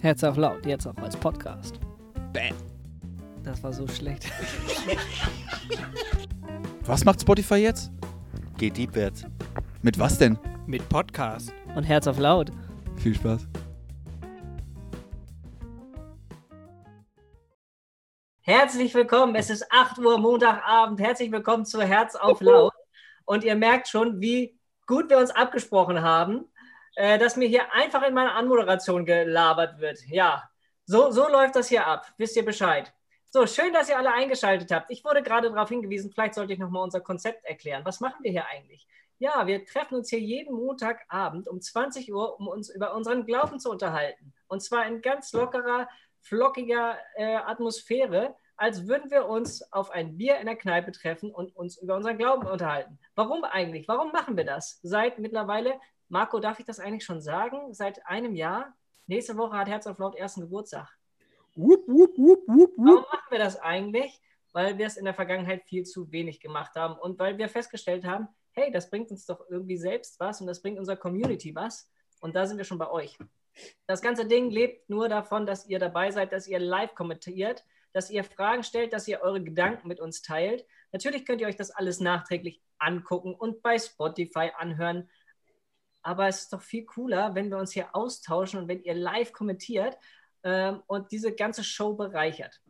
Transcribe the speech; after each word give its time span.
Herz 0.00 0.22
auf 0.22 0.36
laut, 0.36 0.64
jetzt 0.64 0.86
auch 0.86 0.96
als 0.98 1.16
Podcast. 1.16 1.80
Bam. 2.32 2.54
Das 3.42 3.60
war 3.64 3.72
so 3.72 3.88
schlecht. 3.88 4.30
Was 6.84 7.04
macht 7.04 7.20
Spotify 7.20 7.56
jetzt? 7.56 7.90
Geht 8.58 8.76
deepwärts. 8.76 9.24
Mit 9.82 9.98
was 9.98 10.16
denn? 10.16 10.38
Mit 10.66 10.88
Podcast. 10.88 11.52
Und 11.74 11.82
Herz 11.82 12.06
auf 12.06 12.18
laut. 12.18 12.52
Viel 12.96 13.14
Spaß. 13.14 13.48
Herzlich 18.42 18.94
willkommen. 18.94 19.34
Es 19.34 19.50
ist 19.50 19.66
8 19.70 19.98
Uhr 19.98 20.18
Montagabend. 20.18 21.00
Herzlich 21.00 21.32
willkommen 21.32 21.64
zu 21.64 21.82
Herz 21.82 22.14
auf 22.14 22.40
Laut. 22.40 22.72
Und 23.24 23.42
ihr 23.42 23.56
merkt 23.56 23.88
schon, 23.88 24.20
wie 24.20 24.56
gut 24.86 25.10
wir 25.10 25.18
uns 25.18 25.30
abgesprochen 25.30 26.02
haben, 26.02 26.44
äh, 26.98 27.16
dass 27.16 27.36
mir 27.36 27.46
hier 27.46 27.72
einfach 27.72 28.02
in 28.02 28.12
meiner 28.12 28.34
Anmoderation 28.34 29.06
gelabert 29.06 29.78
wird. 29.78 30.00
Ja, 30.08 30.50
so, 30.84 31.12
so 31.12 31.28
läuft 31.28 31.54
das 31.54 31.68
hier 31.68 31.86
ab. 31.86 32.12
Wisst 32.16 32.34
ihr 32.34 32.44
Bescheid? 32.44 32.92
So, 33.30 33.46
schön, 33.46 33.72
dass 33.72 33.88
ihr 33.88 33.96
alle 33.96 34.12
eingeschaltet 34.12 34.72
habt. 34.72 34.90
Ich 34.90 35.04
wurde 35.04 35.22
gerade 35.22 35.48
darauf 35.48 35.68
hingewiesen, 35.68 36.10
vielleicht 36.10 36.34
sollte 36.34 36.54
ich 36.54 36.58
nochmal 36.58 36.82
unser 36.82 37.00
Konzept 37.00 37.44
erklären. 37.44 37.84
Was 37.84 38.00
machen 38.00 38.24
wir 38.24 38.32
hier 38.32 38.46
eigentlich? 38.48 38.88
Ja, 39.18 39.46
wir 39.46 39.64
treffen 39.64 39.94
uns 39.94 40.10
hier 40.10 40.18
jeden 40.18 40.56
Montagabend 40.56 41.46
um 41.46 41.60
20 41.60 42.12
Uhr, 42.12 42.40
um 42.40 42.48
uns 42.48 42.68
über 42.68 42.92
unseren 42.96 43.24
Glauben 43.26 43.60
zu 43.60 43.70
unterhalten. 43.70 44.34
Und 44.48 44.60
zwar 44.60 44.84
in 44.84 45.00
ganz 45.00 45.32
lockerer, 45.32 45.88
flockiger 46.20 46.98
äh, 47.14 47.36
Atmosphäre, 47.36 48.34
als 48.56 48.88
würden 48.88 49.08
wir 49.12 49.28
uns 49.28 49.72
auf 49.72 49.92
ein 49.92 50.16
Bier 50.16 50.38
in 50.38 50.46
der 50.46 50.56
Kneipe 50.56 50.90
treffen 50.90 51.30
und 51.30 51.54
uns 51.54 51.76
über 51.76 51.94
unseren 51.94 52.18
Glauben 52.18 52.44
unterhalten. 52.48 52.98
Warum 53.14 53.44
eigentlich? 53.44 53.86
Warum 53.86 54.10
machen 54.10 54.36
wir 54.36 54.44
das? 54.44 54.80
Seit 54.82 55.20
mittlerweile, 55.20 55.78
Marco, 56.08 56.40
darf 56.40 56.58
ich 56.58 56.66
das 56.66 56.80
eigentlich 56.80 57.04
schon 57.04 57.20
sagen? 57.20 57.74
Seit 57.74 58.04
einem 58.06 58.34
Jahr? 58.34 58.74
Nächste 59.06 59.36
Woche 59.36 59.56
hat 59.56 59.68
Herz 59.68 59.86
auf 59.86 59.98
Laut 59.98 60.16
ersten 60.16 60.42
Geburtstag. 60.42 60.88
Wupp, 61.54 61.86
wupp, 61.88 62.16
wupp, 62.16 62.42
wupp, 62.46 62.72
Warum 62.76 63.00
wupp. 63.00 63.12
machen 63.12 63.30
wir 63.30 63.38
das 63.38 63.60
eigentlich? 63.60 64.20
Weil 64.52 64.78
wir 64.78 64.86
es 64.86 64.96
in 64.96 65.04
der 65.04 65.14
Vergangenheit 65.14 65.64
viel 65.64 65.84
zu 65.84 66.10
wenig 66.10 66.40
gemacht 66.40 66.74
haben 66.76 66.98
und 66.98 67.18
weil 67.18 67.36
wir 67.36 67.48
festgestellt 67.48 68.04
haben, 68.04 68.28
hey, 68.52 68.70
das 68.72 68.90
bringt 68.90 69.10
uns 69.10 69.26
doch 69.26 69.44
irgendwie 69.50 69.76
selbst 69.76 70.18
was 70.20 70.40
und 70.40 70.46
das 70.46 70.62
bringt 70.62 70.78
unserer 70.78 70.96
Community 70.96 71.54
was. 71.54 71.90
Und 72.20 72.34
da 72.34 72.46
sind 72.46 72.56
wir 72.58 72.64
schon 72.64 72.78
bei 72.78 72.90
euch. 72.90 73.18
Das 73.86 74.00
ganze 74.00 74.26
Ding 74.26 74.50
lebt 74.50 74.88
nur 74.88 75.08
davon, 75.08 75.46
dass 75.46 75.66
ihr 75.66 75.78
dabei 75.78 76.10
seid, 76.10 76.32
dass 76.32 76.46
ihr 76.46 76.58
live 76.58 76.94
kommentiert, 76.94 77.64
dass 77.92 78.10
ihr 78.10 78.24
Fragen 78.24 78.62
stellt, 78.62 78.92
dass 78.92 79.08
ihr 79.08 79.20
eure 79.20 79.42
Gedanken 79.42 79.88
mit 79.88 80.00
uns 80.00 80.22
teilt. 80.22 80.64
Natürlich 80.92 81.26
könnt 81.26 81.40
ihr 81.40 81.48
euch 81.48 81.56
das 81.56 81.70
alles 81.70 82.00
nachträglich 82.00 82.62
angucken 82.78 83.34
und 83.34 83.62
bei 83.62 83.78
Spotify 83.78 84.50
anhören. 84.56 85.08
Aber 86.02 86.28
es 86.28 86.42
ist 86.42 86.52
doch 86.52 86.62
viel 86.62 86.84
cooler, 86.84 87.34
wenn 87.34 87.50
wir 87.50 87.58
uns 87.58 87.72
hier 87.72 87.94
austauschen 87.94 88.60
und 88.60 88.68
wenn 88.68 88.82
ihr 88.82 88.94
live 88.94 89.32
kommentiert 89.32 89.96
ähm, 90.42 90.82
und 90.86 91.10
diese 91.12 91.34
ganze 91.34 91.64
Show 91.64 91.94
bereichert. 91.94 92.60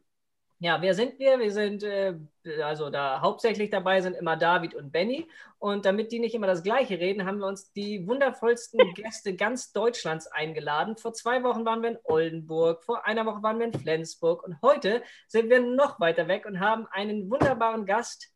Ja, 0.61 0.83
wer 0.83 0.93
sind 0.93 1.21
wir? 1.21 1.39
Wir 1.39 1.53
sind, 1.53 1.84
äh, 1.84 2.17
also 2.65 2.91
da 2.91 3.21
hauptsächlich 3.21 3.71
dabei 3.71 4.01
sind 4.01 4.17
immer 4.17 4.37
David 4.37 4.75
und 4.75 4.91
Benny. 4.91 5.29
Und 5.61 5.84
damit 5.84 6.11
die 6.11 6.19
nicht 6.19 6.34
immer 6.34 6.49
das 6.49 6.65
Gleiche 6.65 6.99
reden, 6.99 7.25
haben 7.27 7.39
wir 7.39 7.47
uns 7.47 7.73
die 7.73 8.09
wundervollsten 8.09 8.81
Gäste 8.95 9.37
ganz 9.37 9.71
Deutschlands 9.73 10.27
eingeladen. 10.27 10.97
Vor 10.97 11.12
zwei 11.12 11.45
Wochen 11.45 11.65
waren 11.65 11.83
wir 11.83 11.91
in 11.91 11.99
Oldenburg, 12.03 12.83
vor 12.83 13.06
einer 13.06 13.25
Woche 13.25 13.43
waren 13.43 13.61
wir 13.61 13.67
in 13.67 13.73
Flensburg 13.73 14.43
und 14.43 14.61
heute 14.61 15.05
sind 15.29 15.49
wir 15.49 15.61
noch 15.61 16.01
weiter 16.01 16.27
weg 16.27 16.45
und 16.45 16.59
haben 16.59 16.89
einen 16.89 17.31
wunderbaren 17.31 17.87
Gast 17.87 18.33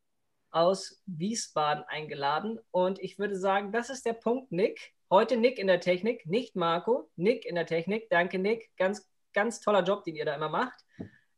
aus 0.53 1.03
Wiesbaden 1.06 1.84
eingeladen. 1.89 2.61
Und 2.70 3.00
ich 3.00 3.19
würde 3.19 3.36
sagen, 3.36 3.72
das 3.72 3.91
ist 3.91 4.06
der 4.06 4.12
Punkt, 4.12 4.53
Nick. 4.53 4.92
Heute 5.11 5.36
Nick 5.36 5.58
in 5.58 5.67
der 5.67 5.81
Technik, 5.81 6.27
nicht 6.27 6.56
Marco. 6.56 7.11
Nick 7.17 7.45
in 7.45 7.55
der 7.55 7.67
Technik. 7.67 8.08
Danke, 8.11 8.39
Nick. 8.39 8.70
Ganz, 8.77 9.08
ganz 9.34 9.61
toller 9.61 9.83
Job, 9.83 10.05
den 10.05 10.17
ihr 10.17 10.25
da 10.25 10.34
immer 10.34 10.48
macht. 10.48 10.78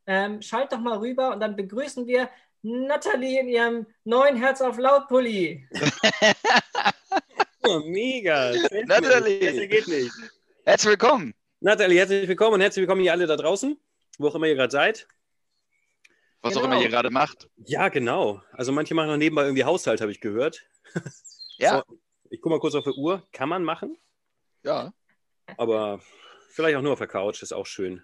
Ähm, 0.07 0.41
schalt 0.41 0.71
doch 0.71 0.79
mal 0.79 0.99
rüber 0.99 1.33
und 1.33 1.39
dann 1.39 1.55
begrüßen 1.55 2.05
wir 2.05 2.29
Nathalie 2.61 3.39
in 3.39 3.47
ihrem 3.47 3.87
neuen 4.03 4.35
Herz 4.35 4.61
auf 4.61 4.77
Laut-Pulli. 4.77 5.67
Oh, 7.67 7.79
mega. 7.79 8.53
Natalie. 8.85 9.39
Besser 9.39 9.65
geht 9.65 9.87
nicht. 9.87 10.11
Herzlich 10.65 10.91
willkommen. 10.91 11.33
Nathalie, 11.61 11.97
herzlich 11.97 12.27
willkommen 12.27 12.53
und 12.53 12.61
herzlich 12.61 12.83
willkommen 12.83 13.01
ihr 13.01 13.11
alle 13.11 13.25
da 13.25 13.35
draußen, 13.35 13.75
wo 14.19 14.27
auch 14.27 14.35
immer 14.35 14.45
ihr 14.45 14.53
gerade 14.53 14.69
seid. 14.69 15.07
Was 16.45 16.53
Genau. 16.53 16.65
auch 16.65 16.71
immer 16.71 16.81
ihr 16.81 16.89
gerade 16.89 17.09
macht. 17.09 17.49
Ja, 17.57 17.89
genau. 17.89 18.41
Also 18.51 18.71
manche 18.71 18.93
machen 18.93 19.07
noch 19.07 19.17
nebenbei 19.17 19.43
irgendwie 19.43 19.63
Haushalt, 19.63 19.99
habe 20.01 20.11
ich 20.11 20.21
gehört. 20.21 20.63
Ja, 21.57 21.83
So, 21.87 21.97
ich 22.29 22.41
gucke 22.41 22.55
mal 22.55 22.59
kurz 22.59 22.75
auf 22.75 22.83
die 22.83 22.89
Uhr. 22.91 23.23
Kann 23.31 23.47
man 23.47 23.63
machen, 23.63 23.97
ja. 24.63 24.91
aber 25.57 26.01
vielleicht 26.49 26.75
auch 26.75 26.81
nur 26.81 26.91
auf 26.91 26.99
der 26.99 27.07
Couch, 27.07 27.41
ist 27.41 27.53
auch 27.53 27.65
schön. 27.65 28.03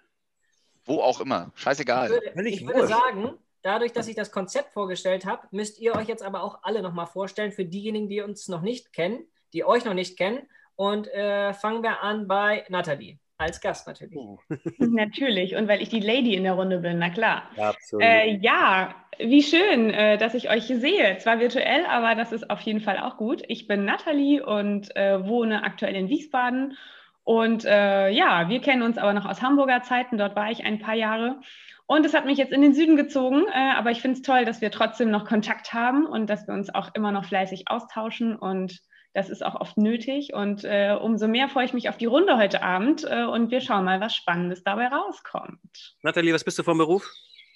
Wo 0.86 1.00
auch 1.02 1.20
immer. 1.20 1.52
Ich 1.54 1.60
Scheißegal. 1.62 2.08
würde, 2.08 2.32
Völlig 2.32 2.62
ich 2.62 2.66
würde 2.66 2.86
sagen, 2.86 3.38
dadurch, 3.60 3.92
dass 3.92 4.08
ich 4.08 4.16
das 4.16 4.32
Konzept 4.32 4.72
vorgestellt 4.72 5.26
habe, 5.26 5.46
müsst 5.50 5.78
ihr 5.80 5.94
euch 5.94 6.08
jetzt 6.08 6.22
aber 6.22 6.42
auch 6.42 6.60
alle 6.62 6.80
nochmal 6.80 7.06
vorstellen, 7.06 7.52
für 7.52 7.66
diejenigen, 7.66 8.08
die 8.08 8.22
uns 8.22 8.48
noch 8.48 8.62
nicht 8.62 8.94
kennen, 8.94 9.26
die 9.52 9.64
euch 9.66 9.84
noch 9.84 9.92
nicht 9.94 10.16
kennen. 10.16 10.48
Und 10.74 11.06
äh, 11.08 11.52
fangen 11.52 11.82
wir 11.82 12.00
an 12.00 12.26
bei 12.26 12.64
Nathalie, 12.70 13.18
als 13.42 13.60
Gast 13.60 13.86
natürlich. 13.86 14.18
Natürlich, 14.78 15.56
und 15.56 15.68
weil 15.68 15.82
ich 15.82 15.88
die 15.88 16.00
Lady 16.00 16.34
in 16.34 16.44
der 16.44 16.54
Runde 16.54 16.78
bin, 16.78 16.98
na 16.98 17.10
klar. 17.10 17.42
Absolut. 17.56 18.04
Äh, 18.04 18.36
ja, 18.36 18.94
wie 19.18 19.42
schön, 19.42 19.90
äh, 19.90 20.18
dass 20.18 20.34
ich 20.34 20.50
euch 20.50 20.66
hier 20.66 20.78
sehe. 20.78 21.18
Zwar 21.18 21.40
virtuell, 21.40 21.84
aber 21.86 22.14
das 22.14 22.32
ist 22.32 22.50
auf 22.50 22.60
jeden 22.60 22.80
Fall 22.80 22.98
auch 22.98 23.16
gut. 23.16 23.42
Ich 23.48 23.66
bin 23.66 23.84
Nathalie 23.84 24.44
und 24.44 24.94
äh, 24.96 25.26
wohne 25.26 25.64
aktuell 25.64 25.94
in 25.94 26.08
Wiesbaden. 26.08 26.76
Und 27.24 27.64
äh, 27.64 28.08
ja, 28.10 28.48
wir 28.48 28.60
kennen 28.60 28.82
uns 28.82 28.98
aber 28.98 29.12
noch 29.12 29.26
aus 29.26 29.42
Hamburger 29.42 29.82
Zeiten. 29.82 30.18
Dort 30.18 30.34
war 30.34 30.50
ich 30.50 30.64
ein 30.64 30.80
paar 30.80 30.94
Jahre. 30.94 31.40
Und 31.86 32.06
es 32.06 32.14
hat 32.14 32.24
mich 32.24 32.38
jetzt 32.38 32.52
in 32.52 32.62
den 32.62 32.74
Süden 32.74 32.96
gezogen. 32.96 33.44
Äh, 33.52 33.72
aber 33.76 33.90
ich 33.90 34.00
finde 34.00 34.16
es 34.16 34.22
toll, 34.22 34.44
dass 34.44 34.60
wir 34.60 34.70
trotzdem 34.70 35.10
noch 35.10 35.26
Kontakt 35.26 35.72
haben 35.72 36.06
und 36.06 36.28
dass 36.28 36.46
wir 36.46 36.54
uns 36.54 36.74
auch 36.74 36.94
immer 36.94 37.12
noch 37.12 37.24
fleißig 37.24 37.64
austauschen. 37.68 38.34
Und 38.34 38.80
das 39.14 39.28
ist 39.28 39.44
auch 39.44 39.60
oft 39.60 39.76
nötig. 39.76 40.32
Und 40.32 40.64
äh, 40.64 40.96
umso 41.00 41.28
mehr 41.28 41.48
freue 41.48 41.64
ich 41.66 41.72
mich 41.72 41.88
auf 41.88 41.96
die 41.98 42.06
Runde 42.06 42.36
heute 42.38 42.62
Abend. 42.62 43.04
Äh, 43.04 43.24
und 43.24 43.50
wir 43.50 43.60
schauen 43.60 43.84
mal, 43.84 44.00
was 44.00 44.14
Spannendes 44.14 44.62
dabei 44.64 44.88
rauskommt. 44.88 45.96
Nathalie, 46.02 46.32
was 46.34 46.44
bist 46.44 46.58
du 46.58 46.62
vom 46.62 46.78
Beruf? 46.78 47.10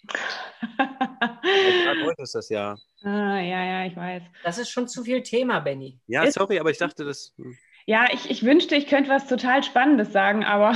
Heute 2.05 2.23
ist 2.23 2.35
das 2.35 2.49
ja. 2.49 2.77
Ah, 3.03 3.41
ja, 3.41 3.65
ja, 3.65 3.87
ich 3.87 3.97
weiß. 3.97 4.23
Das 4.45 4.59
ist 4.59 4.71
schon 4.71 4.87
zu 4.89 5.03
viel 5.03 5.23
Thema, 5.23 5.61
Benny. 5.61 5.99
Ja, 6.07 6.23
Ist- 6.23 6.35
sorry, 6.35 6.59
aber 6.61 6.71
ich 6.71 6.79
dachte, 6.79 7.05
das. 7.05 7.35
hm. 7.37 7.57
Ja, 7.87 8.07
ich, 8.13 8.31
ich 8.31 8.45
wünschte, 8.45 8.75
ich 8.75 8.89
könnte 8.89 9.11
was 9.11 9.29
total 9.29 9.63
Spannendes 9.63 10.13
sagen, 10.13 10.45
aber 10.45 10.73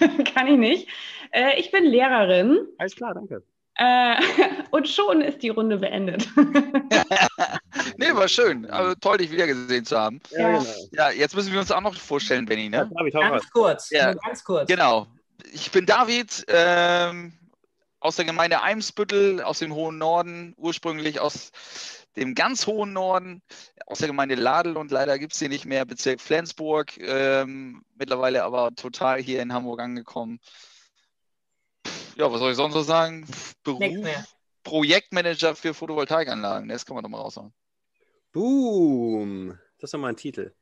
kann 0.34 0.46
ich 0.46 0.56
nicht. 0.58 0.88
Äh, 1.30 1.58
ich 1.60 1.70
bin 1.70 1.84
Lehrerin 1.84 2.58
Alles 2.78 2.96
klar, 2.96 3.14
danke. 3.14 3.42
Äh, 3.78 4.16
und 4.70 4.88
schon 4.88 5.20
ist 5.20 5.42
die 5.42 5.48
Runde 5.48 5.78
beendet. 5.78 6.28
nee, 7.96 8.12
war 8.12 8.28
schön. 8.28 8.66
Also, 8.66 8.94
toll, 8.96 9.18
dich 9.18 9.30
wiedergesehen 9.30 9.84
zu 9.84 9.98
haben. 9.98 10.20
Ja. 10.30 10.58
genau. 10.58 10.66
Ja, 10.92 11.10
jetzt 11.10 11.34
müssen 11.34 11.52
wir 11.52 11.60
uns 11.60 11.70
auch 11.70 11.80
noch 11.80 11.94
vorstellen, 11.94 12.44
Benny. 12.46 12.70
Ja, 12.70 12.84
Ne? 12.84 13.10
Ganz 13.12 13.50
kurz, 13.50 13.90
Ja. 13.90 14.12
ganz 14.14 14.44
kurz. 14.44 14.68
Genau. 14.68 15.06
Ich 15.52 15.70
bin 15.70 15.86
David 15.86 16.44
ähm, 16.48 17.32
aus 18.00 18.16
der 18.16 18.24
Gemeinde 18.24 18.62
Eimsbüttel, 18.62 19.42
aus 19.42 19.60
dem 19.60 19.72
hohen 19.72 19.98
Norden, 19.98 20.54
ursprünglich 20.56 21.20
aus 21.20 21.52
dem 22.16 22.34
ganz 22.34 22.66
hohen 22.66 22.92
Norden, 22.92 23.42
aus 23.86 23.98
der 23.98 24.08
Gemeinde 24.08 24.34
Ladel 24.34 24.76
und 24.76 24.90
leider 24.90 25.18
gibt 25.18 25.34
es 25.34 25.38
sie 25.38 25.48
nicht 25.48 25.64
mehr, 25.64 25.84
Bezirk 25.84 26.20
Flensburg, 26.20 26.98
ähm, 26.98 27.82
mittlerweile 27.96 28.42
aber 28.42 28.74
total 28.74 29.20
hier 29.20 29.40
in 29.40 29.52
Hamburg 29.52 29.80
angekommen. 29.80 30.40
Ja, 32.18 32.32
was 32.32 32.40
soll 32.40 32.50
ich 32.50 32.56
sonst 32.56 32.74
noch 32.74 32.82
sagen? 32.82 33.24
Beruf. 33.62 33.94
Projektmanager 34.64 35.54
für 35.54 35.72
Photovoltaikanlagen, 35.72 36.68
das 36.68 36.84
kann 36.84 36.96
man 36.96 37.04
doch 37.04 37.10
mal 37.10 37.20
raushauen. 37.20 37.54
Boom. 38.32 39.56
Das 39.78 39.88
ist 39.88 39.94
doch 39.94 40.00
mal 40.00 40.08
ein 40.08 40.16
Titel. 40.16 40.52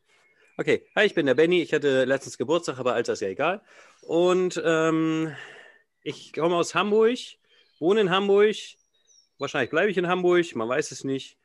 Okay, 0.58 0.86
hi, 0.94 1.06
ich 1.06 1.14
bin 1.14 1.24
der 1.24 1.34
Benny. 1.34 1.62
Ich 1.62 1.72
hatte 1.72 2.04
letztens 2.04 2.36
Geburtstag, 2.36 2.78
aber 2.78 2.92
Alter 2.92 3.14
ist 3.14 3.22
ja 3.22 3.28
egal. 3.28 3.62
Und 4.02 4.62
ähm, 4.62 5.34
ich 6.02 6.34
komme 6.34 6.56
aus 6.56 6.74
Hamburg, 6.74 7.18
wohne 7.78 8.02
in 8.02 8.10
Hamburg. 8.10 8.56
Wahrscheinlich 9.38 9.70
bleibe 9.70 9.90
ich 9.90 9.96
in 9.96 10.08
Hamburg, 10.08 10.54
man 10.54 10.68
weiß 10.68 10.90
es 10.92 11.04
nicht. 11.04 11.38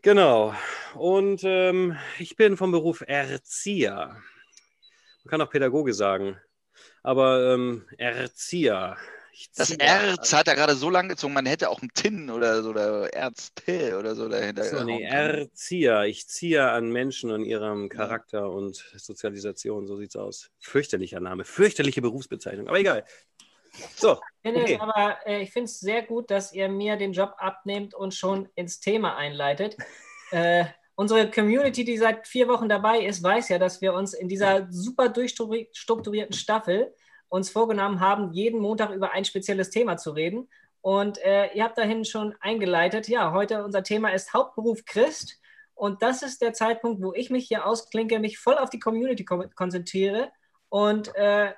Genau. 0.00 0.54
Und 0.94 1.42
ähm, 1.44 1.98
ich 2.18 2.36
bin 2.36 2.56
vom 2.56 2.72
Beruf 2.72 3.04
Erzieher. 3.06 4.16
Man 5.24 5.30
kann 5.30 5.42
auch 5.42 5.50
Pädagoge 5.50 5.92
sagen. 5.92 6.40
Aber 7.04 7.52
ähm, 7.52 7.84
Erzieher. 7.98 8.96
Ich 9.32 9.50
Das 9.52 9.70
Erz 9.72 10.32
hat 10.32 10.48
er 10.48 10.54
gerade 10.54 10.74
so 10.74 10.90
lang 10.90 11.08
gezogen, 11.08 11.34
man 11.34 11.44
hätte 11.44 11.68
auch 11.68 11.82
ein 11.82 11.90
Tin 11.92 12.30
oder 12.30 12.62
so 12.62 12.70
oder 12.70 13.12
Erzpill 13.12 13.94
oder 13.94 14.14
so 14.14 14.28
dahinter. 14.28 14.64
So, 14.64 14.84
nee. 14.84 15.02
Erzieher. 15.02 16.04
Ich 16.04 16.26
ziehe 16.28 16.70
an 16.70 16.90
Menschen 16.90 17.30
und 17.30 17.44
ihrem 17.44 17.88
Charakter 17.88 18.50
und 18.50 18.76
Sozialisation. 18.96 19.86
So 19.86 19.96
sieht's 19.96 20.16
aus. 20.16 20.50
Fürchterlicher 20.60 21.20
Name, 21.20 21.44
fürchterliche 21.44 22.00
Berufsbezeichnung. 22.00 22.68
Aber 22.68 22.78
egal. 22.78 23.04
So, 23.96 24.18
Finde 24.42 24.62
Okay. 24.62 24.74
es 24.74 24.80
aber 24.80 25.18
äh, 25.26 25.42
ich 25.42 25.52
finde 25.52 25.64
es 25.64 25.80
sehr 25.80 26.02
gut, 26.02 26.30
dass 26.30 26.52
ihr 26.52 26.68
mir 26.68 26.96
den 26.96 27.12
Job 27.12 27.34
abnehmt 27.38 27.94
und 27.94 28.14
schon 28.14 28.48
ins 28.54 28.80
Thema 28.80 29.16
einleitet. 29.16 29.76
äh, 30.30 30.66
unsere 30.94 31.30
Community, 31.30 31.84
die 31.84 31.98
seit 31.98 32.26
vier 32.26 32.48
Wochen 32.48 32.68
dabei 32.68 33.00
ist, 33.00 33.22
weiß 33.22 33.48
ja, 33.48 33.58
dass 33.58 33.80
wir 33.80 33.94
uns 33.94 34.14
in 34.14 34.28
dieser 34.28 34.70
super 34.70 35.08
durchstrukturierten 35.08 36.34
Staffel 36.34 36.94
uns 37.28 37.50
vorgenommen 37.50 38.00
haben, 38.00 38.32
jeden 38.32 38.60
Montag 38.60 38.90
über 38.90 39.12
ein 39.12 39.24
spezielles 39.24 39.70
Thema 39.70 39.96
zu 39.96 40.12
reden. 40.12 40.48
Und 40.80 41.18
äh, 41.18 41.52
ihr 41.54 41.64
habt 41.64 41.78
dahin 41.78 42.04
schon 42.04 42.34
eingeleitet. 42.40 43.08
Ja, 43.08 43.32
heute 43.32 43.64
unser 43.64 43.82
Thema 43.82 44.10
ist 44.10 44.34
Hauptberuf 44.34 44.84
Christ. 44.84 45.40
Und 45.74 46.02
das 46.02 46.22
ist 46.22 46.42
der 46.42 46.52
Zeitpunkt, 46.52 47.02
wo 47.02 47.12
ich 47.12 47.30
mich 47.30 47.48
hier 47.48 47.66
ausklinke, 47.66 48.20
mich 48.20 48.38
voll 48.38 48.56
auf 48.56 48.70
die 48.70 48.78
Community 48.78 49.24
konzentriere. 49.24 50.30
Und 50.68 51.14
äh, 51.16 51.52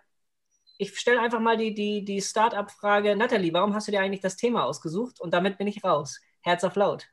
ich 0.78 0.98
stelle 0.98 1.20
einfach 1.20 1.40
mal 1.40 1.56
die, 1.56 1.74
die, 1.74 2.04
die 2.04 2.20
Start-up-Frage. 2.22 3.16
Nathalie, 3.16 3.52
warum 3.52 3.74
hast 3.74 3.88
du 3.88 3.92
dir 3.92 4.00
eigentlich 4.00 4.20
das 4.20 4.36
Thema 4.36 4.64
ausgesucht? 4.64 5.20
Und 5.20 5.34
damit 5.34 5.58
bin 5.58 5.66
ich 5.66 5.84
raus. 5.84 6.20
Herz 6.40 6.64
auf 6.64 6.76
laut. 6.76 7.08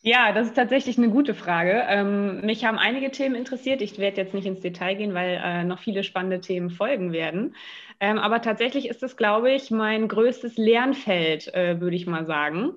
Ja, 0.00 0.32
das 0.32 0.46
ist 0.48 0.54
tatsächlich 0.54 0.96
eine 0.96 1.10
gute 1.10 1.34
Frage. 1.34 1.84
Ähm, 1.88 2.40
mich 2.42 2.64
haben 2.64 2.78
einige 2.78 3.10
Themen 3.10 3.34
interessiert. 3.34 3.82
Ich 3.82 3.98
werde 3.98 4.18
jetzt 4.20 4.32
nicht 4.32 4.46
ins 4.46 4.60
Detail 4.60 4.94
gehen, 4.94 5.12
weil 5.12 5.40
äh, 5.42 5.64
noch 5.64 5.80
viele 5.80 6.04
spannende 6.04 6.40
Themen 6.40 6.70
folgen 6.70 7.12
werden. 7.12 7.56
Ähm, 7.98 8.18
aber 8.18 8.40
tatsächlich 8.40 8.88
ist 8.88 9.02
es, 9.02 9.16
glaube 9.16 9.50
ich, 9.52 9.70
mein 9.72 10.06
größtes 10.06 10.56
Lernfeld, 10.56 11.52
äh, 11.52 11.80
würde 11.80 11.96
ich 11.96 12.06
mal 12.06 12.26
sagen. 12.26 12.74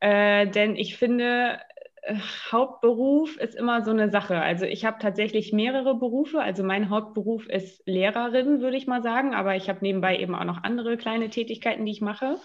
Äh, 0.00 0.46
denn 0.48 0.76
ich 0.76 0.96
finde, 0.96 1.60
äh, 2.02 2.16
Hauptberuf 2.52 3.36
ist 3.36 3.54
immer 3.54 3.84
so 3.84 3.90
eine 3.90 4.10
Sache. 4.10 4.40
Also 4.40 4.64
ich 4.64 4.84
habe 4.86 4.98
tatsächlich 5.00 5.52
mehrere 5.52 5.94
Berufe. 5.98 6.40
Also 6.40 6.64
mein 6.64 6.88
Hauptberuf 6.90 7.46
ist 7.48 7.82
Lehrerin, 7.86 8.60
würde 8.62 8.78
ich 8.78 8.86
mal 8.86 9.02
sagen. 9.02 9.34
Aber 9.34 9.56
ich 9.56 9.68
habe 9.68 9.80
nebenbei 9.82 10.18
eben 10.18 10.34
auch 10.34 10.44
noch 10.44 10.64
andere 10.64 10.96
kleine 10.96 11.28
Tätigkeiten, 11.30 11.84
die 11.84 11.92
ich 11.92 12.00
mache. 12.00 12.38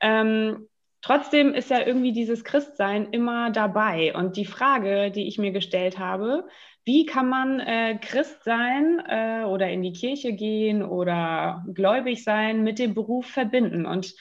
Ähm, 0.00 0.68
Trotzdem 1.02 1.54
ist 1.54 1.70
ja 1.70 1.86
irgendwie 1.86 2.12
dieses 2.12 2.44
Christsein 2.44 3.08
immer 3.12 3.50
dabei. 3.50 4.14
Und 4.14 4.36
die 4.36 4.44
Frage, 4.44 5.10
die 5.10 5.26
ich 5.26 5.38
mir 5.38 5.50
gestellt 5.50 5.98
habe, 5.98 6.46
wie 6.84 7.06
kann 7.06 7.28
man 7.28 7.60
äh, 7.60 7.98
Christ 8.00 8.44
sein 8.44 9.02
äh, 9.06 9.44
oder 9.44 9.70
in 9.70 9.82
die 9.82 9.92
Kirche 9.92 10.32
gehen 10.32 10.82
oder 10.82 11.64
gläubig 11.72 12.24
sein 12.24 12.62
mit 12.62 12.78
dem 12.78 12.94
Beruf 12.94 13.26
verbinden? 13.26 13.86
Und 13.86 14.14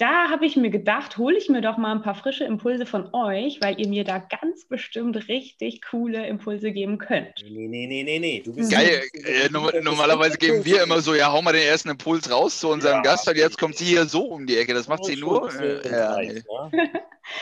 da 0.00 0.30
habe 0.30 0.46
ich 0.46 0.56
mir 0.56 0.70
gedacht, 0.70 1.18
hole 1.18 1.36
ich 1.36 1.50
mir 1.50 1.60
doch 1.60 1.76
mal 1.76 1.92
ein 1.92 2.00
paar 2.00 2.14
frische 2.14 2.44
Impulse 2.44 2.86
von 2.86 3.12
euch, 3.12 3.60
weil 3.60 3.78
ihr 3.78 3.86
mir 3.86 4.02
da 4.02 4.18
ganz 4.18 4.64
bestimmt 4.64 5.28
richtig 5.28 5.82
coole 5.82 6.26
Impulse 6.26 6.72
geben 6.72 6.96
könnt. 6.96 7.44
Nee, 7.44 7.68
nee, 7.68 7.86
nee, 7.86 8.02
nee, 8.02 8.18
nee. 8.18 8.42
Du 8.42 8.54
bist 8.54 8.72
Geil, 8.72 9.02
äh, 9.12 9.50
normalerweise 9.50 10.38
geben 10.38 10.64
wir 10.64 10.82
immer 10.82 11.02
so, 11.02 11.14
ja, 11.14 11.30
hau 11.30 11.42
mal 11.42 11.52
den 11.52 11.66
ersten 11.66 11.90
Impuls 11.90 12.30
raus 12.30 12.58
zu 12.58 12.70
unserem 12.70 12.96
ja, 12.96 13.02
Gast, 13.02 13.28
und 13.28 13.36
jetzt 13.36 13.58
kommt 13.58 13.76
sie 13.76 13.84
hier 13.84 14.06
so 14.06 14.24
um 14.24 14.46
die 14.46 14.56
Ecke. 14.56 14.72
Das 14.72 14.88
macht 14.88 15.04
sie 15.04 15.16
nur. 15.16 15.52
Äh, 15.60 15.90
ja, 15.90 16.16
nee. 16.16 16.42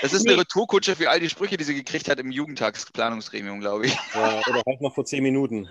Das 0.03 0.13
ist 0.13 0.27
eine 0.27 0.35
nee. 0.35 0.41
Retourkutsche 0.41 0.97
für 0.97 1.09
all 1.09 1.19
die 1.19 1.31
Sprüche, 1.31 1.57
die 1.57 1.65
sie 1.65 1.75
gekriegt 1.75 2.11
hat 2.11 2.19
im 2.19 2.31
Jugendtagsplanungsgremium, 2.31 3.61
glaube 3.61 3.87
ich. 3.87 3.97
Ja, 4.15 4.43
oder 4.47 4.63
halt 4.67 4.83
noch 4.83 4.95
vor 4.95 5.07
zehn 5.07 5.23
Minuten. 5.23 5.71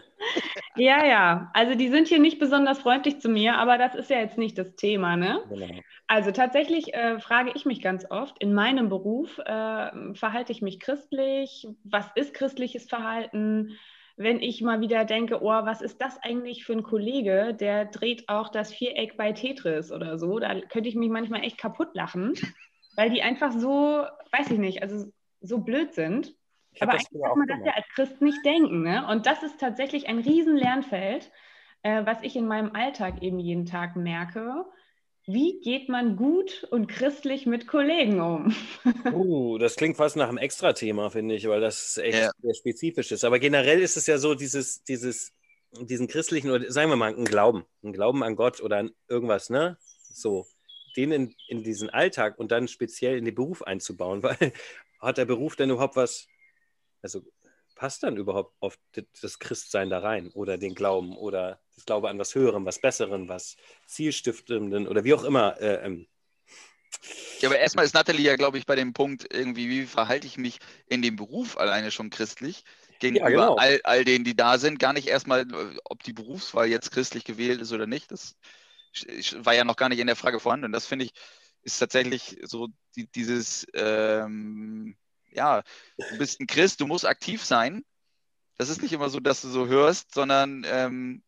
Ja, 0.77 1.06
ja. 1.06 1.51
Also 1.53 1.75
die 1.75 1.89
sind 1.89 2.07
hier 2.07 2.19
nicht 2.19 2.39
besonders 2.39 2.79
freundlich 2.79 3.19
zu 3.19 3.29
mir, 3.29 3.57
aber 3.57 3.77
das 3.77 3.95
ist 3.95 4.09
ja 4.09 4.19
jetzt 4.19 4.38
nicht 4.38 4.57
das 4.57 4.75
Thema, 4.75 5.15
ne? 5.15 5.41
Genau. 5.50 5.79
Also 6.07 6.31
tatsächlich 6.31 6.94
äh, 6.94 7.19
frage 7.19 7.51
ich 7.56 7.65
mich 7.65 7.81
ganz 7.81 8.06
oft, 8.09 8.35
in 8.39 8.53
meinem 8.53 8.89
Beruf 8.89 9.38
äh, 9.39 10.13
verhalte 10.13 10.51
ich 10.51 10.62
mich 10.62 10.79
christlich? 10.79 11.68
Was 11.83 12.09
ist 12.15 12.33
christliches 12.33 12.88
Verhalten? 12.88 13.77
Wenn 14.15 14.39
ich 14.39 14.62
mal 14.62 14.81
wieder 14.81 15.06
denke, 15.06 15.44
oh, 15.44 15.50
was 15.50 15.81
ist 15.81 16.01
das 16.01 16.18
eigentlich 16.24 16.65
für 16.65 16.74
ein 16.74 16.83
Kollege, 16.83 17.56
der 17.59 17.85
dreht 17.85 18.30
auch 18.30 18.50
das 18.50 18.73
Viereck 18.73 19.18
bei 19.18 19.31
Tetris 19.31 19.91
oder 19.91 20.18
so, 20.18 20.39
da 20.39 20.59
könnte 20.62 20.89
ich 20.89 20.95
mich 20.95 21.09
manchmal 21.09 21.44
echt 21.44 21.57
kaputt 21.57 21.89
lachen 21.94 22.33
weil 22.97 23.12
die 23.12 23.21
einfach 23.21 23.53
so, 23.53 24.03
weiß 24.31 24.51
ich 24.51 24.57
nicht, 24.57 24.81
also 24.81 25.09
so 25.39 25.59
blöd 25.59 25.94
sind. 25.94 26.35
Aber 26.81 26.94
eigentlich 26.94 27.21
kann 27.21 27.39
man 27.39 27.47
das 27.47 27.59
ja 27.65 27.74
als 27.74 27.88
Christ 27.89 28.21
nicht 28.21 28.45
denken. 28.45 28.83
Ne? 28.83 29.06
Und 29.09 29.25
das 29.25 29.44
ist 29.44 29.59
tatsächlich 29.59 30.07
ein 30.07 30.19
riesen 30.19 30.56
Lernfeld, 30.56 31.31
äh, 31.83 32.06
was 32.06 32.21
ich 32.21 32.35
in 32.35 32.47
meinem 32.47 32.75
Alltag 32.75 33.21
eben 33.21 33.39
jeden 33.39 33.65
Tag 33.65 33.95
merke. 33.95 34.65
Wie 35.25 35.59
geht 35.59 35.89
man 35.89 36.15
gut 36.15 36.65
und 36.71 36.88
christlich 36.88 37.45
mit 37.45 37.68
Kollegen 37.68 38.21
um? 38.21 38.56
Uh, 39.13 39.57
das 39.57 39.75
klingt 39.75 39.97
fast 39.97 40.15
nach 40.15 40.29
einem 40.29 40.38
Extra-Thema, 40.38 41.09
finde 41.09 41.35
ich, 41.35 41.47
weil 41.47 41.59
das 41.59 41.97
echt 41.97 42.19
ja. 42.19 42.31
sehr 42.41 42.53
spezifisch 42.53 43.12
ist. 43.12 43.25
Aber 43.25 43.39
generell 43.39 43.81
ist 43.81 43.97
es 43.97 44.07
ja 44.07 44.18
so, 44.18 44.35
dieses, 44.35 44.83
dieses, 44.83 45.33
diesen 45.71 46.07
christlichen, 46.07 46.51
oder 46.51 46.71
sagen 46.71 46.89
wir 46.89 46.95
mal, 46.95 47.13
ein 47.13 47.25
Glauben, 47.25 47.65
ein 47.83 47.94
Glauben 47.94 48.23
an 48.23 48.35
Gott 48.35 48.62
oder 48.62 48.77
an 48.77 48.91
irgendwas, 49.09 49.50
ne? 49.50 49.77
So 50.13 50.45
den 50.97 51.12
in, 51.12 51.35
in 51.47 51.63
diesen 51.63 51.89
Alltag 51.89 52.39
und 52.39 52.51
dann 52.51 52.68
speziell 52.68 53.18
in 53.18 53.25
den 53.25 53.35
Beruf 53.35 53.62
einzubauen, 53.62 54.23
weil 54.23 54.51
hat 55.00 55.18
der 55.18 55.25
Beruf 55.25 55.56
denn 55.56 55.69
überhaupt 55.69 55.95
was, 55.95 56.27
also 57.01 57.23
passt 57.77 58.03
dann 58.03 58.17
überhaupt 58.17 58.55
auf 58.59 58.77
das 59.21 59.39
Christsein 59.39 59.89
da 59.89 59.99
rein 59.99 60.29
oder 60.31 60.57
den 60.57 60.75
Glauben 60.75 61.15
oder 61.15 61.61
das 61.75 61.85
Glaube 61.85 62.09
an 62.09 62.19
was 62.19 62.33
Höherem, 62.33 62.65
was 62.65 62.79
Besserem, 62.79 63.29
was 63.29 63.55
Zielstiftendem 63.85 64.88
oder 64.88 65.03
wie 65.03 65.13
auch 65.13 65.23
immer. 65.23 65.59
Äh, 65.61 65.85
ähm. 65.85 66.07
Ja, 67.39 67.49
aber 67.49 67.59
erstmal 67.59 67.85
ist 67.85 67.94
Nathalie 67.94 68.25
ja, 68.25 68.35
glaube 68.35 68.57
ich, 68.57 68.65
bei 68.65 68.75
dem 68.75 68.94
Punkt 68.94 69.27
irgendwie, 69.31 69.69
wie 69.69 69.85
verhalte 69.85 70.25
ich 70.25 70.38
mich 70.38 70.59
in 70.88 71.01
dem 71.01 71.15
Beruf 71.15 71.57
alleine 71.57 71.91
schon 71.91 72.09
christlich 72.09 72.63
gegenüber 72.99 73.29
ja, 73.29 73.35
genau. 73.35 73.55
all, 73.55 73.79
all 73.83 74.03
denen, 74.03 74.25
die 74.25 74.35
da 74.35 74.57
sind. 74.57 74.79
Gar 74.79 74.94
nicht 74.94 75.07
erstmal, 75.07 75.45
ob 75.83 76.01
die 76.01 76.13
Berufswahl 76.13 76.67
jetzt 76.67 76.91
christlich 76.91 77.23
gewählt 77.25 77.61
ist 77.61 77.71
oder 77.71 77.85
nicht. 77.85 78.11
Das 78.11 78.35
war 79.38 79.53
ja 79.53 79.63
noch 79.63 79.75
gar 79.75 79.89
nicht 79.89 79.99
in 79.99 80.07
der 80.07 80.15
Frage 80.15 80.39
vorhanden. 80.39 80.65
Und 80.65 80.71
das 80.71 80.88
finde 80.88 81.05
ich, 81.05 81.11
ist 81.61 81.77
tatsächlich 81.77 82.39
so 82.44 82.69
die, 82.95 83.07
dieses, 83.07 83.67
ähm, 83.75 84.95
ja, 85.31 85.63
du 85.97 86.18
bist 86.18 86.39
ein 86.39 86.47
Christ, 86.47 86.81
du 86.81 86.88
musst 86.88 87.06
aktiv 87.06 87.44
sein. 87.44 87.83
Das 88.57 88.69
ist 88.69 88.81
nicht 88.81 88.94
immer 88.94 89.09
so, 89.09 89.19
dass 89.19 89.41
du 89.41 89.50
so 89.50 89.68
hörst, 89.68 90.13
sondern 90.13 90.65
ähm, 90.65 91.24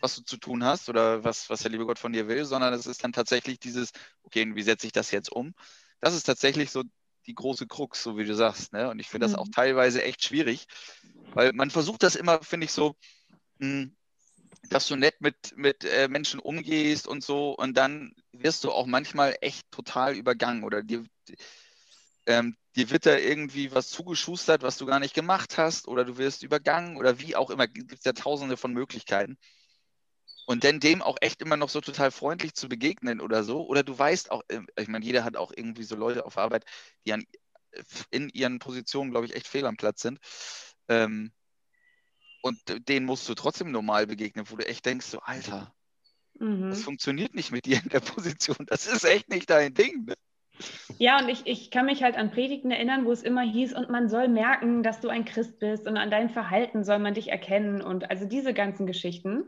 was 0.00 0.16
du 0.16 0.22
zu 0.22 0.36
tun 0.36 0.64
hast 0.64 0.88
oder 0.88 1.22
was, 1.22 1.48
was 1.48 1.60
der 1.60 1.70
liebe 1.70 1.86
Gott 1.86 1.98
von 1.98 2.12
dir 2.12 2.26
will, 2.26 2.44
sondern 2.44 2.74
es 2.74 2.86
ist 2.86 3.04
dann 3.04 3.12
tatsächlich 3.12 3.60
dieses, 3.60 3.92
okay, 4.24 4.50
wie 4.54 4.62
setze 4.62 4.86
ich 4.86 4.92
das 4.92 5.12
jetzt 5.12 5.30
um? 5.30 5.54
Das 6.00 6.14
ist 6.14 6.24
tatsächlich 6.24 6.70
so 6.70 6.82
die 7.26 7.34
große 7.34 7.68
Krux, 7.68 8.02
so 8.02 8.18
wie 8.18 8.24
du 8.24 8.34
sagst. 8.34 8.72
Ne? 8.72 8.90
Und 8.90 8.98
ich 8.98 9.08
finde 9.08 9.26
das 9.26 9.36
auch 9.36 9.46
mhm. 9.46 9.52
teilweise 9.52 10.02
echt 10.02 10.24
schwierig, 10.24 10.66
weil 11.34 11.52
man 11.52 11.70
versucht 11.70 12.02
das 12.02 12.16
immer, 12.16 12.42
finde 12.42 12.64
ich, 12.64 12.72
so, 12.72 12.96
mh, 13.58 13.68
hm, 13.68 13.96
dass 14.68 14.88
du 14.88 14.96
nett 14.96 15.20
mit, 15.20 15.56
mit 15.56 15.84
äh, 15.84 16.08
Menschen 16.08 16.40
umgehst 16.40 17.06
und 17.06 17.22
so 17.24 17.52
und 17.52 17.76
dann 17.76 18.14
wirst 18.32 18.64
du 18.64 18.70
auch 18.70 18.86
manchmal 18.86 19.36
echt 19.40 19.70
total 19.70 20.16
übergangen 20.16 20.64
oder 20.64 20.82
dir, 20.82 21.04
ähm, 22.26 22.56
dir 22.76 22.90
wird 22.90 23.06
da 23.06 23.16
irgendwie 23.16 23.72
was 23.72 23.90
zugeschustert, 23.90 24.62
was 24.62 24.78
du 24.78 24.86
gar 24.86 25.00
nicht 25.00 25.14
gemacht 25.14 25.58
hast 25.58 25.88
oder 25.88 26.04
du 26.04 26.18
wirst 26.18 26.42
übergangen 26.42 26.96
oder 26.96 27.18
wie 27.18 27.36
auch 27.36 27.50
immer, 27.50 27.66
gibt 27.66 27.92
es 27.92 28.04
ja 28.04 28.12
tausende 28.12 28.56
von 28.56 28.72
Möglichkeiten. 28.72 29.36
Und 30.46 30.64
dann 30.64 30.80
dem 30.80 31.02
auch 31.02 31.16
echt 31.20 31.40
immer 31.40 31.56
noch 31.56 31.68
so 31.68 31.80
total 31.80 32.10
freundlich 32.10 32.54
zu 32.54 32.68
begegnen 32.68 33.20
oder 33.20 33.44
so. 33.44 33.64
Oder 33.66 33.84
du 33.84 33.96
weißt 33.96 34.30
auch, 34.30 34.42
äh, 34.48 34.60
ich 34.78 34.88
meine, 34.88 35.04
jeder 35.04 35.24
hat 35.24 35.36
auch 35.36 35.52
irgendwie 35.54 35.84
so 35.84 35.94
Leute 35.94 36.26
auf 36.26 36.36
Arbeit, 36.36 36.64
die 37.06 37.12
an, 37.12 37.24
in 38.10 38.28
ihren 38.28 38.58
Positionen, 38.58 39.10
glaube 39.10 39.26
ich, 39.26 39.34
echt 39.34 39.46
fehl 39.46 39.66
am 39.66 39.76
Platz 39.76 40.02
sind. 40.02 40.18
Ähm, 40.88 41.32
und 42.42 42.58
denen 42.88 43.06
musst 43.06 43.28
du 43.28 43.34
trotzdem 43.34 43.70
normal 43.70 44.06
begegnen, 44.08 44.50
wo 44.50 44.56
du 44.56 44.66
echt 44.66 44.84
denkst, 44.84 45.06
so, 45.06 45.20
Alter, 45.20 45.72
mhm. 46.38 46.70
das 46.70 46.82
funktioniert 46.82 47.34
nicht 47.34 47.52
mit 47.52 47.66
dir 47.66 47.80
in 47.80 47.88
der 47.88 48.00
Position. 48.00 48.66
Das 48.66 48.86
ist 48.86 49.04
echt 49.04 49.28
nicht 49.28 49.48
dein 49.48 49.74
Ding. 49.74 50.04
Ne? 50.06 50.14
Ja, 50.98 51.18
und 51.18 51.28
ich, 51.28 51.46
ich 51.46 51.70
kann 51.70 51.86
mich 51.86 52.02
halt 52.02 52.16
an 52.16 52.30
Predigten 52.30 52.70
erinnern, 52.70 53.04
wo 53.04 53.12
es 53.12 53.22
immer 53.22 53.42
hieß, 53.42 53.74
und 53.74 53.90
man 53.90 54.08
soll 54.08 54.28
merken, 54.28 54.82
dass 54.82 55.00
du 55.00 55.08
ein 55.08 55.24
Christ 55.24 55.58
bist 55.58 55.86
und 55.86 55.96
an 55.96 56.10
deinem 56.10 56.30
Verhalten 56.30 56.84
soll 56.84 56.98
man 56.98 57.14
dich 57.14 57.28
erkennen 57.30 57.82
und 57.82 58.10
also 58.10 58.26
diese 58.26 58.54
ganzen 58.54 58.86
Geschichten. 58.86 59.44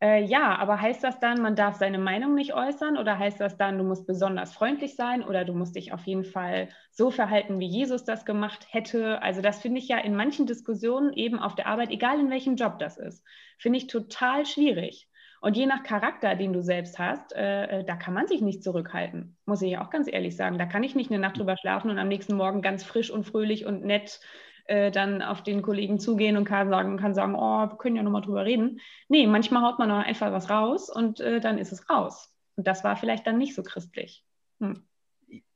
Äh, 0.00 0.24
ja, 0.24 0.56
aber 0.56 0.80
heißt 0.80 1.02
das 1.04 1.20
dann, 1.20 1.40
man 1.42 1.54
darf 1.56 1.76
seine 1.76 1.98
Meinung 1.98 2.34
nicht 2.34 2.54
äußern 2.54 2.98
oder 2.98 3.18
heißt 3.18 3.40
das 3.40 3.56
dann, 3.56 3.78
du 3.78 3.84
musst 3.84 4.06
besonders 4.06 4.52
freundlich 4.52 4.96
sein 4.96 5.22
oder 5.22 5.44
du 5.44 5.52
musst 5.54 5.76
dich 5.76 5.92
auf 5.92 6.04
jeden 6.06 6.24
Fall 6.24 6.68
so 6.90 7.10
verhalten, 7.10 7.60
wie 7.60 7.68
Jesus 7.68 8.04
das 8.04 8.24
gemacht 8.24 8.66
hätte? 8.70 9.22
Also 9.22 9.42
das 9.42 9.60
finde 9.60 9.78
ich 9.78 9.88
ja 9.88 9.98
in 9.98 10.16
manchen 10.16 10.46
Diskussionen 10.46 11.12
eben 11.12 11.38
auf 11.38 11.54
der 11.54 11.66
Arbeit, 11.68 11.90
egal 11.90 12.18
in 12.18 12.30
welchem 12.30 12.56
Job 12.56 12.78
das 12.80 12.98
ist, 12.98 13.24
finde 13.58 13.78
ich 13.78 13.86
total 13.86 14.44
schwierig. 14.44 15.08
Und 15.42 15.56
je 15.56 15.66
nach 15.66 15.82
Charakter, 15.82 16.36
den 16.36 16.52
du 16.52 16.62
selbst 16.62 17.00
hast, 17.00 17.34
äh, 17.34 17.80
äh 17.80 17.84
da 17.84 17.96
kann 17.96 18.14
man 18.14 18.28
sich 18.28 18.40
nicht 18.40 18.62
zurückhalten, 18.62 19.36
muss 19.44 19.60
ich 19.60 19.76
auch 19.76 19.90
ganz 19.90 20.06
ehrlich 20.10 20.36
sagen. 20.36 20.56
Da 20.56 20.66
kann 20.66 20.84
ich 20.84 20.94
nicht 20.94 21.10
eine 21.10 21.18
Nacht 21.18 21.36
drüber 21.36 21.56
schlafen 21.56 21.90
und 21.90 21.98
am 21.98 22.06
nächsten 22.06 22.36
Morgen 22.36 22.62
ganz 22.62 22.84
frisch 22.84 23.10
und 23.10 23.24
fröhlich 23.24 23.66
und 23.66 23.84
nett 23.84 24.20
äh, 24.66 24.92
dann 24.92 25.20
auf 25.20 25.42
den 25.42 25.60
Kollegen 25.62 25.98
zugehen 25.98 26.36
und 26.36 26.44
kann 26.44 26.70
sagen, 26.70 26.96
kann 26.96 27.14
sagen, 27.14 27.34
oh, 27.34 27.68
wir 27.68 27.76
können 27.76 27.96
ja 27.96 28.04
nochmal 28.04 28.22
drüber 28.22 28.44
reden. 28.44 28.80
Nee, 29.08 29.26
manchmal 29.26 29.64
haut 29.64 29.80
man 29.80 29.90
auch 29.90 30.04
einfach 30.04 30.30
was 30.30 30.48
raus 30.48 30.88
und 30.88 31.18
äh, 31.18 31.40
dann 31.40 31.58
ist 31.58 31.72
es 31.72 31.90
raus. 31.90 32.32
Und 32.54 32.68
das 32.68 32.84
war 32.84 32.94
vielleicht 32.94 33.26
dann 33.26 33.38
nicht 33.38 33.56
so 33.56 33.64
christlich. 33.64 34.24
Hm. 34.60 34.86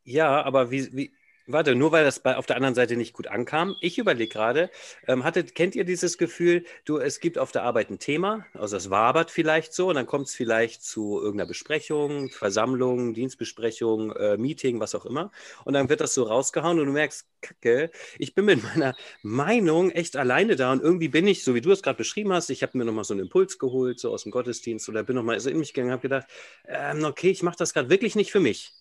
Ja, 0.03 0.43
aber 0.43 0.73
wie, 0.73 0.93
wie, 0.97 1.16
Warte, 1.49 1.77
nur 1.77 1.93
weil 1.93 2.05
das 2.05 2.19
bei, 2.19 2.37
auf 2.37 2.47
der 2.47 2.57
anderen 2.57 2.75
Seite 2.75 2.97
nicht 2.97 3.13
gut 3.13 3.29
ankam. 3.29 3.77
Ich 3.81 3.99
überlege 3.99 4.29
gerade, 4.33 4.69
ähm, 5.07 5.23
hattet, 5.23 5.55
kennt 5.55 5.77
ihr 5.77 5.85
dieses 5.85 6.19
Gefühl, 6.19 6.65
du, 6.85 6.99
es 6.99 7.21
gibt 7.21 7.39
auf 7.39 7.53
der 7.53 7.63
Arbeit 7.63 7.89
ein 7.89 8.01
Thema, 8.01 8.45
also 8.53 8.77
es 8.77 8.91
wabert 8.91 9.31
vielleicht 9.31 9.73
so 9.73 9.89
und 9.89 9.95
dann 9.95 10.07
kommt 10.07 10.27
es 10.27 10.35
vielleicht 10.35 10.83
zu 10.83 11.21
irgendeiner 11.21 11.47
Besprechung, 11.47 12.31
Versammlung, 12.31 13.15
Dienstbesprechung, 13.15 14.11
äh, 14.17 14.37
Meeting, 14.37 14.81
was 14.81 14.97
auch 14.97 15.07
immer. 15.07 15.31
Und 15.65 15.75
dann 15.75 15.89
wird 15.89 16.01
das 16.01 16.15
so 16.15 16.25
rausgehauen 16.25 16.81
und 16.81 16.87
du 16.87 16.93
merkst, 16.93 17.29
Kacke, 17.41 17.93
ich 18.19 18.35
bin 18.35 18.47
mit 18.47 18.65
meiner 18.65 18.97
Meinung 19.23 19.93
echt 19.93 20.17
alleine 20.17 20.57
da 20.57 20.73
und 20.73 20.83
irgendwie 20.83 21.09
bin 21.09 21.29
ich, 21.29 21.45
so 21.45 21.55
wie 21.55 21.61
du 21.61 21.71
es 21.71 21.81
gerade 21.83 21.97
beschrieben 21.97 22.33
hast, 22.33 22.51
ich 22.51 22.63
habe 22.65 22.77
mir 22.77 22.85
nochmal 22.85 23.05
so 23.05 23.15
einen 23.15 23.21
Impuls 23.23 23.61
geholt, 23.61 24.01
so 24.01 24.11
aus 24.11 24.25
dem 24.25 24.33
Gottesdienst 24.33 24.89
oder 24.89 25.05
bin 25.05 25.15
nochmal 25.15 25.39
so 25.39 25.49
in 25.49 25.61
mich 25.61 25.73
gegangen 25.75 25.91
und 25.91 25.93
habe 25.93 26.03
gedacht, 26.03 26.27
ähm, 26.67 27.05
okay, 27.05 27.31
ich 27.31 27.45
mache 27.45 27.57
das 27.57 27.73
gerade 27.73 27.89
wirklich 27.89 28.17
nicht 28.17 28.33
für 28.33 28.41
mich. 28.41 28.73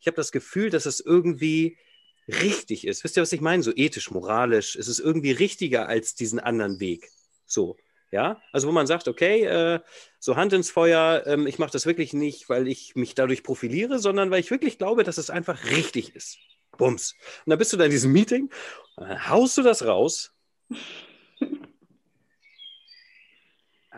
Ich 0.00 0.06
habe 0.06 0.16
das 0.16 0.32
Gefühl, 0.32 0.68
dass 0.70 0.84
es 0.86 1.00
irgendwie 1.00 1.78
richtig 2.30 2.86
ist. 2.86 3.04
Wisst 3.04 3.16
ihr, 3.16 3.22
was 3.22 3.32
ich 3.32 3.40
meine? 3.40 3.62
So 3.62 3.72
ethisch, 3.74 4.10
moralisch. 4.10 4.76
Es 4.76 4.88
ist 4.88 4.98
irgendwie 4.98 5.32
richtiger 5.32 5.88
als 5.88 6.14
diesen 6.14 6.40
anderen 6.40 6.80
Weg. 6.80 7.10
So. 7.46 7.76
Ja, 8.12 8.42
also 8.52 8.66
wo 8.66 8.72
man 8.72 8.88
sagt, 8.88 9.06
okay, 9.06 9.44
äh, 9.44 9.80
so 10.18 10.34
Hand 10.34 10.52
ins 10.52 10.68
Feuer, 10.68 11.22
ähm, 11.26 11.46
ich 11.46 11.60
mache 11.60 11.70
das 11.70 11.86
wirklich 11.86 12.12
nicht, 12.12 12.48
weil 12.48 12.66
ich 12.66 12.96
mich 12.96 13.14
dadurch 13.14 13.44
profiliere, 13.44 14.00
sondern 14.00 14.32
weil 14.32 14.40
ich 14.40 14.50
wirklich 14.50 14.78
glaube, 14.78 15.04
dass 15.04 15.16
es 15.16 15.30
einfach 15.30 15.64
richtig 15.66 16.16
ist. 16.16 16.38
Bums. 16.76 17.14
Und 17.44 17.50
dann 17.50 17.58
bist 17.58 17.72
du 17.72 17.76
da 17.76 17.84
in 17.84 17.92
diesem 17.92 18.10
Meeting, 18.10 18.50
dann 18.96 19.28
haust 19.28 19.56
du 19.58 19.62
das 19.62 19.84
raus 19.84 20.32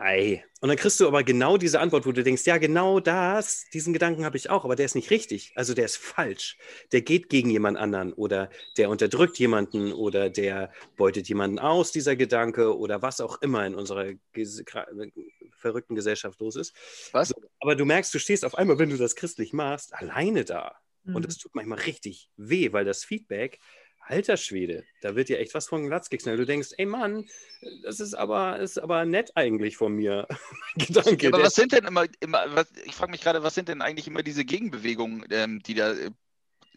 Ei. 0.03 0.43
Und 0.59 0.67
dann 0.67 0.77
kriegst 0.77 0.99
du 0.99 1.07
aber 1.07 1.23
genau 1.23 1.55
diese 1.57 1.79
Antwort, 1.79 2.05
wo 2.05 2.11
du 2.11 2.23
denkst, 2.23 2.45
ja, 2.45 2.57
genau 2.57 2.99
das, 2.99 3.63
diesen 3.73 3.93
Gedanken 3.93 4.25
habe 4.25 4.35
ich 4.35 4.49
auch, 4.49 4.65
aber 4.65 4.75
der 4.75 4.85
ist 4.85 4.95
nicht 4.95 5.11
richtig. 5.11 5.53
Also 5.55 5.73
der 5.73 5.85
ist 5.85 5.95
falsch. 5.95 6.57
Der 6.91 7.01
geht 7.01 7.29
gegen 7.29 7.49
jemand 7.49 7.77
anderen 7.77 8.11
oder 8.11 8.49
der 8.77 8.89
unterdrückt 8.89 9.39
jemanden 9.39 9.93
oder 9.93 10.29
der 10.29 10.73
beutet 10.97 11.29
jemanden 11.29 11.57
aus, 11.57 11.93
dieser 11.93 12.17
Gedanke 12.17 12.77
oder 12.77 13.01
was 13.01 13.21
auch 13.21 13.41
immer 13.41 13.65
in 13.65 13.75
unserer 13.75 14.11
ges 14.33 14.63
verrückten 15.55 15.95
Gesellschaft 15.95 16.39
los 16.41 16.57
ist. 16.57 16.75
Was? 17.13 17.29
So, 17.29 17.35
aber 17.61 17.75
du 17.75 17.85
merkst, 17.85 18.13
du 18.13 18.19
stehst 18.19 18.43
auf 18.43 18.55
einmal, 18.55 18.77
wenn 18.79 18.89
du 18.89 18.97
das 18.97 19.15
christlich 19.15 19.53
machst, 19.53 19.93
alleine 19.93 20.43
da. 20.43 20.75
Mhm. 21.03 21.15
Und 21.15 21.25
es 21.25 21.37
tut 21.37 21.55
manchmal 21.55 21.79
richtig 21.79 22.29
weh, 22.35 22.73
weil 22.73 22.83
das 22.83 23.05
Feedback 23.05 23.59
Alter 24.05 24.37
Schwede, 24.37 24.83
da 25.01 25.15
wird 25.15 25.29
dir 25.29 25.39
echt 25.39 25.53
was 25.53 25.67
von 25.67 25.87
Glatz 25.87 26.09
geknallt. 26.09 26.39
Du 26.39 26.45
denkst, 26.45 26.69
ey 26.77 26.85
Mann, 26.85 27.25
das 27.83 27.99
ist 27.99 28.13
aber, 28.13 28.59
ist 28.59 28.77
aber 28.77 29.05
nett 29.05 29.31
eigentlich 29.35 29.77
von 29.77 29.93
mir. 29.95 30.27
Gedanke. 30.75 31.27
aber 31.27 31.41
was 31.43 31.55
sind 31.55 31.71
denn 31.71 31.85
immer, 31.85 32.05
immer 32.19 32.53
was, 32.55 32.67
ich 32.85 32.95
frage 32.95 33.11
mich 33.11 33.21
gerade, 33.21 33.43
was 33.43 33.55
sind 33.55 33.69
denn 33.69 33.81
eigentlich 33.81 34.07
immer 34.07 34.23
diese 34.23 34.43
Gegenbewegungen, 34.45 35.25
ähm, 35.29 35.61
die 35.63 35.73
da 35.73 35.93
äh, 35.93 36.11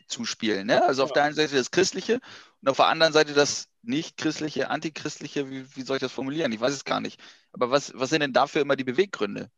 zuspielen? 0.07 0.69
Ne? 0.69 0.85
Also 0.85 1.03
auf 1.03 1.11
Ja. 1.11 1.15
der 1.15 1.25
einen 1.25 1.35
Seite 1.35 1.57
das 1.57 1.71
Christliche 1.71 2.21
und 2.63 2.69
auf 2.69 2.77
der 2.77 2.87
anderen 2.87 3.13
Seite 3.13 3.33
das 3.35 3.69
nicht-christliche, 3.83 4.71
antichristliche, 4.71 5.51
wie, 5.51 5.67
wie 5.77 5.83
soll 5.83 5.97
ich 5.97 6.03
das 6.03 6.13
formulieren? 6.13 6.53
Ich 6.53 6.61
weiß 6.61 6.73
es 6.75 6.85
gar 6.85 7.01
nicht. 7.01 7.21
Aber 7.53 7.71
was, 7.71 7.93
was 7.95 8.11
sind 8.11 8.21
denn 8.21 8.33
dafür 8.33 8.63
immer 8.63 8.77
die 8.77 8.85
Beweggründe? 8.85 9.51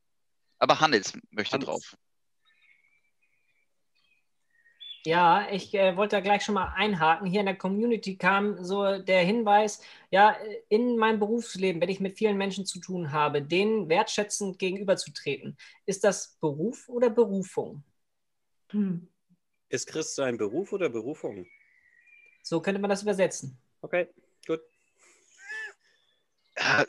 Aber 0.58 0.80
Handels 0.80 1.12
möchte 1.30 1.52
Hannes. 1.54 1.66
drauf. 1.66 1.96
Ja, 5.06 5.48
ich 5.50 5.74
äh, 5.74 5.96
wollte 5.96 6.16
da 6.16 6.20
gleich 6.20 6.42
schon 6.44 6.54
mal 6.54 6.72
einhaken. 6.74 7.26
Hier 7.26 7.40
in 7.40 7.46
der 7.46 7.56
Community 7.56 8.16
kam 8.16 8.62
so 8.64 8.98
der 8.98 9.22
Hinweis, 9.22 9.80
ja, 10.10 10.36
in 10.68 10.96
meinem 10.96 11.18
Berufsleben, 11.18 11.80
wenn 11.80 11.88
ich 11.88 12.00
mit 12.00 12.18
vielen 12.18 12.36
Menschen 12.36 12.66
zu 12.66 12.80
tun 12.80 13.12
habe, 13.12 13.40
denen 13.42 13.88
wertschätzend 13.88 14.58
gegenüberzutreten, 14.58 15.56
ist 15.86 16.04
das 16.04 16.36
Beruf 16.40 16.88
oder 16.88 17.10
Berufung? 17.10 17.84
Hm. 18.70 19.08
Ist 19.70 19.86
Christsein 19.86 20.36
Beruf 20.36 20.72
oder 20.72 20.88
Berufung? 20.88 21.46
So 22.42 22.60
könnte 22.60 22.80
man 22.80 22.90
das 22.90 23.02
übersetzen. 23.02 23.58
Okay, 23.82 24.08
gut. 24.46 24.60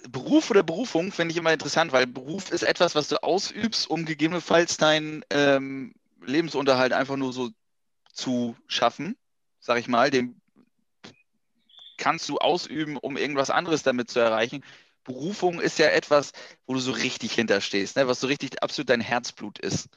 Beruf 0.10 0.50
oder 0.50 0.64
Berufung 0.64 1.12
finde 1.12 1.34
ich 1.34 1.38
immer 1.38 1.54
interessant, 1.54 1.92
weil 1.92 2.08
Beruf 2.08 2.52
ist 2.52 2.64
etwas, 2.64 2.96
was 2.96 3.08
du 3.08 3.22
ausübst, 3.22 3.90
um 3.90 4.06
gegebenenfalls 4.06 4.78
deinen 4.78 5.24
ähm, 5.30 5.94
Lebensunterhalt 6.22 6.92
einfach 6.94 7.18
nur 7.18 7.34
so 7.34 7.50
zu 8.20 8.56
schaffen, 8.68 9.18
sag 9.60 9.80
ich 9.80 9.88
mal. 9.88 10.10
Den 10.12 10.40
kannst 11.98 12.30
du 12.30 12.38
ausüben, 12.38 12.98
um 12.98 13.18
irgendwas 13.18 13.50
anderes 13.50 13.84
damit 13.84 14.10
zu 14.10 14.20
erreichen. 14.20 14.64
Berufung 15.04 15.60
ist 15.60 15.80
ja 15.80 15.88
etwas, 15.88 16.34
wo 16.66 16.74
du 16.74 16.80
so 16.80 16.92
richtig 16.92 17.34
hinterstehst, 17.34 17.96
ne? 17.98 18.08
was 18.08 18.20
so 18.20 18.28
richtig 18.28 18.62
absolut 18.62 18.90
dein 18.90 19.02
Herzblut 19.02 19.60
ist. 19.60 19.90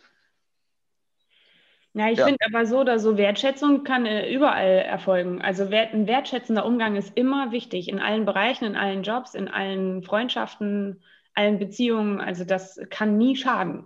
Ja, 1.95 2.09
ich 2.11 2.19
Ja. 2.19 2.25
finde 2.25 2.39
aber 2.47 2.65
so 2.65 2.81
oder 2.81 2.99
so, 2.99 3.19
Wertschätzung 3.19 3.85
kann 3.85 4.07
äh, 4.07 4.33
überall 4.33 4.79
erfolgen. 4.79 5.43
Also 5.43 5.71
wert, 5.71 5.93
ein 5.93 6.07
wertschätzender 6.07 6.65
Umgang 6.65 6.97
ist 6.97 7.15
immer 7.17 7.53
wichtig, 7.53 7.89
in 7.89 8.01
allen 8.01 8.25
Bereichen, 8.25 8.65
in 8.65 8.77
allen 8.77 9.03
Jobs, 9.03 9.35
in 9.35 9.49
allen 9.49 10.03
Freundschaften, 10.03 11.03
allen 11.35 11.59
Beziehungen. 11.59 12.21
Also 12.21 12.45
das 12.45 12.81
kann 12.89 13.19
nie 13.19 13.37
schaden. 13.37 13.85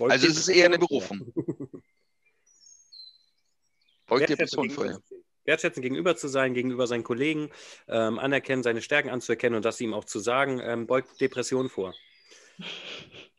Also 0.00 0.26
es 0.26 0.36
ist 0.36 0.48
eher 0.48 0.66
eine 0.66 0.78
Berufung. 0.78 1.32
Beugt 4.18 4.28
dir 4.28 4.36
gegenüber- 4.36 5.02
Wertschätzend 5.44 5.82
gegenüber 5.82 6.16
zu 6.16 6.28
sein, 6.28 6.54
gegenüber 6.54 6.86
seinen 6.86 7.02
Kollegen, 7.02 7.50
ähm, 7.88 8.18
anerkennen, 8.18 8.62
seine 8.62 8.80
Stärken 8.80 9.10
anzuerkennen 9.10 9.56
und 9.56 9.64
das 9.64 9.80
ihm 9.80 9.92
auch 9.92 10.04
zu 10.04 10.20
sagen, 10.20 10.60
ähm, 10.62 10.86
beugt 10.86 11.20
Depression 11.20 11.68
vor. 11.68 11.94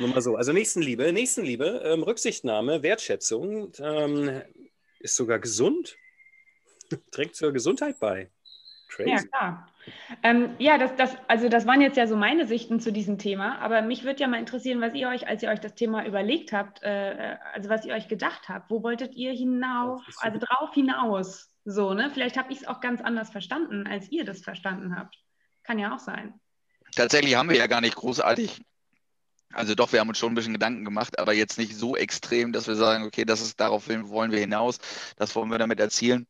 Nur 0.00 0.08
mal 0.10 0.20
so. 0.20 0.36
Also 0.36 0.52
Nächstenliebe, 0.52 1.12
Nächstenliebe, 1.12 1.82
ähm, 1.84 2.02
Rücksichtnahme, 2.02 2.82
Wertschätzung 2.82 3.72
ähm, 3.78 4.42
ist 4.98 5.16
sogar 5.16 5.38
gesund. 5.38 5.96
Trägt 7.10 7.36
zur 7.36 7.52
Gesundheit 7.52 7.98
bei. 8.00 8.30
Crazy. 8.94 9.10
Ja, 9.10 9.22
klar. 9.22 9.68
Ähm, 10.22 10.54
ja, 10.58 10.78
das, 10.78 10.94
das, 10.96 11.16
also 11.28 11.48
das 11.48 11.66
waren 11.66 11.80
jetzt 11.80 11.96
ja 11.96 12.06
so 12.06 12.16
meine 12.16 12.46
Sichten 12.46 12.80
zu 12.80 12.92
diesem 12.92 13.18
Thema, 13.18 13.58
aber 13.58 13.82
mich 13.82 14.04
würde 14.04 14.20
ja 14.20 14.28
mal 14.28 14.38
interessieren, 14.38 14.80
was 14.80 14.94
ihr 14.94 15.08
euch, 15.08 15.26
als 15.26 15.42
ihr 15.42 15.50
euch 15.50 15.60
das 15.60 15.74
Thema 15.74 16.06
überlegt 16.06 16.52
habt, 16.52 16.82
äh, 16.82 17.36
also 17.52 17.68
was 17.68 17.84
ihr 17.84 17.94
euch 17.94 18.08
gedacht 18.08 18.48
habt, 18.48 18.70
wo 18.70 18.82
wolltet 18.82 19.14
ihr 19.14 19.32
hinauf, 19.32 20.00
also 20.20 20.38
drauf 20.38 20.72
hinaus, 20.72 21.50
so, 21.64 21.92
ne? 21.92 22.10
Vielleicht 22.12 22.36
habe 22.36 22.52
ich 22.52 22.60
es 22.60 22.66
auch 22.66 22.80
ganz 22.80 23.00
anders 23.00 23.30
verstanden, 23.30 23.86
als 23.86 24.10
ihr 24.10 24.24
das 24.24 24.42
verstanden 24.42 24.96
habt. 24.96 25.16
Kann 25.64 25.78
ja 25.78 25.94
auch 25.94 25.98
sein. 25.98 26.34
Tatsächlich 26.94 27.34
haben 27.34 27.48
wir 27.48 27.56
ja 27.56 27.66
gar 27.66 27.80
nicht 27.80 27.96
großartig. 27.96 28.62
Also 29.52 29.74
doch, 29.74 29.92
wir 29.92 30.00
haben 30.00 30.08
uns 30.08 30.18
schon 30.18 30.32
ein 30.32 30.34
bisschen 30.34 30.52
Gedanken 30.52 30.84
gemacht, 30.84 31.18
aber 31.18 31.32
jetzt 31.32 31.58
nicht 31.58 31.76
so 31.76 31.96
extrem, 31.96 32.52
dass 32.52 32.66
wir 32.66 32.74
sagen, 32.74 33.04
okay, 33.04 33.24
das 33.24 33.40
ist 33.40 33.60
darauf 33.60 33.88
wollen 33.88 34.32
wir 34.32 34.40
hinaus, 34.40 34.78
das 35.16 35.34
wollen 35.34 35.50
wir 35.50 35.58
damit 35.58 35.80
erzielen. 35.80 36.26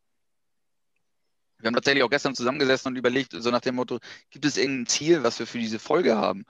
Wir 1.64 1.68
haben 1.68 1.76
tatsächlich 1.76 2.02
auch 2.02 2.10
gestern 2.10 2.34
zusammengesessen 2.34 2.90
und 2.90 2.96
überlegt, 2.98 3.32
so 3.32 3.50
nach 3.50 3.62
dem 3.62 3.76
Motto, 3.76 3.98
gibt 4.28 4.44
es 4.44 4.58
irgendein 4.58 4.86
Ziel, 4.86 5.22
was 5.22 5.38
wir 5.38 5.46
für 5.46 5.58
diese 5.58 5.78
Folge 5.78 6.14
haben? 6.14 6.44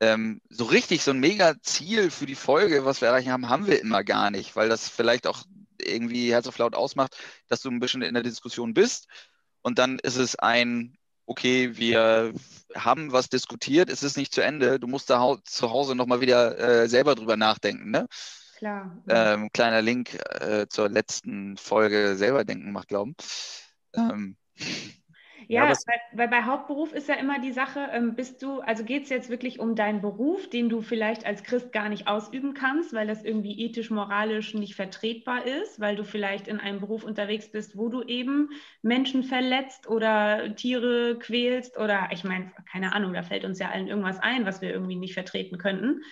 Ähm, 0.00 0.42
so 0.50 0.64
richtig, 0.64 1.02
so 1.02 1.12
ein 1.12 1.18
mega 1.18 1.54
Ziel 1.62 2.10
für 2.10 2.26
die 2.26 2.34
Folge, 2.34 2.84
was 2.84 3.00
wir 3.00 3.08
erreichen 3.08 3.32
haben, 3.32 3.48
haben 3.48 3.66
wir 3.66 3.80
immer 3.80 4.04
gar 4.04 4.30
nicht, 4.30 4.54
weil 4.54 4.68
das 4.68 4.86
vielleicht 4.86 5.26
auch 5.26 5.44
irgendwie 5.80 6.30
Herz 6.30 6.46
auf 6.46 6.58
laut 6.58 6.74
ausmacht, 6.74 7.16
dass 7.48 7.62
du 7.62 7.70
ein 7.70 7.80
bisschen 7.80 8.02
in 8.02 8.12
der 8.12 8.22
Diskussion 8.22 8.74
bist 8.74 9.08
und 9.62 9.78
dann 9.78 9.98
ist 9.98 10.16
es 10.16 10.36
ein, 10.36 10.98
okay, 11.24 11.78
wir 11.78 12.34
haben 12.74 13.12
was 13.12 13.30
diskutiert, 13.30 13.88
es 13.88 14.02
ist 14.02 14.18
nicht 14.18 14.34
zu 14.34 14.42
Ende, 14.42 14.78
du 14.78 14.88
musst 14.88 15.08
da 15.08 15.20
hau 15.20 15.38
zu 15.38 15.70
Hause 15.70 15.94
nochmal 15.94 16.20
wieder 16.20 16.58
äh, 16.58 16.86
selber 16.86 17.14
drüber 17.14 17.38
nachdenken. 17.38 17.90
Ne? 17.90 18.08
Klar. 18.58 19.02
Ähm, 19.08 19.48
kleiner 19.54 19.80
Link 19.80 20.18
äh, 20.38 20.66
zur 20.68 20.90
letzten 20.90 21.56
Folge 21.56 22.14
selber 22.16 22.44
denken 22.44 22.72
macht 22.72 22.88
glauben. 22.88 23.16
Ähm, 23.96 24.36
Ja, 25.48 25.68
Ja, 25.68 25.76
weil, 25.86 26.00
weil 26.12 26.28
bei 26.28 26.42
Hauptberuf 26.44 26.92
ist 26.92 27.08
ja 27.08 27.16
immer 27.16 27.38
die 27.40 27.52
Sache, 27.52 27.88
ähm, 27.92 28.14
bist 28.14 28.42
du, 28.42 28.60
also 28.60 28.84
geht 28.84 29.04
es 29.04 29.10
jetzt 29.10 29.28
wirklich 29.30 29.60
um 29.60 29.74
deinen 29.74 30.00
Beruf, 30.00 30.48
den 30.48 30.68
du 30.68 30.80
vielleicht 30.80 31.26
als 31.26 31.42
Christ 31.42 31.72
gar 31.72 31.88
nicht 31.88 32.06
ausüben 32.08 32.54
kannst, 32.54 32.92
weil 32.94 33.06
das 33.06 33.24
irgendwie 33.24 33.60
ethisch, 33.64 33.90
moralisch 33.90 34.54
nicht 34.54 34.74
vertretbar 34.74 35.46
ist, 35.46 35.80
weil 35.80 35.96
du 35.96 36.04
vielleicht 36.04 36.48
in 36.48 36.60
einem 36.60 36.80
Beruf 36.80 37.04
unterwegs 37.04 37.50
bist, 37.50 37.76
wo 37.76 37.88
du 37.88 38.02
eben 38.02 38.50
Menschen 38.82 39.22
verletzt 39.22 39.88
oder 39.88 40.54
Tiere 40.56 41.18
quälst 41.18 41.78
oder 41.78 42.08
ich 42.12 42.24
meine, 42.24 42.52
keine 42.70 42.94
Ahnung, 42.94 43.12
da 43.12 43.22
fällt 43.22 43.44
uns 43.44 43.58
ja 43.58 43.70
allen 43.70 43.88
irgendwas 43.88 44.18
ein, 44.20 44.46
was 44.46 44.62
wir 44.62 44.70
irgendwie 44.70 44.96
nicht 44.96 45.14
vertreten 45.14 45.58
könnten. 45.58 46.02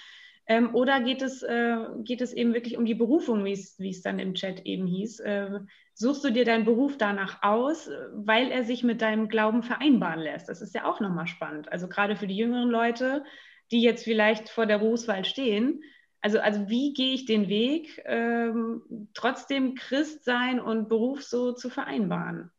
Ähm, 0.46 0.74
oder 0.74 1.00
geht 1.00 1.22
es, 1.22 1.42
äh, 1.42 1.76
geht 2.04 2.20
es 2.20 2.32
eben 2.32 2.52
wirklich 2.54 2.76
um 2.76 2.84
die 2.84 2.94
Berufung, 2.94 3.44
wie 3.44 3.52
es 3.52 4.02
dann 4.02 4.18
im 4.18 4.34
Chat 4.34 4.66
eben 4.66 4.86
hieß? 4.86 5.20
Äh, 5.20 5.60
suchst 5.94 6.24
du 6.24 6.30
dir 6.30 6.44
deinen 6.44 6.64
Beruf 6.64 6.98
danach 6.98 7.42
aus, 7.42 7.90
weil 8.12 8.50
er 8.50 8.64
sich 8.64 8.82
mit 8.82 9.02
deinem 9.02 9.28
Glauben 9.28 9.62
vereinbaren 9.62 10.20
lässt? 10.20 10.48
Das 10.48 10.62
ist 10.62 10.74
ja 10.74 10.84
auch 10.84 11.00
nochmal 11.00 11.26
spannend. 11.26 11.70
Also 11.70 11.88
gerade 11.88 12.16
für 12.16 12.26
die 12.26 12.36
jüngeren 12.36 12.70
Leute, 12.70 13.24
die 13.70 13.82
jetzt 13.82 14.04
vielleicht 14.04 14.48
vor 14.48 14.66
der 14.66 14.78
Berufswahl 14.78 15.24
stehen. 15.24 15.82
Also, 16.20 16.38
also 16.38 16.68
wie 16.68 16.92
gehe 16.92 17.14
ich 17.14 17.24
den 17.24 17.48
Weg, 17.48 18.00
ähm, 18.04 19.08
trotzdem 19.12 19.74
Christ 19.74 20.24
sein 20.24 20.60
und 20.60 20.88
Beruf 20.88 21.24
so 21.24 21.52
zu 21.52 21.68
vereinbaren? 21.68 22.51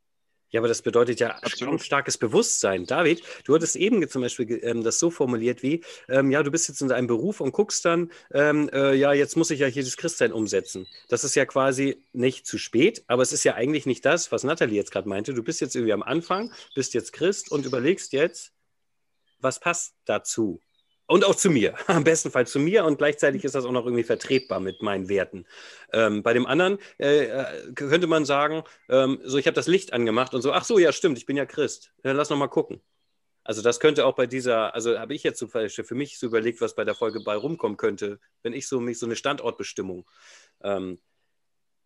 Ja, 0.53 0.59
aber 0.61 0.67
das 0.67 0.83
bedeutet 0.83 1.19
ja 1.19 1.31
Absolut. 1.31 1.73
ein 1.73 1.79
starkes 1.79 2.19
Bewusstsein. 2.19 2.85
David, 2.85 3.23
du 3.43 3.55
hattest 3.55 3.75
eben 3.75 4.07
zum 4.07 4.21
Beispiel 4.21 4.59
ähm, 4.63 4.83
das 4.83 4.99
so 4.99 5.09
formuliert 5.09 5.63
wie, 5.63 5.81
ähm, 6.07 6.29
ja, 6.29 6.43
du 6.43 6.51
bist 6.51 6.67
jetzt 6.69 6.79
in 6.79 6.89
deinem 6.89 7.07
Beruf 7.07 7.41
und 7.41 7.53
guckst 7.53 7.83
dann, 7.85 8.11
ähm, 8.31 8.69
äh, 8.71 8.93
ja, 8.93 9.13
jetzt 9.13 9.35
muss 9.35 9.49
ich 9.49 9.61
ja 9.61 9.67
hier 9.67 9.83
das 9.83 9.97
Christsein 9.97 10.31
umsetzen. 10.31 10.85
Das 11.09 11.23
ist 11.23 11.33
ja 11.33 11.45
quasi 11.47 11.97
nicht 12.13 12.45
zu 12.45 12.59
spät, 12.59 13.03
aber 13.07 13.23
es 13.23 13.33
ist 13.33 13.43
ja 13.43 13.55
eigentlich 13.55 13.87
nicht 13.87 14.05
das, 14.05 14.31
was 14.31 14.43
Nathalie 14.43 14.75
jetzt 14.75 14.91
gerade 14.91 15.09
meinte. 15.09 15.33
Du 15.33 15.41
bist 15.41 15.59
jetzt 15.59 15.75
irgendwie 15.75 15.93
am 15.93 16.03
Anfang, 16.03 16.53
bist 16.75 16.93
jetzt 16.93 17.13
Christ 17.13 17.51
und 17.51 17.65
überlegst 17.65 18.13
jetzt, 18.13 18.53
was 19.39 19.59
passt 19.59 19.95
dazu? 20.05 20.61
Und 21.05 21.25
auch 21.25 21.35
zu 21.35 21.49
mir, 21.49 21.75
am 21.87 22.03
besten 22.03 22.31
Fall 22.31 22.47
zu 22.47 22.59
mir 22.59 22.85
und 22.85 22.97
gleichzeitig 22.97 23.43
ist 23.43 23.55
das 23.55 23.65
auch 23.65 23.71
noch 23.71 23.85
irgendwie 23.85 24.03
vertretbar 24.03 24.59
mit 24.59 24.81
meinen 24.81 25.09
Werten. 25.09 25.45
Ähm, 25.91 26.23
bei 26.23 26.33
dem 26.33 26.45
anderen 26.45 26.79
äh, 26.97 27.25
äh, 27.25 27.73
könnte 27.73 28.07
man 28.07 28.25
sagen, 28.25 28.63
ähm, 28.89 29.19
so 29.23 29.37
ich 29.37 29.45
habe 29.47 29.55
das 29.55 29.67
Licht 29.67 29.93
angemacht 29.93 30.33
und 30.33 30.41
so, 30.41 30.53
ach 30.53 30.63
so, 30.63 30.79
ja 30.79 30.91
stimmt, 30.91 31.17
ich 31.17 31.25
bin 31.25 31.37
ja 31.37 31.45
Christ. 31.45 31.93
Ja, 32.03 32.13
lass 32.13 32.29
noch 32.29 32.37
mal 32.37 32.47
gucken. 32.47 32.81
Also 33.43 33.61
das 33.61 33.79
könnte 33.79 34.05
auch 34.05 34.15
bei 34.15 34.25
dieser, 34.25 34.73
also 34.73 34.97
habe 34.97 35.13
ich 35.13 35.23
jetzt 35.23 35.39
zum 35.39 35.49
Beispiel 35.49 35.83
für 35.83 35.95
mich 35.95 36.17
so 36.17 36.27
überlegt, 36.27 36.61
was 36.61 36.75
bei 36.75 36.85
der 36.85 36.95
Folge 36.95 37.19
bei 37.21 37.35
rumkommen 37.35 37.77
könnte, 37.77 38.19
wenn 38.41 38.53
ich 38.53 38.67
so 38.67 38.79
mich 38.79 38.99
so 38.99 39.05
eine 39.05 39.17
Standortbestimmung, 39.17 40.09
ähm, 40.63 41.01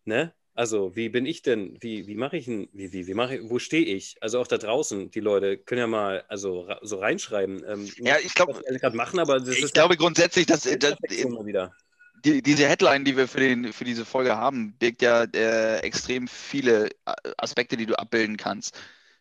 ne? 0.04 0.34
Also 0.58 0.96
wie 0.96 1.08
bin 1.08 1.24
ich 1.24 1.42
denn, 1.42 1.76
wie, 1.80 2.08
wie 2.08 2.16
mache 2.16 2.36
ich 2.36 2.46
denn, 2.46 2.68
wie, 2.72 2.92
wie, 2.92 3.06
wie 3.06 3.14
mache 3.14 3.36
ich, 3.36 3.48
wo 3.48 3.60
stehe 3.60 3.84
ich? 3.86 4.16
Also 4.20 4.40
auch 4.40 4.48
da 4.48 4.58
draußen, 4.58 5.08
die 5.08 5.20
Leute 5.20 5.56
können 5.56 5.78
ja 5.78 5.86
mal 5.86 6.24
also 6.26 6.68
so 6.82 6.98
reinschreiben. 6.98 7.62
Ähm, 7.64 7.88
Ja, 7.98 8.16
ich 8.18 8.34
glaube, 8.34 8.60
gerade 8.68 8.96
machen, 8.96 9.20
aber 9.20 9.38
das 9.38 9.50
ich 9.50 9.62
ist 9.62 9.72
glaube 9.72 9.96
grundsätzlich, 9.96 10.46
dass, 10.46 10.66
Reflexion 10.66 11.32
mal 11.34 11.46
wieder. 11.46 11.76
die, 12.24 12.42
diese 12.42 12.66
Headline, 12.68 13.04
die 13.04 13.16
wir 13.16 13.28
für, 13.28 13.40
den, 13.40 13.72
für 13.72 13.84
diese 13.84 14.04
Folge 14.04 14.36
haben, 14.36 14.76
birgt 14.78 15.02
ja 15.02 15.24
äh, 15.24 15.78
extrem 15.80 16.26
viele 16.26 16.88
äh, 17.06 17.14
Aspekte, 17.36 17.76
die 17.76 17.86
du 17.86 17.96
abbilden 17.98 18.36
kannst. 18.36 18.76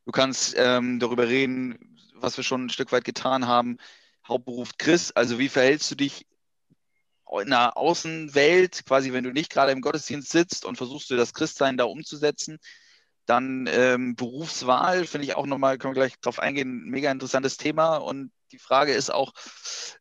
Du 0.06 0.12
kannst 0.12 0.56
ähm, 0.58 1.00
darüber 1.00 1.28
reden, 1.28 1.98
was 2.16 2.38
wir 2.38 2.44
schon 2.44 2.66
ein 2.66 2.70
Stück 2.70 2.92
weit 2.92 3.06
getan 3.06 3.46
haben. 3.48 3.78
Hauptberuf 4.28 4.72
Chris, 4.80 5.12
also 5.12 5.38
wie 5.40 5.50
verhältst 5.50 5.92
du 5.92 5.96
dich 5.96 6.26
in 7.42 7.50
der 7.50 7.78
Außenwelt, 7.78 8.86
quasi 8.86 9.14
wenn 9.14 9.24
du 9.24 9.32
nicht 9.32 9.52
gerade 9.52 9.72
im 9.72 9.82
Gottesdienst 9.82 10.32
sitzt 10.32 10.66
und 10.66 10.78
versuchst 10.78 11.10
du 11.10 11.16
das 11.16 11.34
Christsein 11.34 11.78
da 11.78 11.86
umzusetzen. 11.86 12.60
Dann 13.26 13.68
ähm, 13.70 14.16
Berufswahl, 14.16 15.06
finde 15.06 15.26
ich 15.26 15.36
auch 15.36 15.46
nochmal, 15.46 15.78
können 15.78 15.94
wir 15.96 16.02
gleich 16.02 16.20
drauf 16.20 16.40
eingehen, 16.40 16.88
ein 16.88 16.90
mega 16.90 17.12
interessantes 17.12 17.58
Thema. 17.58 17.98
Und 17.98 18.32
die 18.52 18.60
Frage 18.60 18.94
ist 18.94 19.10
auch, 19.14 19.34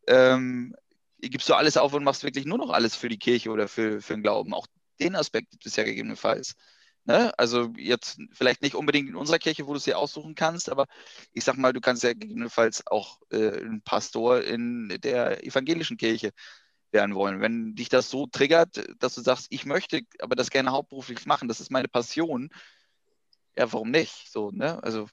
ähm, 0.06 0.75
gibst 1.21 1.49
du 1.49 1.54
alles 1.54 1.76
auf 1.76 1.92
und 1.92 2.04
machst 2.04 2.25
wirklich 2.25 2.47
nur 2.47 2.59
noch 2.59 2.71
alles 2.71 2.95
für 2.95 3.09
die 3.09 3.18
Kirche 3.18 3.50
oder 3.50 3.68
für, 3.68 4.00
für 4.00 4.14
den 4.14 4.23
Glauben? 4.23 4.54
Auch 4.54 4.66
den 5.00 5.16
Aspekt 5.16 5.50
gibt 5.50 5.66
es 5.66 5.76
ja 5.76 5.85
gegebenenfalls. 5.85 6.54
Ne? 7.04 7.33
Also 7.38 7.73
jetzt 7.76 8.18
vielleicht 8.33 8.62
nicht 8.62 8.75
unbedingt 8.75 9.09
in 9.09 9.16
unserer 9.16 9.38
Kirche, 9.38 9.66
wo 9.66 9.73
du 9.73 9.78
es 9.78 9.85
dir 9.85 9.99
aussuchen 9.99 10.35
kannst, 10.35 10.68
aber 10.68 10.87
ich 11.33 11.45
sag 11.45 11.56
mal, 11.56 11.73
du 11.73 11.80
kannst 11.80 12.02
ja 12.02 12.12
gegebenenfalls 12.12 12.87
auch 12.87 13.21
äh, 13.30 13.61
ein 13.61 13.80
Pastor 13.83 14.42
in 14.42 14.88
der 15.02 15.45
evangelischen 15.45 15.97
Kirche 15.97 16.33
werden 16.93 17.14
wollen. 17.14 17.40
Wenn 17.40 17.75
dich 17.75 17.88
das 17.88 18.11
so 18.11 18.26
triggert, 18.26 18.85
dass 18.99 19.14
du 19.14 19.21
sagst, 19.23 19.47
ich 19.50 19.66
möchte 19.66 20.02
aber 20.21 20.37
das 20.37 20.50
gerne 20.50 20.73
hauptberuflich 20.73 21.26
machen, 21.26 21.49
das 21.49 21.61
ist 21.61 21.71
meine 21.71 21.88
Passion, 21.88 22.50
ja, 23.57 23.73
warum 23.73 23.90
nicht? 23.90 24.31
So, 24.31 24.50
ne? 24.50 24.83
Also 24.83 25.09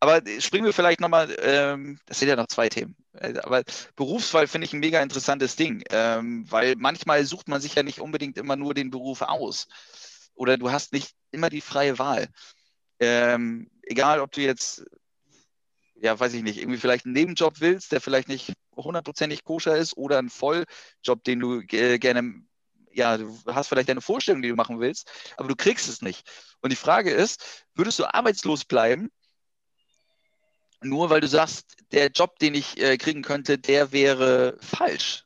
aber 0.00 0.22
springen 0.40 0.64
wir 0.64 0.72
vielleicht 0.72 1.00
nochmal, 1.00 1.34
ähm, 1.40 2.00
das 2.06 2.18
sind 2.18 2.28
ja 2.28 2.36
noch 2.36 2.48
zwei 2.48 2.68
Themen, 2.68 2.96
Äh, 3.12 3.38
aber 3.38 3.62
Berufswahl 3.96 4.46
finde 4.48 4.64
ich 4.66 4.72
ein 4.72 4.80
mega 4.80 5.00
interessantes 5.02 5.56
Ding, 5.56 5.82
ähm, 5.90 6.44
weil 6.50 6.74
manchmal 6.76 7.24
sucht 7.24 7.48
man 7.48 7.60
sich 7.60 7.74
ja 7.74 7.82
nicht 7.82 8.00
unbedingt 8.00 8.36
immer 8.38 8.56
nur 8.56 8.74
den 8.74 8.90
Beruf 8.90 9.22
aus 9.22 9.68
oder 10.34 10.56
du 10.58 10.70
hast 10.70 10.92
nicht 10.92 11.14
immer 11.30 11.50
die 11.50 11.60
freie 11.60 11.98
Wahl. 11.98 12.28
Ähm, 12.98 13.70
egal, 13.82 14.20
ob 14.20 14.32
du 14.32 14.40
jetzt, 14.40 14.84
ja, 16.00 16.18
weiß 16.18 16.32
ich 16.34 16.42
nicht, 16.42 16.58
irgendwie 16.58 16.78
vielleicht 16.78 17.04
einen 17.04 17.14
Nebenjob 17.14 17.60
willst, 17.60 17.92
der 17.92 18.00
vielleicht 18.00 18.28
nicht 18.28 18.52
hundertprozentig 18.76 19.44
koscher 19.44 19.76
ist 19.76 19.96
oder 19.96 20.18
einen 20.18 20.30
Volljob, 20.30 21.22
den 21.24 21.40
du 21.40 21.60
äh, 21.60 21.98
gerne, 21.98 22.42
ja, 22.92 23.18
du 23.18 23.38
hast 23.46 23.68
vielleicht 23.68 23.88
deine 23.88 24.00
Vorstellung, 24.00 24.42
die 24.42 24.48
du 24.48 24.56
machen 24.56 24.80
willst, 24.80 25.10
aber 25.36 25.48
du 25.48 25.56
kriegst 25.56 25.88
es 25.88 26.00
nicht. 26.00 26.28
Und 26.60 26.70
die 26.70 26.76
Frage 26.76 27.10
ist, 27.10 27.64
würdest 27.74 27.98
du 27.98 28.12
arbeitslos 28.12 28.64
bleiben, 28.64 29.10
nur 30.82 31.10
weil 31.10 31.20
du 31.20 31.28
sagst, 31.28 31.76
der 31.92 32.08
Job, 32.08 32.38
den 32.38 32.54
ich 32.54 32.80
äh, 32.80 32.96
kriegen 32.96 33.22
könnte, 33.22 33.58
der 33.58 33.92
wäre 33.92 34.56
falsch 34.60 35.24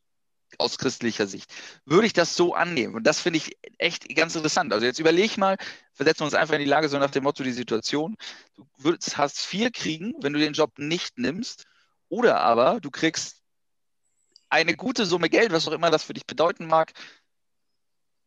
aus 0.58 0.78
christlicher 0.78 1.26
Sicht. 1.26 1.52
Würde 1.84 2.06
ich 2.06 2.12
das 2.12 2.36
so 2.36 2.54
annehmen? 2.54 2.94
Und 2.94 3.04
das 3.04 3.20
finde 3.20 3.38
ich 3.38 3.56
echt 3.78 4.08
ganz 4.14 4.34
interessant. 4.34 4.72
Also 4.72 4.86
jetzt 4.86 4.98
überleg 4.98 5.36
mal, 5.38 5.56
versetzen 5.92 6.20
wir 6.20 6.26
uns 6.26 6.34
einfach 6.34 6.54
in 6.54 6.60
die 6.60 6.66
Lage, 6.66 6.88
so 6.88 6.98
nach 6.98 7.10
dem 7.10 7.24
Motto 7.24 7.42
die 7.42 7.52
Situation. 7.52 8.16
Du 8.54 8.66
würdest 8.78 9.16
Hartz 9.16 9.52
IV 9.52 9.72
kriegen, 9.72 10.14
wenn 10.20 10.32
du 10.32 10.38
den 10.38 10.52
Job 10.52 10.78
nicht 10.78 11.18
nimmst, 11.18 11.64
oder 12.08 12.40
aber 12.40 12.80
du 12.80 12.90
kriegst 12.90 13.42
eine 14.48 14.76
gute 14.76 15.06
Summe 15.06 15.28
Geld, 15.28 15.52
was 15.52 15.66
auch 15.66 15.72
immer 15.72 15.90
das 15.90 16.04
für 16.04 16.14
dich 16.14 16.26
bedeuten 16.26 16.66
mag, 16.66 16.92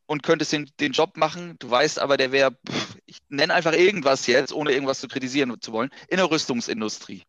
und 0.08 0.24
könntest 0.24 0.52
den, 0.54 0.72
den 0.80 0.94
Job 0.94 1.18
machen. 1.18 1.58
Du 1.60 1.70
weißt 1.70 2.00
aber, 2.00 2.18
der 2.18 2.32
wäre, 2.32 2.58
ich 3.06 3.20
nenne 3.30 3.54
einfach 3.54 3.74
irgendwas 3.74 4.26
jetzt, 4.26 4.54
ohne 4.54 4.72
irgendwas 4.72 5.00
zu 5.00 5.08
kritisieren 5.08 5.56
zu 5.62 5.72
wollen, 5.74 5.92
in 6.08 6.18
der 6.18 6.32
Rüstungsindustrie. 6.32 7.24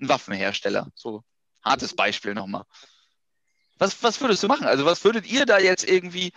Ein 0.00 0.08
Waffenhersteller. 0.08 0.88
So 0.94 1.24
hartes 1.62 1.94
Beispiel 1.96 2.34
nochmal. 2.34 2.64
Was, 3.78 4.02
was 4.02 4.20
würdest 4.20 4.42
du 4.42 4.48
machen? 4.48 4.66
Also 4.66 4.84
was 4.84 5.04
würdet 5.04 5.30
ihr 5.30 5.46
da 5.46 5.58
jetzt 5.58 5.88
irgendwie, 5.88 6.32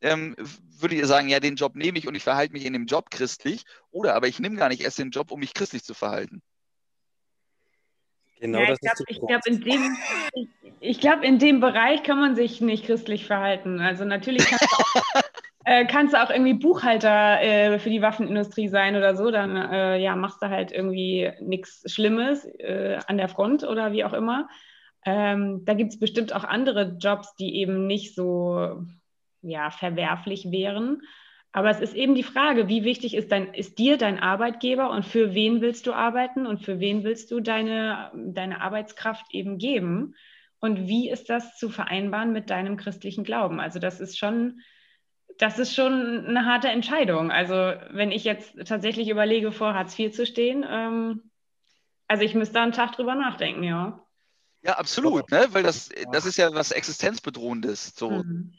ähm, 0.00 0.34
würdet 0.78 0.98
ihr 0.98 1.06
sagen, 1.06 1.28
ja, 1.28 1.40
den 1.40 1.56
Job 1.56 1.76
nehme 1.76 1.98
ich 1.98 2.08
und 2.08 2.14
ich 2.14 2.24
verhalte 2.24 2.52
mich 2.52 2.64
in 2.64 2.72
dem 2.72 2.86
Job 2.86 3.10
christlich, 3.10 3.64
oder 3.90 4.14
aber 4.14 4.28
ich 4.28 4.40
nehme 4.40 4.56
gar 4.56 4.68
nicht 4.68 4.82
erst 4.82 4.98
den 4.98 5.10
Job, 5.10 5.30
um 5.30 5.40
mich 5.40 5.54
christlich 5.54 5.84
zu 5.84 5.94
verhalten? 5.94 6.42
Genau 8.42 8.58
ja, 8.58 8.66
das 8.66 8.78
ich 9.06 9.18
ist 9.18 9.20
glaube, 9.20 9.26
glaub, 9.28 9.46
in, 9.46 9.60
dem, 9.60 9.96
ich, 10.34 10.48
ich 10.80 11.00
glaub, 11.00 11.22
in 11.22 11.38
dem 11.38 11.60
Bereich 11.60 12.02
kann 12.02 12.18
man 12.18 12.34
sich 12.34 12.60
nicht 12.60 12.86
christlich 12.86 13.24
verhalten. 13.24 13.78
Also 13.78 14.04
natürlich 14.04 14.44
kannst 14.44 14.64
du 14.64 14.66
auch, 14.66 15.22
äh, 15.64 15.86
kannst 15.86 16.12
du 16.12 16.20
auch 16.20 16.28
irgendwie 16.28 16.54
Buchhalter 16.54 17.40
äh, 17.40 17.78
für 17.78 17.88
die 17.88 18.02
Waffenindustrie 18.02 18.66
sein 18.66 18.96
oder 18.96 19.14
so. 19.14 19.30
Dann 19.30 19.54
äh, 19.54 19.98
ja, 19.98 20.16
machst 20.16 20.42
du 20.42 20.48
halt 20.48 20.72
irgendwie 20.72 21.30
nichts 21.40 21.84
Schlimmes 21.86 22.44
äh, 22.44 22.98
an 23.06 23.16
der 23.16 23.28
Front 23.28 23.62
oder 23.62 23.92
wie 23.92 24.04
auch 24.04 24.12
immer. 24.12 24.48
Ähm, 25.04 25.64
da 25.64 25.74
gibt 25.74 25.92
es 25.92 25.98
bestimmt 25.98 26.32
auch 26.34 26.44
andere 26.44 26.96
Jobs, 26.98 27.34
die 27.34 27.56
eben 27.56 27.86
nicht 27.86 28.14
so 28.14 28.84
ja, 29.42 29.70
verwerflich 29.70 30.50
wären. 30.50 31.02
Aber 31.52 31.68
es 31.68 31.80
ist 31.80 31.94
eben 31.94 32.14
die 32.14 32.22
Frage, 32.22 32.68
wie 32.68 32.82
wichtig 32.82 33.14
ist, 33.14 33.30
dein, 33.30 33.52
ist 33.52 33.78
dir 33.78 33.98
dein 33.98 34.18
Arbeitgeber 34.18 34.90
und 34.90 35.04
für 35.04 35.34
wen 35.34 35.60
willst 35.60 35.86
du 35.86 35.92
arbeiten 35.92 36.46
und 36.46 36.62
für 36.62 36.80
wen 36.80 37.04
willst 37.04 37.30
du 37.30 37.40
deine, 37.40 38.10
deine 38.14 38.62
Arbeitskraft 38.62 39.26
eben 39.34 39.58
geben? 39.58 40.14
Und 40.60 40.86
wie 40.88 41.10
ist 41.10 41.28
das 41.28 41.58
zu 41.58 41.68
vereinbaren 41.68 42.32
mit 42.32 42.48
deinem 42.48 42.78
christlichen 42.78 43.24
Glauben? 43.24 43.60
Also 43.60 43.80
das 43.80 44.00
ist 44.00 44.18
schon, 44.18 44.60
das 45.36 45.58
ist 45.58 45.74
schon 45.74 46.24
eine 46.26 46.46
harte 46.46 46.68
Entscheidung. 46.68 47.30
Also 47.30 47.54
wenn 47.90 48.12
ich 48.12 48.24
jetzt 48.24 48.56
tatsächlich 48.66 49.10
überlege, 49.10 49.52
vor 49.52 49.74
Hartz 49.74 49.98
IV 49.98 50.12
zu 50.12 50.24
stehen, 50.24 50.64
ähm, 50.66 51.30
also 52.08 52.24
ich 52.24 52.34
müsste 52.34 52.54
da 52.54 52.62
einen 52.62 52.72
Tag 52.72 52.92
drüber 52.92 53.14
nachdenken, 53.14 53.62
ja. 53.62 54.01
Ja, 54.62 54.74
absolut, 54.74 55.30
ne? 55.30 55.48
weil 55.50 55.62
das, 55.62 55.90
das 56.12 56.24
ist 56.24 56.38
ja 56.38 56.54
was 56.54 56.70
Existenzbedrohendes. 56.70 57.94
So. 57.96 58.10
Mhm. 58.10 58.52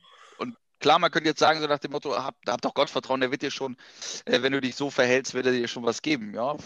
Klar, 0.83 0.99
man 0.99 1.11
könnte 1.11 1.29
jetzt 1.29 1.39
sagen, 1.39 1.61
so 1.61 1.67
nach 1.67 1.79
dem 1.79 1.91
Motto, 1.91 2.13
hab, 2.13 2.35
hab 2.45 2.61
doch 2.61 2.73
Gottvertrauen, 2.73 3.21
der 3.21 3.31
wird 3.31 3.41
dir 3.41 3.51
schon, 3.51 3.77
äh, 4.25 4.41
wenn 4.41 4.51
du 4.51 4.59
dich 4.59 4.75
so 4.75 4.89
verhältst, 4.89 5.33
wird 5.33 5.45
er 5.45 5.53
dir 5.53 5.69
schon 5.69 5.85
was 5.85 6.01
geben. 6.01 6.33
Ja, 6.35 6.57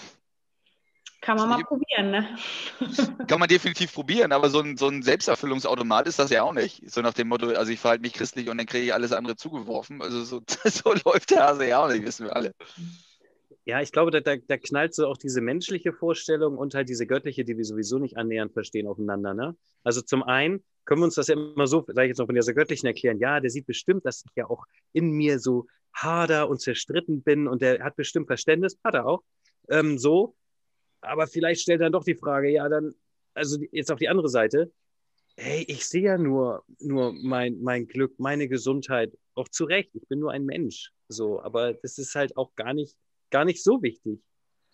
Kann 1.21 1.37
man 1.37 1.49
mal 1.49 1.63
probieren, 1.63 2.09
ne? 2.09 2.37
kann 3.27 3.39
man 3.39 3.47
definitiv 3.47 3.93
probieren, 3.93 4.31
aber 4.31 4.49
so 4.49 4.59
ein, 4.59 4.75
so 4.75 4.87
ein 4.87 5.03
Selbsterfüllungsautomat 5.03 6.07
ist 6.07 6.17
das 6.17 6.31
ja 6.31 6.41
auch 6.41 6.53
nicht. 6.53 6.89
So 6.89 7.01
nach 7.01 7.13
dem 7.13 7.27
Motto, 7.27 7.49
also 7.49 7.71
ich 7.71 7.79
verhalte 7.79 8.01
mich 8.01 8.13
christlich 8.13 8.49
und 8.49 8.57
dann 8.57 8.65
kriege 8.65 8.85
ich 8.85 8.93
alles 8.95 9.11
andere 9.11 9.35
zugeworfen. 9.35 10.01
Also 10.01 10.23
so, 10.23 10.41
so 10.65 10.95
läuft 11.05 11.29
der 11.29 11.43
Hase 11.43 11.67
ja 11.67 11.83
auch 11.83 11.89
nicht, 11.89 12.03
wissen 12.03 12.25
wir 12.25 12.35
alle. 12.35 12.55
Ja, 13.67 13.81
ich 13.81 13.91
glaube, 13.91 14.11
da, 14.11 14.21
da, 14.21 14.37
da 14.37 14.57
knallt 14.57 14.93
so 14.93 15.07
auch 15.07 15.17
diese 15.17 15.41
menschliche 15.41 15.91
Vorstellung 15.91 16.57
und 16.57 16.73
halt 16.73 16.87
diese 16.87 17.05
göttliche, 17.05 17.43
die 17.43 17.57
wir 17.57 17.65
sowieso 17.65 17.99
nicht 17.99 18.15
annähernd 18.15 18.53
verstehen, 18.53 18.87
aufeinander. 18.87 19.33
Ne? 19.33 19.57
Also 19.83 19.99
zum 19.99 20.23
einen 20.23 20.63
können 20.85 21.01
wir 21.01 21.05
uns 21.05 21.15
das 21.15 21.27
ja 21.27 21.35
immer 21.35 21.67
so, 21.67 21.83
sage 21.85 22.03
ich 22.03 22.07
jetzt 22.11 22.19
noch 22.19 22.27
von 22.27 22.35
dieser 22.35 22.53
göttlichen 22.53 22.87
erklären, 22.87 23.19
ja, 23.19 23.41
der 23.41 23.49
sieht 23.49 23.67
bestimmt, 23.67 24.05
dass 24.05 24.23
ich 24.23 24.31
ja 24.35 24.49
auch 24.49 24.63
in 24.93 25.11
mir 25.11 25.39
so 25.39 25.67
hader 25.93 26.47
und 26.47 26.61
zerstritten 26.61 27.23
bin 27.23 27.45
und 27.49 27.61
der 27.61 27.83
hat 27.83 27.97
bestimmt 27.97 28.27
Verständnis, 28.27 28.79
hat 28.85 28.93
er 28.93 29.05
auch, 29.05 29.21
ähm, 29.67 29.97
so. 29.97 30.37
Aber 31.01 31.27
vielleicht 31.27 31.59
stellt 31.59 31.81
dann 31.81 31.91
doch 31.91 32.05
die 32.05 32.15
Frage, 32.15 32.49
ja, 32.49 32.69
dann, 32.69 32.93
also 33.33 33.59
jetzt 33.73 33.91
auf 33.91 33.99
die 33.99 34.07
andere 34.07 34.29
Seite, 34.29 34.71
hey, 35.35 35.65
ich 35.67 35.85
sehe 35.85 36.03
ja 36.03 36.17
nur, 36.17 36.63
nur 36.79 37.11
mein, 37.11 37.61
mein 37.61 37.85
Glück, 37.85 38.17
meine 38.17 38.47
Gesundheit, 38.47 39.11
auch 39.35 39.49
zu 39.49 39.65
Recht, 39.65 39.89
ich 39.93 40.07
bin 40.07 40.19
nur 40.19 40.31
ein 40.31 40.45
Mensch, 40.45 40.93
so, 41.09 41.41
aber 41.41 41.73
das 41.73 41.97
ist 41.97 42.15
halt 42.15 42.37
auch 42.37 42.55
gar 42.55 42.73
nicht 42.73 42.95
gar 43.29 43.45
nicht 43.45 43.63
so 43.63 43.81
wichtig. 43.81 44.21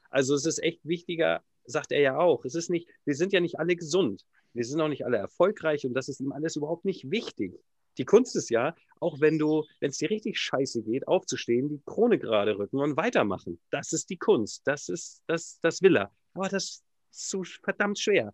Also 0.09 0.35
es 0.35 0.45
ist 0.45 0.61
echt 0.61 0.85
wichtiger, 0.85 1.43
sagt 1.65 1.91
er 1.91 2.01
ja 2.01 2.17
auch. 2.17 2.45
Es 2.45 2.55
ist 2.55 2.69
nicht, 2.69 2.87
wir 3.05 3.15
sind 3.15 3.33
ja 3.33 3.39
nicht 3.39 3.59
alle 3.59 3.75
gesund. 3.75 4.25
Wir 4.53 4.63
sind 4.63 4.79
auch 4.81 4.87
nicht 4.87 5.05
alle 5.05 5.17
erfolgreich 5.17 5.85
und 5.85 5.93
das 5.93 6.07
ist 6.07 6.19
ihm 6.19 6.31
alles 6.31 6.55
überhaupt 6.55 6.85
nicht 6.85 7.09
wichtig. 7.09 7.59
Die 7.97 8.05
Kunst 8.05 8.35
ist 8.35 8.49
ja, 8.49 8.75
auch 8.99 9.19
wenn 9.19 9.37
du, 9.37 9.65
wenn 9.79 9.89
es 9.89 9.97
dir 9.97 10.09
richtig 10.09 10.39
scheiße 10.39 10.83
geht, 10.83 11.07
aufzustehen, 11.07 11.69
die 11.69 11.81
Krone 11.85 12.17
gerade 12.17 12.57
rücken 12.57 12.79
und 12.79 12.97
weitermachen. 12.97 13.59
Das 13.69 13.93
ist 13.93 14.09
die 14.09 14.17
Kunst. 14.17 14.61
Das 14.65 14.89
ist, 14.89 15.21
das, 15.27 15.59
das 15.61 15.81
will 15.81 15.97
er. 15.97 16.11
Aber 16.33 16.49
das 16.49 16.63
ist 16.63 16.83
so 17.11 17.43
verdammt 17.63 17.99
schwer. 17.99 18.33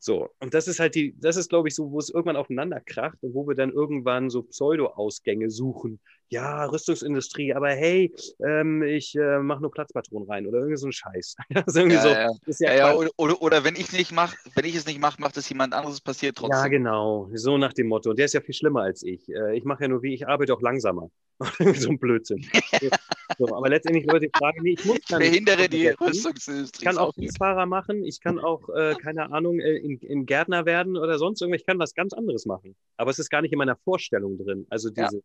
So, 0.00 0.28
und 0.38 0.54
das 0.54 0.68
ist 0.68 0.78
halt 0.78 0.94
die, 0.94 1.18
das 1.18 1.36
ist, 1.36 1.48
glaube 1.48 1.68
ich, 1.68 1.74
so, 1.74 1.90
wo 1.90 1.98
es 1.98 2.08
irgendwann 2.08 2.36
aufeinander 2.36 2.80
kracht 2.80 3.18
und 3.22 3.34
wo 3.34 3.48
wir 3.48 3.56
dann 3.56 3.72
irgendwann 3.72 4.30
so 4.30 4.44
Pseudo-Ausgänge 4.44 5.50
suchen. 5.50 6.00
Ja, 6.30 6.66
Rüstungsindustrie, 6.66 7.54
aber 7.54 7.68
hey, 7.70 8.14
ähm, 8.44 8.82
ich 8.82 9.14
äh, 9.14 9.38
mache 9.38 9.62
nur 9.62 9.70
Platzpatronen 9.70 10.28
rein 10.28 10.46
oder 10.46 10.58
irgendwie 10.58 10.76
so 10.76 10.86
ein 10.86 10.92
Scheiß. 10.92 11.36
ist 11.66 11.76
irgendwie 11.76 11.96
Ja, 11.96 12.02
so, 12.02 12.08
ja. 12.08 12.30
ist 12.46 12.60
Ja, 12.60 12.74
ja, 12.74 12.94
oder, 12.94 13.10
oder, 13.16 13.40
oder 13.40 13.64
wenn 13.64 13.76
ich 13.76 13.92
nicht 13.92 14.12
mach, 14.12 14.34
wenn 14.54 14.66
ich 14.66 14.74
es 14.74 14.86
nicht 14.86 15.00
mache, 15.00 15.20
macht 15.20 15.36
es 15.38 15.48
jemand 15.48 15.72
anderes, 15.72 15.94
es 15.94 16.00
passiert 16.02 16.36
trotzdem. 16.36 16.58
Ja, 16.58 16.68
genau. 16.68 17.30
So 17.32 17.56
nach 17.56 17.72
dem 17.72 17.88
Motto. 17.88 18.10
Und 18.10 18.18
der 18.18 18.26
ist 18.26 18.34
ja 18.34 18.40
viel 18.42 18.54
schlimmer 18.54 18.82
als 18.82 19.02
ich. 19.02 19.28
Äh, 19.28 19.56
Ich 19.56 19.64
mache 19.64 19.84
ja 19.84 19.88
nur 19.88 20.02
wie, 20.02 20.12
ich 20.12 20.28
arbeite 20.28 20.52
auch 20.54 20.60
langsamer. 20.60 21.10
So 21.74 21.90
ein 21.90 21.98
Blödsinn. 21.98 22.44
so, 23.38 23.54
aber 23.54 23.68
letztendlich 23.68 24.04
Leute 24.06 24.26
die 24.26 24.38
Frage, 24.38 24.60
nee, 24.62 24.72
ich 24.72 24.84
muss 24.84 24.98
Ich 24.98 25.06
gar 25.06 25.18
nicht 25.18 25.30
behindere 25.30 25.68
die. 25.68 25.88
Rüstungsindustrie. 25.88 26.80
Ich 26.80 26.84
kann 26.84 26.98
auch 26.98 27.14
gut. 27.14 27.26
Busfahrer 27.26 27.66
machen, 27.66 28.04
ich 28.04 28.20
kann 28.20 28.38
auch, 28.38 28.68
äh, 28.70 28.94
keine 28.96 29.30
Ahnung, 29.32 29.60
äh, 29.60 29.76
in, 29.76 29.98
in 30.00 30.26
Gärtner 30.26 30.66
werden 30.66 30.96
oder 30.96 31.18
sonst 31.18 31.40
irgendwas. 31.40 31.60
Ich 31.60 31.66
kann 31.66 31.78
was 31.78 31.94
ganz 31.94 32.12
anderes 32.12 32.44
machen. 32.44 32.74
Aber 32.96 33.10
es 33.10 33.18
ist 33.18 33.30
gar 33.30 33.40
nicht 33.42 33.52
in 33.52 33.58
meiner 33.58 33.76
Vorstellung 33.76 34.36
drin. 34.36 34.66
Also 34.68 34.90
diese, 34.90 35.22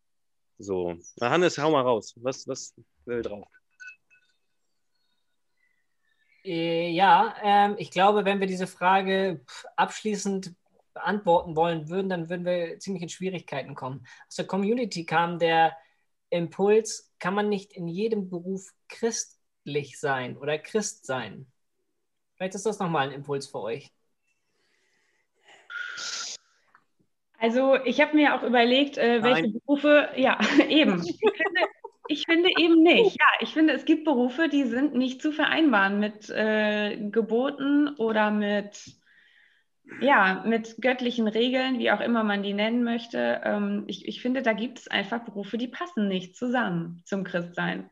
so. 0.63 0.95
Na, 1.17 1.29
Hannes, 1.29 1.57
hau 1.57 1.71
mal 1.71 1.81
raus. 1.81 2.13
Was, 2.17 2.47
was 2.47 2.73
will 3.05 3.21
drauf? 3.21 3.47
Äh, 6.43 6.91
Ja, 6.91 7.35
ähm, 7.43 7.75
ich 7.77 7.91
glaube, 7.91 8.25
wenn 8.25 8.39
wir 8.39 8.47
diese 8.47 8.67
Frage 8.67 9.41
abschließend 9.75 10.55
beantworten 10.93 11.55
wollen 11.55 11.89
würden, 11.89 12.09
dann 12.09 12.29
würden 12.29 12.45
wir 12.45 12.79
ziemlich 12.79 13.03
in 13.03 13.09
Schwierigkeiten 13.09 13.75
kommen. 13.75 14.05
Aus 14.27 14.35
der 14.35 14.45
Community 14.47 15.05
kam 15.05 15.39
der 15.39 15.75
Impuls, 16.29 17.13
kann 17.19 17.33
man 17.33 17.49
nicht 17.49 17.73
in 17.73 17.87
jedem 17.87 18.29
Beruf 18.29 18.73
christlich 18.89 19.99
sein 19.99 20.37
oder 20.37 20.57
Christ 20.59 21.05
sein? 21.05 21.51
Vielleicht 22.35 22.55
ist 22.55 22.65
das 22.65 22.79
nochmal 22.79 23.09
ein 23.09 23.15
Impuls 23.15 23.47
für 23.47 23.61
euch. 23.61 23.91
Also 27.43 27.75
ich 27.83 27.99
habe 27.99 28.15
mir 28.15 28.35
auch 28.35 28.43
überlegt, 28.43 28.97
äh, 28.97 29.21
welche 29.21 29.41
Nein. 29.41 29.53
Berufe, 29.53 30.07
ja, 30.15 30.39
eben. 30.69 31.03
Ich 31.05 31.19
finde, 31.19 31.61
ich 32.07 32.25
finde 32.25 32.49
eben 32.57 32.81
nicht. 32.81 33.17
Ja, 33.19 33.25
ich 33.41 33.53
finde, 33.53 33.73
es 33.73 33.83
gibt 33.83 34.05
Berufe, 34.05 34.47
die 34.47 34.63
sind 34.63 34.95
nicht 34.95 35.21
zu 35.21 35.33
vereinbaren 35.33 35.99
mit 35.99 36.29
äh, 36.29 36.95
Geboten 37.11 37.89
oder 37.97 38.31
mit, 38.31 38.95
ja, 39.99 40.41
mit 40.47 40.77
göttlichen 40.81 41.27
Regeln, 41.27 41.79
wie 41.79 41.91
auch 41.91 41.99
immer 41.99 42.23
man 42.23 42.43
die 42.43 42.53
nennen 42.53 42.85
möchte. 42.85 43.41
Ähm, 43.43 43.83
ich, 43.87 44.07
ich 44.07 44.21
finde, 44.21 44.41
da 44.41 44.53
gibt 44.53 44.79
es 44.79 44.87
einfach 44.87 45.25
Berufe, 45.25 45.57
die 45.57 45.67
passen 45.67 46.07
nicht 46.07 46.37
zusammen 46.37 47.01
zum 47.03 47.25
Christsein. 47.25 47.89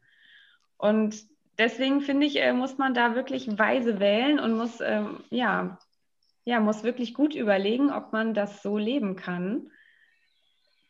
Und 0.78 1.26
deswegen 1.58 2.00
finde 2.00 2.26
ich, 2.26 2.42
äh, 2.42 2.54
muss 2.54 2.78
man 2.78 2.94
da 2.94 3.16
wirklich 3.16 3.50
weise 3.60 4.00
wählen 4.00 4.40
und 4.40 4.54
muss, 4.56 4.80
ähm, 4.80 5.26
ja, 5.30 5.78
ja, 6.44 6.60
muss 6.60 6.84
wirklich 6.84 7.14
gut 7.14 7.36
überlegen, 7.36 7.92
ob 7.92 8.14
man 8.14 8.34
das 8.34 8.62
so 8.62 8.78
leben 8.78 9.16
kann 9.16 9.70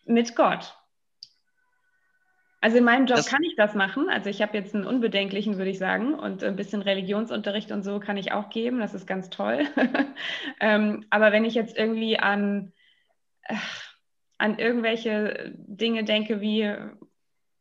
mit 0.05 0.35
Gott. 0.35 0.75
Also 2.61 2.77
in 2.77 2.83
meinem 2.83 3.07
Job 3.07 3.17
Das- 3.17 3.25
kann 3.27 3.43
ich 3.43 3.55
das 3.55 3.73
machen. 3.73 4.07
Also 4.09 4.29
ich 4.29 4.41
habe 4.41 4.55
jetzt 4.55 4.75
einen 4.75 4.85
unbedenklichen, 4.85 5.57
würde 5.57 5.71
ich 5.71 5.79
sagen, 5.79 6.13
und 6.13 6.43
ein 6.43 6.55
bisschen 6.55 6.83
Religionsunterricht 6.83 7.71
und 7.71 7.81
so 7.83 7.99
kann 7.99 8.17
ich 8.17 8.31
auch 8.31 8.49
geben. 8.49 8.79
Das 8.79 8.93
ist 8.93 9.07
ganz 9.07 9.29
toll. 9.31 9.65
ähm, 10.59 11.05
aber 11.09 11.31
wenn 11.31 11.43
ich 11.43 11.55
jetzt 11.55 11.75
irgendwie 11.75 12.19
an, 12.19 12.71
äh, 13.43 13.55
an 14.37 14.59
irgendwelche 14.59 15.53
Dinge 15.55 16.03
denke, 16.03 16.39
wie, 16.39 16.71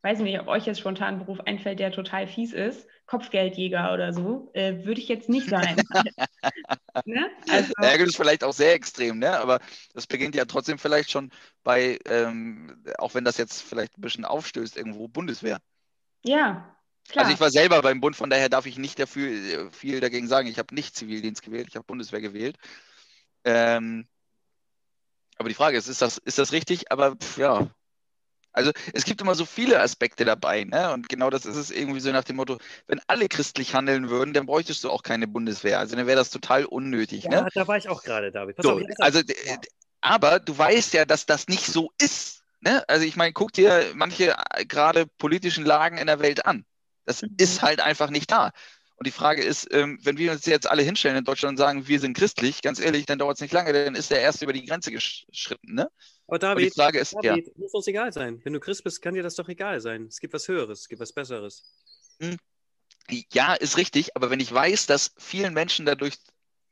weiß 0.03 0.19
ich 0.19 0.25
nicht, 0.25 0.41
ob 0.41 0.49
euch 0.49 0.67
jetzt 0.67 0.81
spontan 0.81 1.15
ein 1.15 1.19
Beruf 1.19 1.41
einfällt, 1.41 1.79
der 1.79 1.93
total 1.93 2.27
fies 2.27 2.53
ist, 2.53 2.87
Kopfgeldjäger 3.07 3.93
oder 3.93 4.13
so, 4.13 4.51
äh, 4.55 4.85
würde 4.85 5.01
ich 5.01 5.09
jetzt 5.09 5.29
nicht 5.29 5.49
sein. 5.49 5.77
ne? 7.05 7.31
Also, 7.49 7.73
Ja, 7.83 7.97
gut, 7.97 8.07
ist 8.07 8.17
vielleicht 8.17 8.45
auch 8.45 8.53
sehr 8.53 8.75
extrem, 8.75 9.19
ne? 9.19 9.39
aber 9.39 9.61
das 9.93 10.07
beginnt 10.07 10.35
ja 10.35 10.45
trotzdem 10.45 10.79
vielleicht 10.79 11.11
schon 11.11 11.31
bei, 11.63 11.99
ähm, 12.07 12.83
auch 12.99 13.15
wenn 13.15 13.25
das 13.25 13.37
jetzt 13.37 13.63
vielleicht 13.63 13.99
ein 13.99 14.01
bisschen 14.01 14.25
aufstößt, 14.25 14.77
irgendwo 14.77 15.09
Bundeswehr. 15.09 15.59
ja, 16.25 16.77
klar. 17.09 17.25
Also 17.25 17.35
ich 17.35 17.41
war 17.41 17.51
selber 17.51 17.83
beim 17.83 18.01
Bund, 18.01 18.17
von 18.17 18.31
daher 18.31 18.49
darf 18.49 18.67
ich 18.67 18.79
nicht 18.79 18.99
dafür 18.99 19.29
äh, 19.29 19.71
viel 19.71 20.01
dagegen 20.01 20.29
sagen. 20.29 20.49
Ich 20.49 20.59
habe 20.59 20.75
nicht 20.75 20.97
Zivildienst 20.97 21.43
gewählt, 21.43 21.69
ich 21.69 21.77
habe 21.77 21.85
Bundeswehr 21.85 22.21
gewählt. 22.21 22.57
Ähm, 23.45 24.07
aber 25.37 25.49
die 25.49 25.55
Frage 25.55 25.79
ist, 25.79 25.89
ist 25.89 26.03
das, 26.03 26.19
ist 26.19 26.39
das 26.39 26.53
richtig? 26.53 26.93
Aber 26.93 27.17
pf, 27.17 27.39
ja. 27.39 27.67
Also 28.53 28.73
es 28.93 29.05
gibt 29.05 29.21
immer 29.21 29.35
so 29.35 29.45
viele 29.47 29.81
Aspekte 29.81 30.25
dabei, 30.25 30.65
ne? 30.65 30.93
Und 30.93 31.09
genau 31.09 31.31
das 31.31 31.47
ist 31.47 31.57
es 31.57 31.71
irgendwie 31.71 32.01
so 32.01 32.11
nach 32.13 32.25
dem 32.25 32.37
Motto, 32.37 32.59
wenn 32.89 33.01
alle 33.07 33.29
christlich 33.29 33.75
handeln 33.75 34.11
würden, 34.11 34.35
dann 34.35 34.47
bräuchtest 34.47 34.83
du 34.85 34.91
auch 34.91 35.03
keine 35.03 35.29
Bundeswehr. 35.29 35.79
Also 35.79 35.97
dann 35.97 36.07
wäre 36.07 36.17
das 36.19 36.31
total 36.31 36.65
unnötig, 36.65 37.29
ne? 37.29 37.45
Ja, 37.45 37.51
da 37.55 37.67
war 37.69 37.77
ich 37.77 37.89
auch 37.89 38.03
gerade, 38.03 38.31
David. 38.33 38.57
Pass 38.57 38.69
So, 38.69 38.71
auf, 38.71 38.83
also, 38.99 39.21
aber 40.01 40.39
du 40.41 40.57
weißt 40.57 40.93
ja, 40.95 41.05
dass 41.05 41.27
das 41.27 41.49
nicht 41.49 41.67
so 41.67 41.91
ist. 42.01 42.43
Ne? 42.61 42.85
Also 42.89 43.07
ich 43.07 43.17
meine, 43.17 43.33
guck 43.33 43.53
dir 43.53 43.93
manche 43.95 44.35
äh, 44.55 44.67
gerade 44.67 45.07
politischen 45.07 45.65
Lagen 45.65 45.97
in 45.99 46.07
der 46.07 46.21
Welt 46.21 46.45
an. 46.47 46.65
Das 47.07 47.23
Mhm. 47.23 47.37
ist 47.39 47.63
halt 47.63 47.81
einfach 47.81 48.11
nicht 48.11 48.31
da. 48.31 48.53
Und 48.97 49.07
die 49.07 49.13
Frage 49.13 49.43
ist, 49.43 49.67
ähm, 49.73 49.99
wenn 50.03 50.19
wir 50.19 50.31
uns 50.33 50.45
jetzt 50.45 50.67
alle 50.69 50.83
hinstellen 50.83 51.17
in 51.17 51.25
Deutschland 51.25 51.53
und 51.55 51.57
sagen, 51.57 51.89
wir 51.89 51.99
sind 52.01 52.15
christlich, 52.15 52.61
ganz 52.61 52.79
ehrlich, 52.81 53.07
dann 53.07 53.19
dauert 53.19 53.37
es 53.37 53.41
nicht 53.41 53.53
lange, 53.53 53.73
dann 53.73 53.95
ist 53.95 54.11
der 54.11 54.21
erst 54.21 54.43
über 54.43 54.53
die 54.53 54.67
Grenze 54.67 54.91
geschritten. 54.93 55.75
Ne? 55.75 55.89
Aber 56.31 56.53
Und 56.53 56.59
die 56.59 56.71
David, 56.71 56.75
Frage 56.75 56.99
ist, 57.01 57.13
ja, 57.23 57.37
David, 57.37 57.59
muss 57.59 57.73
uns 57.75 57.87
egal 57.89 58.13
sein. 58.13 58.41
Wenn 58.45 58.53
du 58.53 58.61
Christ 58.61 58.85
bist, 58.85 59.03
kann 59.03 59.15
dir 59.15 59.23
das 59.23 59.35
doch 59.35 59.49
egal 59.49 59.81
sein. 59.81 60.07
Es 60.07 60.21
gibt 60.21 60.33
was 60.33 60.47
Höheres, 60.49 60.81
es 60.83 60.89
gibt 60.89 61.01
was 61.01 61.13
Besseres. 61.13 61.65
ja, 63.33 63.55
ist 63.55 63.77
richtig, 63.77 64.15
aber 64.17 64.31
wenn 64.31 64.41
ich 64.41 64.53
weiß, 64.53 64.87
dass 64.87 65.13
vielen 65.19 65.55
Menschen 65.55 65.87
dadurch 65.87 66.15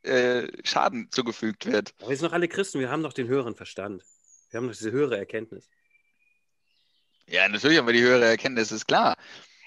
äh, 0.03 0.47
Schaden 0.63 1.09
zugefügt 1.11 1.65
wird, 1.65 1.93
Aber 1.99 2.09
wir 2.09 2.17
sind 2.17 2.27
doch 2.27 2.33
alle 2.33 2.47
Christen, 2.47 2.79
wir 2.79 2.89
haben 2.89 3.03
doch 3.03 3.13
den 3.13 3.27
höheren 3.27 3.55
Verstand. 3.55 4.03
Wir 4.49 4.57
haben 4.59 4.67
doch 4.67 4.75
diese 4.75 4.91
höhere 4.91 5.17
Erkenntnis. 5.17 5.67
ja, 7.27 7.47
natürlich 7.49 7.77
haben 7.77 7.87
wir 7.87 7.93
die 7.93 8.01
höhere 8.01 8.25
Erkenntnis, 8.25 8.71
ist 8.71 8.87
klar. 8.87 9.17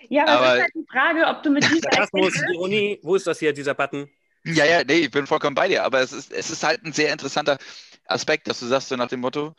ja, 0.08 0.22
aber, 0.26 0.32
aber- 0.32 0.46
es 0.46 0.54
ist 0.56 0.62
halt 0.62 0.74
die 0.74 0.86
Frage, 0.90 1.26
ob 1.26 1.42
du 1.42 1.50
mit 1.50 1.62
dieser 1.70 1.90
Erkenntnis, 1.90 2.42
Ironie, 2.54 2.98
wo 3.02 3.14
ist 3.14 3.26
das 3.26 3.38
hier, 3.38 3.52
dieser 3.52 3.74
Button? 3.74 4.10
Ja, 4.44 4.64
ja, 4.64 4.82
nee, 4.82 5.00
ich 5.04 5.10
bin 5.10 5.26
vollkommen 5.26 5.54
bei 5.54 5.68
dir, 5.68 5.84
aber 5.84 6.00
es 6.00 6.12
ist, 6.12 6.32
es 6.32 6.50
ist 6.50 6.64
halt 6.64 6.82
ein 6.84 6.92
sehr 6.92 7.12
interessanter 7.12 7.58
Aspekt, 8.06 8.48
dass 8.48 8.58
du 8.58 8.66
sagst, 8.66 8.88
so 8.88 8.96
nach 8.96 9.08
dem 9.08 9.20
Motto, 9.20 9.54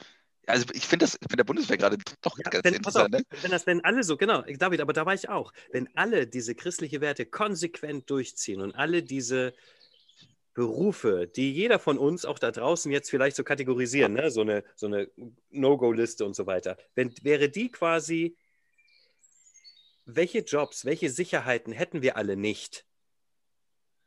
also 0.48 0.66
ich 0.74 0.88
finde 0.88 1.06
das 1.06 1.18
mit 1.22 1.38
der 1.38 1.44
Bundeswehr 1.44 1.78
gerade 1.78 1.98
doch 2.22 2.38
Ja, 2.38 2.50
ganz 2.50 2.64
wenn, 2.64 2.82
pass 2.82 2.96
auf, 2.96 3.06
interessant, 3.06 3.32
ne? 3.32 3.44
wenn 3.44 3.52
das, 3.52 3.68
wenn 3.68 3.84
alle 3.84 4.04
so, 4.04 4.18
genau, 4.18 4.42
David, 4.42 4.82
aber 4.82 4.94
da 4.94 5.06
war 5.06 5.14
ich 5.14 5.30
auch, 5.30 5.54
wenn 5.72 5.90
alle 5.96 6.28
diese 6.28 6.56
christliche 6.56 7.02
Werte 7.02 7.26
konsequent 7.26 8.10
durchziehen 8.10 8.62
und 8.62 8.76
alle 8.76 9.04
diese 9.04 9.54
Berufe, 10.54 11.28
die 11.28 11.52
jeder 11.52 11.80
von 11.80 11.98
uns 11.98 12.26
auch 12.26 12.38
da 12.38 12.52
draußen 12.52 12.92
jetzt 12.92 13.10
vielleicht 13.10 13.36
so 13.36 13.44
kategorisieren, 13.44 14.14
ne? 14.14 14.30
so 14.30 14.42
eine, 14.42 14.64
so 14.76 14.86
eine 14.88 15.10
No-Go-Liste 15.50 16.26
und 16.26 16.36
so 16.36 16.46
weiter, 16.46 16.78
wenn, 16.96 17.14
wäre 17.24 17.50
die 17.50 17.72
quasi, 17.72 18.36
welche 20.06 20.40
Jobs, 20.40 20.86
welche 20.86 21.10
Sicherheiten 21.10 21.74
hätten 21.74 22.02
wir 22.02 22.18
alle 22.18 22.36
nicht? 22.36 22.86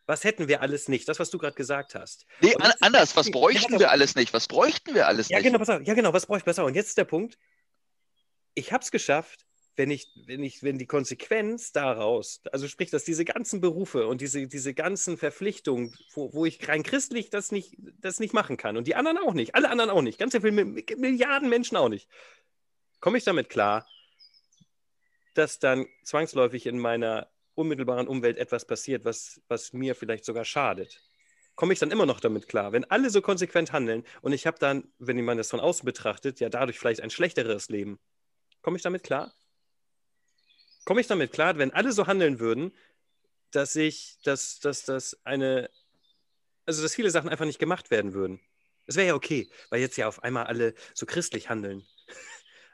Was 0.07 0.23
hätten 0.25 0.47
wir 0.49 0.61
alles 0.63 0.89
nicht? 0.89 1.09
Das, 1.09 1.19
was 1.19 1.31
du 1.31 1.39
gerade 1.39 1.57
gesagt 1.57 1.95
hast. 1.95 2.27
Nee, 2.41 2.55
an, 2.57 2.73
anders, 2.81 3.17
was 3.17 3.27
Ja, 3.27 3.33
bräuchten 3.33 3.73
pass 3.73 3.81
wir 3.81 3.87
auf. 3.89 3.93
alles 3.93 4.15
nicht? 4.15 4.33
Was 4.33 4.47
bräuchten 4.47 4.95
wir 4.95 5.07
alles 5.09 5.29
Ja, 5.29 5.39
nicht? 5.39 5.47
genau, 5.47 5.59
pass 5.59 5.71
auf. 5.71 5.83
Ja, 5.83 5.95
genau, 5.95 6.13
was 6.13 6.27
brauche 6.27 6.39
ich 6.39 6.45
besser? 6.45 6.65
Und 6.65 6.75
jetzt 6.75 6.89
ist 6.89 6.99
der 6.99 7.05
Punkt. 7.05 7.39
Ich 8.55 8.73
habe 8.73 8.83
es 8.85 8.91
geschafft, 8.91 9.45
wenn 9.75 9.91
ich, 9.91 10.07
wenn 10.27 10.43
ich, 10.43 10.63
wenn 10.63 10.79
die 10.79 10.87
Konsequenz 10.87 11.73
daraus, 11.73 12.41
also 12.51 12.67
sprich, 12.69 12.91
dass 12.91 13.05
diese 13.05 13.25
ganzen 13.27 13.61
Berufe 13.61 14.07
und 14.07 14.21
diese, 14.23 14.47
diese 14.47 14.73
ganzen 14.73 15.19
Verpflichtungen, 15.19 15.95
wo, 16.15 16.33
wo 16.33 16.47
ich 16.47 16.67
rein 16.67 16.83
christlich 16.83 17.29
das 17.29 17.53
nicht, 17.53 17.75
das 18.01 18.19
nicht 18.21 18.33
machen 18.33 18.57
kann 18.57 18.77
und 18.79 18.87
die 18.87 18.95
anderen 18.95 19.19
auch 19.19 19.35
nicht, 19.35 19.55
alle 19.55 19.69
anderen 19.69 19.91
auch 19.91 20.01
nicht, 20.01 20.19
ganz 20.19 20.33
viele 20.35 20.51
Milliarden 20.53 21.51
Menschen 21.51 21.77
auch 21.77 21.91
nicht, 21.91 22.09
komme 23.01 23.19
ich 23.19 23.25
damit 23.25 23.51
klar, 23.51 23.87
dass 25.35 25.59
dann 25.59 25.87
zwangsläufig 26.05 26.65
in 26.65 26.79
meiner 26.79 27.29
unmittelbaren 27.57 28.07
Umwelt 28.07 28.37
etwas 28.39 28.65
passiert, 28.65 29.05
was, 29.05 29.41
was 29.49 29.73
mir 29.73 29.95
vielleicht 29.97 30.25
sogar 30.25 30.45
schadet 30.45 31.03
komme 31.57 31.73
ich 31.73 31.79
dann 31.79 31.91
immer 31.91 32.07
noch 32.07 32.21
damit 32.21 32.47
klar. 32.47 32.73
Wenn 32.73 32.85
alle 32.85 33.11
so 33.11 33.21
konsequent 33.21 33.73
handeln 33.73 34.05
und 34.21 34.33
ich 34.33 34.47
habe 34.47 34.59
dann, 34.59 34.93
wenn 34.99 35.23
man 35.25 35.39
das 35.39 35.51
von 35.51 35.59
außen 35.59 35.85
betrachtet, 35.85 36.39
ja 36.39 36.49
dadurch 36.49 36.79
vielleicht 36.79 37.01
ein 37.01 37.11
schlechteres 37.11 37.69
Leben, 37.71 37.99
komme 38.63 38.77
ich 38.77 38.83
damit 38.83 39.03
klar? 39.03 39.35
Komme 40.85 41.01
ich 41.01 41.09
damit 41.09 41.33
klar, 41.33 41.59
wenn 41.59 41.73
alle 41.73 41.93
so 41.93 42.07
handeln 42.07 42.39
würden, 42.39 42.73
dass 43.51 43.75
ich, 43.75 44.19
dass, 44.23 44.61
dass, 44.61 44.85
dass 44.85 45.19
eine, 45.25 45.71
also 46.67 46.83
dass 46.83 46.95
viele 46.95 47.11
Sachen 47.11 47.31
einfach 47.31 47.47
nicht 47.47 47.59
gemacht 47.59 47.91
werden 47.91 48.13
würden. 48.13 48.39
Das 48.87 48.97
wäre 48.97 49.09
ja 49.09 49.15
okay, 49.15 49.51
weil 49.71 49.81
jetzt 49.81 49.97
ja 49.97 50.07
auf 50.07 50.23
einmal 50.23 50.47
alle 50.47 50.75
so 50.95 51.07
christlich 51.07 51.49
handeln. 51.49 51.85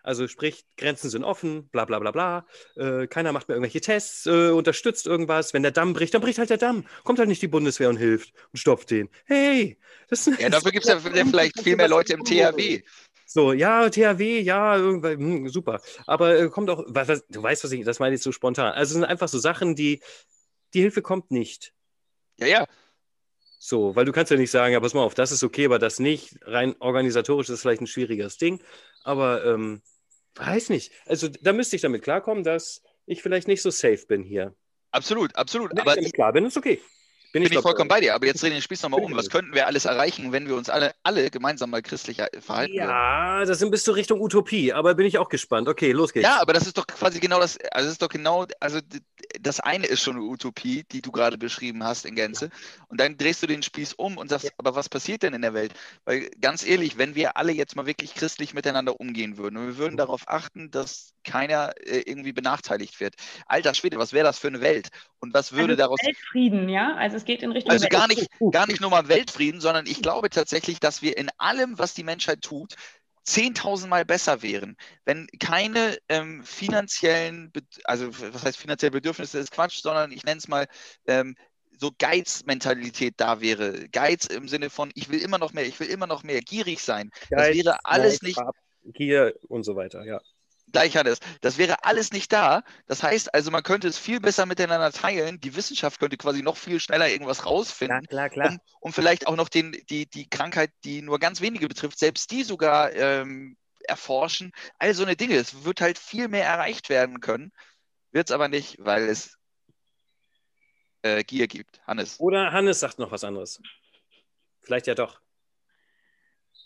Also 0.03 0.27
sprich, 0.29 0.65
Grenzen 0.77 1.11
sind 1.11 1.25
offen, 1.25 1.69
bla 1.69 1.85
bla 1.85 1.99
bla 1.99 2.11
bla. 2.11 2.47
Äh, 2.77 3.07
keiner 3.07 3.33
macht 3.33 3.49
mehr 3.49 3.57
irgendwelche 3.57 3.81
Tests, 3.81 4.27
äh, 4.27 4.51
unterstützt 4.51 5.07
irgendwas. 5.07 5.55
Wenn 5.55 5.62
der 5.62 5.73
Damm 5.73 5.93
bricht, 5.93 6.15
dann 6.15 6.21
bricht 6.23 6.38
halt 6.38 6.51
der 6.51 6.59
Damm. 6.59 6.85
Kommt 7.05 7.19
halt 7.19 7.29
nicht 7.29 7.43
die 7.43 7.49
Bundeswehr 7.49 7.88
und 7.88 7.97
hilft 7.97 8.33
und 8.53 8.59
stopft 8.59 8.91
den. 8.91 9.09
Hey! 9.25 9.79
Das, 10.09 10.27
Ja, 10.38 10.49
dafür 10.51 10.73
gibt 10.73 10.85
es 10.87 10.91
ja 10.91 10.99
vielleicht 11.31 11.61
viel 11.61 11.77
mehr 11.77 11.88
Leute 11.88 12.15
im 12.15 12.25
THW. 12.25 12.83
So, 13.27 13.53
ja, 13.53 13.88
THW, 13.88 14.41
ja, 14.41 14.77
hm, 14.77 15.49
super. 15.49 15.81
Aber 16.07 16.38
äh, 16.38 16.49
kommt 16.49 16.69
auch, 16.69 16.85
was, 16.88 17.09
was, 17.09 17.27
du 17.29 17.43
weißt, 17.43 17.65
was 17.65 17.73
ich, 17.73 17.85
das 17.85 17.99
meine 17.99 18.15
ich 18.15 18.23
so 18.23 18.31
spontan. 18.31 18.73
Also 18.73 18.91
es 18.91 18.93
sind 18.93 19.05
einfach 19.05 19.29
so 19.29 19.38
Sachen, 19.38 19.75
die, 19.75 20.03
die 20.75 20.81
Hilfe 20.81 21.01
kommt 21.01 21.31
nicht. 21.31 21.73
Ja, 22.38 22.47
ja. 22.47 22.67
So, 23.59 23.95
weil 23.95 24.05
du 24.05 24.12
kannst 24.12 24.33
ja 24.33 24.37
nicht 24.37 24.51
sagen, 24.51 24.73
ja, 24.73 24.81
pass 24.81 24.93
mal 24.93 25.05
auf, 25.05 25.15
das 25.15 25.31
ist 25.31 25.45
okay, 25.45 25.67
aber 25.67 25.79
das 25.79 26.01
nicht. 26.01 26.37
Rein 26.43 26.75
organisatorisch 26.81 27.49
ist 27.49 27.62
vielleicht 27.62 27.81
ein 27.81 27.87
schwieriges 27.87 28.37
Ding. 28.37 28.61
Aber 29.05 29.45
ähm, 29.45 29.83
weiß 30.37 30.69
nicht. 30.71 30.93
Also 31.07 31.29
da 31.29 31.53
müsste 31.53 31.77
ich 31.77 31.83
damit 31.83 32.03
klarkommen, 32.03 32.45
dass 32.45 32.83
ich 33.07 33.23
vielleicht 33.23 33.49
nicht 33.49 33.62
so 33.62 33.71
safe 33.71 34.07
bin 34.07 34.23
hier. 34.23 34.55
Absolut, 34.91 35.35
absolut. 35.37 35.73
Wenn 35.73 35.81
Aber 35.81 35.99
ich 35.99 36.12
klar 36.12 36.33
bin, 36.33 36.45
ist 36.47 36.57
okay. 36.57 36.81
bin 37.33 37.43
ich 37.43 37.51
dabei. 37.51 37.62
vollkommen 37.62 37.88
bei 37.88 38.01
dir. 38.01 38.15
Aber 38.15 38.27
jetzt 38.27 38.43
drehen 38.43 38.51
wir 38.51 38.59
den 38.59 38.62
Spieß 38.62 38.83
nochmal 38.83 39.01
um. 39.01 39.17
Was 39.17 39.29
Bin 39.29 39.29
ich. 39.29 39.31
könnten 39.31 39.55
wir 39.55 39.67
alles 39.67 39.87
erreichen, 39.87 40.33
wenn 40.33 40.49
wir 40.49 40.55
uns 40.57 40.69
alle, 40.69 40.95
alle 41.03 41.31
gemeinsam 41.31 41.71
mal 41.71 41.83
christlich 41.83 42.19
äh, 42.19 42.29
verhalten 42.41 42.81
würden? 42.81 42.91
Ja, 42.91 43.45
das 43.45 43.59
sind 43.59 43.71
bis 43.71 43.85
zur 43.85 43.97
Richtung 43.97 44.21
Utopie, 44.21 44.73
aber 44.73 44.95
bin 44.95 45.07
ich 45.07 45.19
auch 45.19 45.29
gespannt. 45.31 45.69
Okay, 45.69 45.93
los 45.93 46.12
geht's. 46.12 46.25
Ja, 46.25 46.41
aber 46.41 46.53
das 46.53 46.67
ist 46.67 46.77
doch 46.77 46.87
quasi 46.87 47.21
genau 47.21 47.41
das, 47.41 47.59
also 47.73 47.87
das 47.87 47.93
ist 47.93 48.03
doch 48.03 48.09
genau, 48.09 48.47
also 48.61 48.81
das 49.42 49.61
eine 49.61 49.87
ist 49.87 50.02
schon 50.02 50.16
eine 50.16 50.24
Utopie, 50.24 50.85
die 50.90 51.02
du 51.02 51.11
gerade 51.11 51.37
beschrieben 51.37 51.83
hast 51.85 52.07
in 52.07 52.14
Gänze. 52.14 52.50
Und 52.88 53.00
dann 53.00 53.16
drehst 53.16 53.42
du 53.42 53.46
den 53.46 53.62
Spieß 53.62 53.94
um 53.94 54.16
und 54.16 54.28
sagst, 54.28 54.52
aber 54.57 54.74
was 54.74 54.88
passiert 54.88 55.22
denn 55.22 55.35
in 55.35 55.42
der 55.42 55.55
Welt? 55.55 55.74
Weil 56.05 56.31
ganz 56.40 56.64
ehrlich, 56.64 56.98
wenn 56.98 57.14
wir 57.14 57.37
alle 57.37 57.52
jetzt 57.52 57.76
mal 57.76 57.87
wirklich 57.87 58.14
christlich 58.14 58.55
miteinander 58.55 59.00
umgehen 59.00 59.37
würden 59.37 59.57
und 59.57 59.66
wir 59.66 59.76
würden 59.78 59.96
darauf 59.96 60.22
achten, 60.28 60.70
dass 60.70 61.14
keiner 61.24 61.72
äh, 61.81 62.02
irgendwie 62.07 62.33
benachteiligt 62.33 63.00
wird. 63.00 63.14
Alter 63.46 63.74
Schwede, 63.74 63.98
was 63.98 64.12
wäre 64.12 64.24
das 64.24 64.38
für 64.38 64.48
eine 64.48 64.61
Welt? 64.61 64.88
Und 65.20 65.35
was 65.35 65.52
würde 65.52 65.72
also 65.72 65.76
daraus 65.76 66.00
Weltfrieden, 66.02 66.68
ja? 66.68 66.94
Also 66.96 67.16
es 67.16 67.24
geht 67.24 67.42
in 67.42 67.52
Richtung 67.52 67.72
also 67.72 67.85
Welt. 67.85 67.92
gar 67.92 68.09
nicht, 68.09 68.28
gar 68.50 68.66
nicht 68.66 68.81
nur 68.81 68.90
mal 68.90 69.09
Weltfrieden, 69.09 69.61
sondern 69.61 69.87
ich 69.87 70.02
glaube 70.02 70.31
tatsächlich, 70.31 70.81
dass 70.81 71.02
wir 71.02 71.16
in 71.16 71.31
allem, 71.38 71.78
was 71.78 71.94
die 71.94 72.05
Menschheit 72.05 72.42
tut, 72.42 72.74
10.000 73.26 73.87
Mal 73.87 74.04
besser 74.04 74.42
wären, 74.42 74.76
wenn 75.04 75.26
keine 75.38 75.96
ähm, 76.08 76.42
finanziellen, 76.44 77.52
also 77.85 78.08
was 78.32 78.44
heißt 78.44 78.58
finanzielle 78.58 78.90
Bedürfnisse, 78.90 79.38
ist 79.38 79.52
Quatsch, 79.52 79.80
sondern 79.82 80.12
ich 80.12 80.24
nenne 80.24 80.38
es 80.38 80.48
mal 80.48 80.66
ähm, 81.06 81.37
so 81.78 81.90
Geizmentalität 81.98 83.14
da 83.16 83.40
wäre. 83.40 83.88
Geiz 83.88 84.26
im 84.26 84.48
Sinne 84.48 84.70
von, 84.70 84.90
ich 84.94 85.08
will 85.11 85.20
immer 85.20 85.38
noch 85.38 85.52
mehr, 85.52 85.66
ich 85.66 85.78
will 85.80 85.88
immer 85.88 86.06
noch 86.06 86.22
mehr, 86.22 86.40
gierig 86.40 86.80
sein. 86.80 87.11
Das 87.30 87.40
Geist, 87.40 87.58
wäre 87.58 87.78
alles 87.85 88.22
Neid, 88.22 88.37
nicht, 88.37 88.40
Gier 88.94 89.35
und 89.48 89.64
so 89.64 89.76
weiter, 89.76 90.04
ja. 90.04 90.20
Gleich 90.72 90.96
hat 90.96 91.06
es. 91.06 91.20
Das 91.40 91.58
wäre 91.58 91.85
alles 91.85 92.12
nicht 92.12 92.32
da. 92.32 92.62
Das 92.87 93.02
heißt 93.02 93.35
also, 93.35 93.50
man 93.50 93.62
könnte 93.62 93.88
es 93.88 93.98
viel 93.98 94.20
besser 94.20 94.46
miteinander 94.46 94.90
teilen. 94.90 95.40
Die 95.40 95.54
Wissenschaft 95.54 96.00
könnte 96.00 96.16
quasi 96.16 96.42
noch 96.42 96.56
viel 96.56 96.80
schneller 96.80 97.08
irgendwas 97.08 97.46
rausfinden. 97.46 98.06
klar, 98.28 98.50
um, 98.50 98.58
um 98.80 98.92
vielleicht 98.92 99.26
auch 99.26 99.37
noch 99.37 99.48
den, 99.48 99.72
die, 99.90 100.06
die 100.06 100.28
Krankheit, 100.28 100.70
die 100.85 101.02
nur 101.02 101.18
ganz 101.18 101.40
wenige 101.40 101.68
betrifft, 101.68 101.98
selbst 101.98 102.30
die 102.30 102.42
sogar 102.42 102.92
ähm, 102.92 103.56
erforschen. 103.85 104.52
All 104.78 104.94
so 104.94 105.02
eine 105.02 105.16
Dinge. 105.16 105.37
Es 105.37 105.64
wird 105.64 105.80
halt 105.80 105.98
viel 105.98 106.28
mehr 106.28 106.44
erreicht 106.44 106.88
werden 106.88 107.20
können. 107.20 107.52
Wird 108.11 108.28
es 108.28 108.35
aber 108.35 108.48
nicht, 108.48 108.76
weil 108.78 109.08
es 109.08 109.38
äh, 111.02 111.22
Gier 111.24 111.46
gibt. 111.46 111.80
Hannes. 111.87 112.18
Oder 112.20 112.52
Hannes 112.52 112.80
sagt 112.80 112.98
noch 112.98 113.11
was 113.11 113.24
anderes. 113.24 113.61
Vielleicht 114.61 114.87
ja 114.87 114.94
doch. 114.94 115.21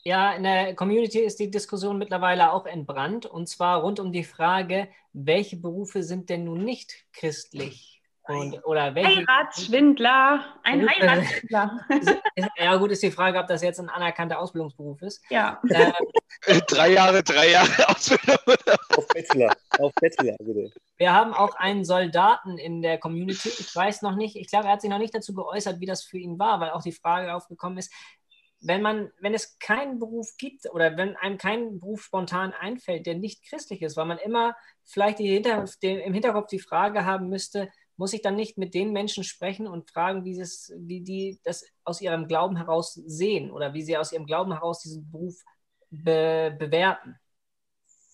Ja, 0.06 0.34
in 0.34 0.44
der 0.44 0.76
Community 0.76 1.18
ist 1.18 1.40
die 1.40 1.50
Diskussion 1.50 1.98
mittlerweile 1.98 2.52
auch 2.52 2.64
entbrannt 2.64 3.26
und 3.26 3.48
zwar 3.48 3.80
rund 3.80 3.98
um 3.98 4.12
die 4.12 4.22
Frage, 4.22 4.86
welche 5.12 5.56
Berufe 5.56 6.04
sind 6.04 6.30
denn 6.30 6.44
nun 6.44 6.64
nicht 6.64 6.94
christlich? 7.12 8.00
Und, 8.22 8.64
oder 8.64 8.94
welche. 8.94 9.26
Heiratsschwindler, 9.26 10.44
ein 10.62 10.88
Heiratsschwindler. 10.88 11.80
Ja, 12.56 12.76
gut, 12.76 12.92
ist 12.92 13.02
die 13.02 13.10
Frage, 13.10 13.40
ob 13.40 13.48
das 13.48 13.62
jetzt 13.62 13.80
ein 13.80 13.88
anerkannter 13.88 14.38
Ausbildungsberuf 14.38 15.02
ist. 15.02 15.24
ja. 15.28 15.60
Äh, 15.70 15.90
drei 16.68 16.92
Jahre, 16.92 17.24
drei 17.24 17.50
Jahre 17.50 17.88
Ausbildung. 17.88 18.36
Auf 18.96 19.08
Bachelor, 19.08 19.52
auf 19.80 19.92
Bachelor, 20.00 20.36
bitte. 20.38 20.72
wir 20.98 21.12
haben 21.12 21.34
auch 21.34 21.56
einen 21.56 21.84
Soldaten 21.84 22.58
in 22.58 22.80
der 22.80 22.98
Community. 22.98 23.48
Ich 23.48 23.74
weiß 23.74 24.02
noch 24.02 24.14
nicht, 24.14 24.36
ich 24.36 24.46
glaube, 24.46 24.66
er 24.66 24.74
hat 24.74 24.82
sich 24.82 24.90
noch 24.90 24.98
nicht 24.98 25.16
dazu 25.16 25.34
geäußert, 25.34 25.80
wie 25.80 25.86
das 25.86 26.04
für 26.04 26.18
ihn 26.18 26.38
war, 26.38 26.60
weil 26.60 26.70
auch 26.70 26.82
die 26.82 26.92
Frage 26.92 27.34
aufgekommen 27.34 27.78
ist, 27.78 27.92
wenn 28.66 28.83
man, 28.83 29.11
wenn 29.20 29.35
es 29.35 29.59
keinen 29.59 29.98
Beruf 29.98 30.37
gibt 30.38 30.70
oder 30.72 30.96
wenn 30.96 31.16
einem 31.16 31.38
kein 31.38 31.79
Beruf 31.79 32.02
spontan 32.02 32.52
einfällt, 32.52 33.07
der 33.07 33.14
nicht 33.14 33.44
christlich 33.44 33.83
ist, 33.83 33.96
weil 33.96 34.07
man 34.07 34.18
immer 34.18 34.57
vielleicht 34.85 35.18
hinter, 35.18 35.64
den, 35.83 35.98
im 36.00 36.12
Hinterkopf 36.12 36.48
die 36.48 36.59
Frage 36.59 37.05
haben 37.05 37.29
müsste, 37.29 37.70
muss 37.96 38.12
ich 38.12 38.22
dann 38.22 38.37
nicht 38.37 38.59
mit 38.59 38.74
den 38.74 38.92
Menschen 38.92 39.24
sprechen 39.24 39.66
und 39.66 39.90
fragen, 39.90 40.24
wie, 40.24 40.38
es, 40.38 40.72
wie 40.76 41.00
die 41.00 41.40
das 41.44 41.64
aus 41.85 42.00
ihrem 42.00 42.29
Glauben 42.29 42.57
heraus 42.57 42.94
sehen 42.94 43.50
oder 43.50 43.72
wie 43.72 43.83
sie 43.83 43.96
aus 43.96 44.12
ihrem 44.12 44.26
Glauben 44.26 44.52
heraus 44.52 44.81
diesen 44.81 45.11
Beruf 45.11 45.42
be 45.90 46.55
bewerten. 46.59 47.16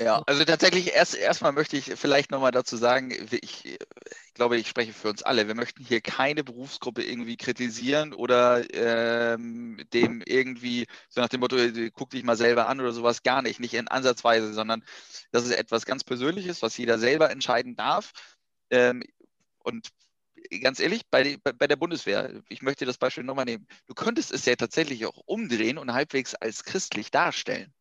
Ja, 0.01 0.23
also 0.27 0.45
tatsächlich 0.45 0.95
erst 0.95 1.15
erstmal 1.15 1.53
möchte 1.53 1.77
ich 1.77 1.85
vielleicht 1.97 2.31
nochmal 2.31 2.51
dazu 2.51 2.77
sagen, 2.77 3.13
ich, 3.31 3.65
ich 3.67 3.79
glaube, 4.35 4.57
ich 4.57 4.67
spreche 4.69 4.93
für 4.93 5.11
uns 5.11 5.23
alle. 5.23 5.47
Wir 5.47 5.55
möchten 5.55 5.85
hier 5.85 6.01
keine 6.01 6.43
Berufsgruppe 6.43 7.05
irgendwie 7.05 7.37
kritisieren 7.37 8.13
oder 8.13 8.65
ähm, 8.75 9.81
dem 9.93 10.23
irgendwie 10.27 10.87
so 11.09 11.21
nach 11.21 11.29
dem 11.29 11.41
Motto, 11.41 11.57
äh, 11.57 11.91
guck 11.93 12.11
dich 12.11 12.25
mal 12.25 12.37
selber 12.37 12.69
an 12.69 12.81
oder 12.81 12.93
sowas, 12.93 13.23
gar 13.23 13.43
nicht, 13.43 13.61
nicht 13.61 13.75
in 13.75 13.87
Ansatzweise, 13.87 14.53
sondern 14.55 14.83
das 15.31 15.45
ist 15.45 15.53
etwas 15.53 15.85
ganz 15.85 16.03
Persönliches, 16.05 16.63
was 16.63 16.77
jeder 16.79 16.99
selber 16.99 17.31
entscheiden 17.31 17.77
darf. 17.77 18.13
Ähm, 18.71 19.03
und 19.59 19.89
ganz 20.63 20.81
ehrlich, 20.81 21.03
bei, 21.11 21.37
bei, 21.45 21.53
bei 21.53 21.67
der 21.69 21.77
Bundeswehr, 21.77 22.43
ich 22.49 22.63
möchte 22.63 22.87
das 22.87 22.99
Beispiel 22.99 23.25
nochmal 23.25 23.45
nehmen, 23.45 23.69
du 23.87 23.95
könntest 23.95 24.33
es 24.33 24.47
ja 24.47 24.57
tatsächlich 24.57 25.07
auch 25.07 25.19
umdrehen 25.27 25.79
und 25.79 25.93
halbwegs 25.93 26.35
als 26.35 26.65
christlich 26.65 27.11
darstellen. 27.11 27.73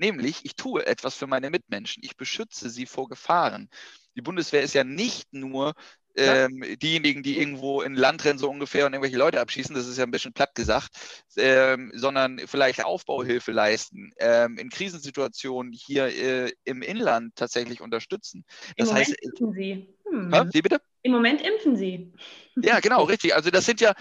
Nämlich, 0.00 0.44
ich 0.44 0.56
tue 0.56 0.86
etwas 0.86 1.14
für 1.14 1.26
meine 1.26 1.50
Mitmenschen. 1.50 2.02
Ich 2.02 2.16
beschütze 2.16 2.70
sie 2.70 2.86
vor 2.86 3.06
Gefahren. 3.08 3.68
Die 4.16 4.22
Bundeswehr 4.22 4.62
ist 4.62 4.72
ja 4.72 4.82
nicht 4.82 5.30
nur 5.32 5.74
ähm, 6.16 6.64
diejenigen, 6.82 7.22
die 7.22 7.38
irgendwo 7.38 7.82
in 7.82 7.94
Land 7.94 8.24
rennen, 8.24 8.38
so 8.38 8.48
ungefähr, 8.48 8.86
und 8.86 8.94
irgendwelche 8.94 9.18
Leute 9.18 9.40
abschießen, 9.40 9.74
das 9.74 9.86
ist 9.86 9.98
ja 9.98 10.04
ein 10.04 10.10
bisschen 10.10 10.32
platt 10.32 10.54
gesagt, 10.54 10.88
ähm, 11.36 11.92
sondern 11.94 12.40
vielleicht 12.46 12.82
Aufbauhilfe 12.82 13.52
leisten, 13.52 14.10
ähm, 14.18 14.56
in 14.56 14.70
Krisensituationen 14.70 15.72
hier 15.72 16.06
äh, 16.06 16.50
im 16.64 16.80
Inland 16.80 17.36
tatsächlich 17.36 17.82
unterstützen. 17.82 18.44
Im 18.76 18.86
Das 18.86 18.88
Moment 18.88 19.08
heißt, 19.08 19.22
impfen 19.22 19.52
sie. 19.52 19.94
Hm. 20.10 20.32
Hä? 20.32 20.42
wie 20.52 20.62
bitte? 20.62 20.80
Im 21.02 21.12
Moment 21.12 21.40
impfen 21.40 21.76
sie. 21.76 22.12
Ja, 22.56 22.80
genau, 22.80 23.04
richtig. 23.04 23.34
Also 23.34 23.50
das 23.50 23.64
sind 23.64 23.80
ja, 23.80 23.94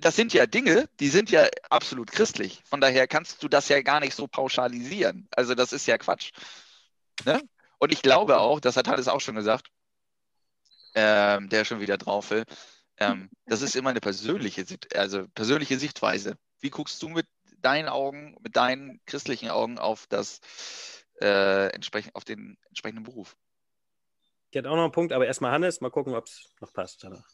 das 0.00 0.16
sind 0.16 0.32
ja 0.32 0.46
Dinge, 0.46 0.88
die 1.00 1.08
sind 1.08 1.30
ja 1.30 1.46
absolut 1.70 2.10
christlich. 2.10 2.62
Von 2.64 2.80
daher 2.80 3.06
kannst 3.06 3.42
du 3.42 3.48
das 3.48 3.68
ja 3.68 3.80
gar 3.82 4.00
nicht 4.00 4.14
so 4.14 4.26
pauschalisieren. 4.26 5.28
Also 5.30 5.54
das 5.54 5.72
ist 5.72 5.86
ja 5.86 5.98
Quatsch. 5.98 6.30
Ne? 7.24 7.40
Und 7.78 7.92
ich 7.92 8.02
glaube 8.02 8.38
auch, 8.38 8.60
das 8.60 8.76
hat 8.76 8.88
Hannes 8.88 9.08
auch 9.08 9.20
schon 9.20 9.34
gesagt, 9.34 9.68
ähm, 10.94 11.48
der 11.48 11.64
schon 11.64 11.80
wieder 11.80 11.98
drauf 11.98 12.30
will, 12.30 12.44
ähm, 12.98 13.30
das 13.46 13.62
ist 13.62 13.74
immer 13.74 13.90
eine 13.90 14.00
persönliche, 14.00 14.64
also 14.94 15.26
persönliche 15.34 15.78
Sichtweise. 15.78 16.36
Wie 16.60 16.70
guckst 16.70 17.02
du 17.02 17.08
mit 17.08 17.26
deinen 17.58 17.88
Augen, 17.88 18.36
mit 18.40 18.56
deinen 18.56 19.00
christlichen 19.06 19.50
Augen 19.50 19.78
auf 19.78 20.06
das 20.08 20.40
äh, 21.20 21.68
entsprechend, 21.68 22.14
auf 22.14 22.24
den 22.24 22.58
entsprechenden 22.68 23.04
Beruf? 23.04 23.36
Ich 24.52 24.56
hätte 24.58 24.70
auch 24.70 24.76
noch 24.76 24.82
einen 24.82 24.92
Punkt, 24.92 25.14
aber 25.14 25.26
erstmal 25.26 25.50
Hannes, 25.50 25.80
mal 25.80 25.90
gucken, 25.90 26.14
ob 26.14 26.26
es 26.26 26.52
noch 26.60 26.74
passt. 26.74 27.02
danach. 27.02 27.24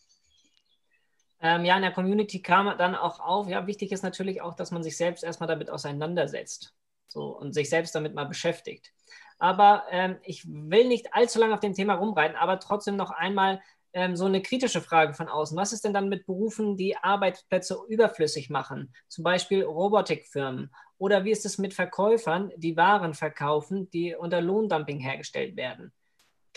Ähm, 1.40 1.64
ja, 1.64 1.74
in 1.74 1.82
der 1.82 1.90
Community 1.90 2.40
kam 2.40 2.72
dann 2.78 2.94
auch 2.94 3.18
auf, 3.18 3.48
ja, 3.48 3.66
wichtig 3.66 3.90
ist 3.90 4.04
natürlich 4.04 4.40
auch, 4.40 4.54
dass 4.54 4.70
man 4.70 4.84
sich 4.84 4.96
selbst 4.96 5.24
erstmal 5.24 5.48
damit 5.48 5.68
auseinandersetzt 5.68 6.76
so, 7.08 7.36
und 7.36 7.54
sich 7.54 7.70
selbst 7.70 7.92
damit 7.96 8.14
mal 8.14 8.26
beschäftigt. 8.26 8.92
Aber 9.40 9.82
ähm, 9.90 10.18
ich 10.22 10.46
will 10.46 10.86
nicht 10.86 11.12
allzu 11.12 11.40
lange 11.40 11.54
auf 11.54 11.60
dem 11.60 11.74
Thema 11.74 11.94
rumreiten, 11.94 12.36
aber 12.36 12.60
trotzdem 12.60 12.94
noch 12.94 13.10
einmal 13.10 13.60
ähm, 13.94 14.14
so 14.14 14.26
eine 14.26 14.40
kritische 14.40 14.80
Frage 14.80 15.12
von 15.12 15.26
außen. 15.26 15.56
Was 15.56 15.72
ist 15.72 15.84
denn 15.84 15.94
dann 15.94 16.08
mit 16.08 16.24
Berufen, 16.24 16.76
die 16.76 16.96
Arbeitsplätze 16.96 17.80
überflüssig 17.88 18.48
machen? 18.48 18.94
Zum 19.08 19.24
Beispiel 19.24 19.64
Robotikfirmen. 19.64 20.72
Oder 20.98 21.24
wie 21.24 21.32
ist 21.32 21.44
es 21.44 21.58
mit 21.58 21.74
Verkäufern, 21.74 22.52
die 22.56 22.76
Waren 22.76 23.14
verkaufen, 23.14 23.90
die 23.90 24.14
unter 24.14 24.40
Lohndumping 24.40 25.00
hergestellt 25.00 25.56
werden? 25.56 25.92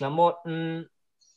Klamotten, 0.01 0.89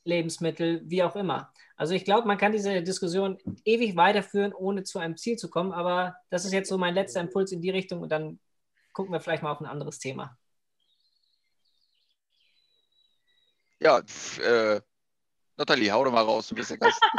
Lebensmittel, 0.05 0.81
wie 0.87 1.03
auch 1.03 1.17
immer. 1.17 1.53
Also 1.77 1.93
ich 1.93 2.07
glaube, 2.07 2.27
man 2.27 2.39
kann 2.39 2.53
diese 2.53 2.83
Diskussion 2.83 3.37
ewig 3.67 3.95
weiterführen, 3.95 4.55
ohne 4.55 4.85
zu 4.85 4.99
einem 4.99 5.19
Ziel 5.19 5.37
zu 5.37 5.51
kommen. 5.51 5.73
Aber 5.73 6.17
das 6.31 6.47
ist 6.47 6.53
jetzt 6.55 6.71
so 6.71 6.79
mein 6.79 6.95
letzter 6.95 7.21
Impuls 7.21 7.53
in 7.53 7.61
die 7.61 7.69
Richtung 7.69 8.01
und 8.01 8.09
dann 8.11 8.39
gucken 8.95 9.13
wir 9.13 9.21
vielleicht 9.21 9.43
mal 9.43 9.53
auf 9.53 9.61
ein 9.61 9.67
anderes 9.67 9.99
Thema. 9.99 10.39
Ja, 13.81 13.99
äh, 13.99 14.81
Nathalie, 15.59 15.93
hau 15.93 16.05
doch 16.05 16.13
mal 16.13 16.23
raus, 16.23 16.49
du 16.49 16.55
bist 16.55 16.71
der 16.71 16.79
Gast. 16.79 17.03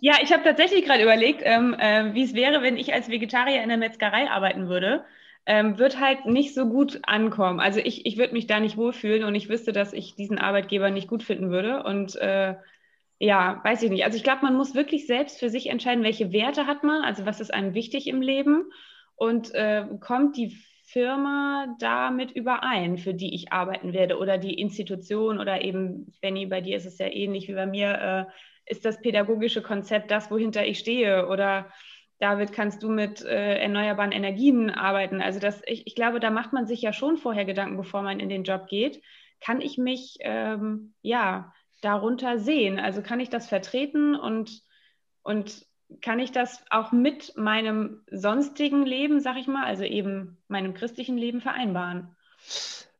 Ja, 0.00 0.18
ich 0.22 0.32
habe 0.32 0.44
tatsächlich 0.44 0.84
gerade 0.84 1.02
überlegt, 1.02 1.42
ähm, 1.44 1.74
äh, 1.74 2.14
wie 2.14 2.22
es 2.22 2.34
wäre, 2.34 2.62
wenn 2.62 2.76
ich 2.76 2.92
als 2.92 3.08
Vegetarier 3.08 3.62
in 3.62 3.68
der 3.68 3.78
Metzgerei 3.78 4.30
arbeiten 4.30 4.68
würde. 4.68 5.04
Ähm, 5.52 5.78
wird 5.78 5.98
halt 5.98 6.26
nicht 6.26 6.54
so 6.54 6.66
gut 6.66 7.00
ankommen. 7.02 7.58
Also 7.58 7.80
ich, 7.80 8.06
ich 8.06 8.16
würde 8.18 8.34
mich 8.34 8.46
da 8.46 8.60
nicht 8.60 8.76
wohlfühlen 8.76 9.24
und 9.24 9.34
ich 9.34 9.48
wüsste, 9.48 9.72
dass 9.72 9.92
ich 9.92 10.14
diesen 10.14 10.38
Arbeitgeber 10.38 10.90
nicht 10.90 11.08
gut 11.08 11.24
finden 11.24 11.50
würde. 11.50 11.82
Und 11.82 12.14
äh, 12.14 12.54
ja, 13.18 13.60
weiß 13.64 13.82
ich 13.82 13.90
nicht. 13.90 14.04
Also 14.04 14.16
ich 14.16 14.22
glaube, 14.22 14.42
man 14.42 14.56
muss 14.56 14.76
wirklich 14.76 15.08
selbst 15.08 15.40
für 15.40 15.50
sich 15.50 15.68
entscheiden, 15.68 16.04
welche 16.04 16.30
Werte 16.32 16.68
hat 16.68 16.84
man, 16.84 17.02
also 17.02 17.26
was 17.26 17.40
ist 17.40 17.52
einem 17.52 17.74
wichtig 17.74 18.06
im 18.06 18.22
Leben 18.22 18.70
und 19.16 19.52
äh, 19.52 19.86
kommt 19.98 20.36
die 20.36 20.56
Firma 20.84 21.74
damit 21.80 22.30
überein, 22.30 22.96
für 22.96 23.12
die 23.12 23.34
ich 23.34 23.50
arbeiten 23.50 23.92
werde 23.92 24.18
oder 24.18 24.38
die 24.38 24.54
Institution 24.54 25.40
oder 25.40 25.64
eben, 25.64 26.14
Benny, 26.20 26.46
bei 26.46 26.60
dir 26.60 26.76
ist 26.76 26.86
es 26.86 26.98
ja 26.98 27.08
ähnlich 27.08 27.48
wie 27.48 27.54
bei 27.54 27.66
mir, 27.66 28.28
äh, 28.28 28.72
ist 28.72 28.84
das 28.84 29.00
pädagogische 29.00 29.62
Konzept 29.62 30.12
das, 30.12 30.30
wohinter 30.30 30.64
ich 30.64 30.78
stehe 30.78 31.26
oder 31.26 31.72
David, 32.20 32.52
kannst 32.52 32.82
du 32.82 32.90
mit 32.90 33.22
äh, 33.22 33.58
erneuerbaren 33.58 34.12
Energien 34.12 34.70
arbeiten? 34.70 35.22
Also 35.22 35.40
das, 35.40 35.62
ich, 35.66 35.86
ich 35.86 35.94
glaube, 35.94 36.20
da 36.20 36.30
macht 36.30 36.52
man 36.52 36.66
sich 36.66 36.82
ja 36.82 36.92
schon 36.92 37.16
vorher 37.16 37.46
Gedanken, 37.46 37.78
bevor 37.78 38.02
man 38.02 38.20
in 38.20 38.28
den 38.28 38.44
Job 38.44 38.68
geht. 38.68 39.02
Kann 39.40 39.62
ich 39.62 39.78
mich 39.78 40.18
ähm, 40.20 40.92
ja 41.00 41.54
darunter 41.80 42.38
sehen? 42.38 42.78
Also 42.78 43.00
kann 43.00 43.20
ich 43.20 43.30
das 43.30 43.48
vertreten 43.48 44.14
und, 44.14 44.62
und 45.22 45.64
kann 46.02 46.18
ich 46.18 46.30
das 46.30 46.62
auch 46.68 46.92
mit 46.92 47.36
meinem 47.36 48.02
sonstigen 48.10 48.84
Leben, 48.84 49.20
sag 49.20 49.38
ich 49.38 49.46
mal, 49.46 49.64
also 49.64 49.84
eben 49.84 50.36
meinem 50.46 50.74
christlichen 50.74 51.16
Leben 51.16 51.40
vereinbaren? 51.40 52.14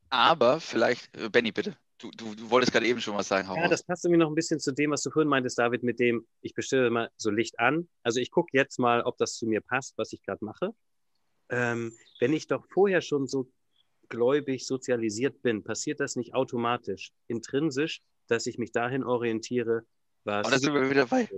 Aber 0.09 0.59
vielleicht, 0.59 1.11
Benny, 1.31 1.51
bitte. 1.51 1.75
Du, 2.01 2.09
du, 2.11 2.33
du 2.33 2.49
wolltest 2.49 2.71
gerade 2.71 2.87
eben 2.87 2.99
schon 2.99 3.15
was 3.15 3.27
sagen. 3.27 3.47
Hau 3.47 3.55
Ja, 3.55 3.67
das 3.67 3.83
passt 3.83 4.05
irgendwie 4.05 4.19
noch 4.19 4.29
ein 4.29 4.35
bisschen 4.35 4.59
zu 4.59 4.71
dem, 4.71 4.91
was 4.91 5.03
du 5.03 5.11
vorhin 5.11 5.29
meintest, 5.29 5.59
David, 5.59 5.83
mit 5.83 5.99
dem, 5.99 6.25
ich 6.41 6.55
bestelle 6.55 6.89
mal 6.89 7.11
so 7.15 7.29
Licht 7.29 7.59
an. 7.59 7.87
Also 8.01 8.19
ich 8.19 8.31
gucke 8.31 8.49
jetzt 8.53 8.79
mal, 8.79 9.01
ob 9.03 9.17
das 9.17 9.35
zu 9.35 9.45
mir 9.45 9.61
passt, 9.61 9.97
was 9.97 10.11
ich 10.11 10.23
gerade 10.23 10.43
mache. 10.43 10.73
Ähm, 11.49 11.95
wenn 12.19 12.33
ich 12.33 12.47
doch 12.47 12.65
vorher 12.73 13.01
schon 13.01 13.27
so 13.27 13.51
gläubig 14.09 14.65
sozialisiert 14.65 15.41
bin, 15.43 15.63
passiert 15.63 15.99
das 15.99 16.15
nicht 16.15 16.33
automatisch, 16.33 17.11
intrinsisch, 17.27 18.01
dass 18.27 18.47
ich 18.47 18.57
mich 18.57 18.71
dahin 18.71 19.03
orientiere, 19.03 19.83
was. 20.23 20.45
Und 20.45 20.53
da 20.53 20.59
sind 20.59 20.73
wir 20.73 20.89
wieder 20.89 21.05
bei. 21.05 21.29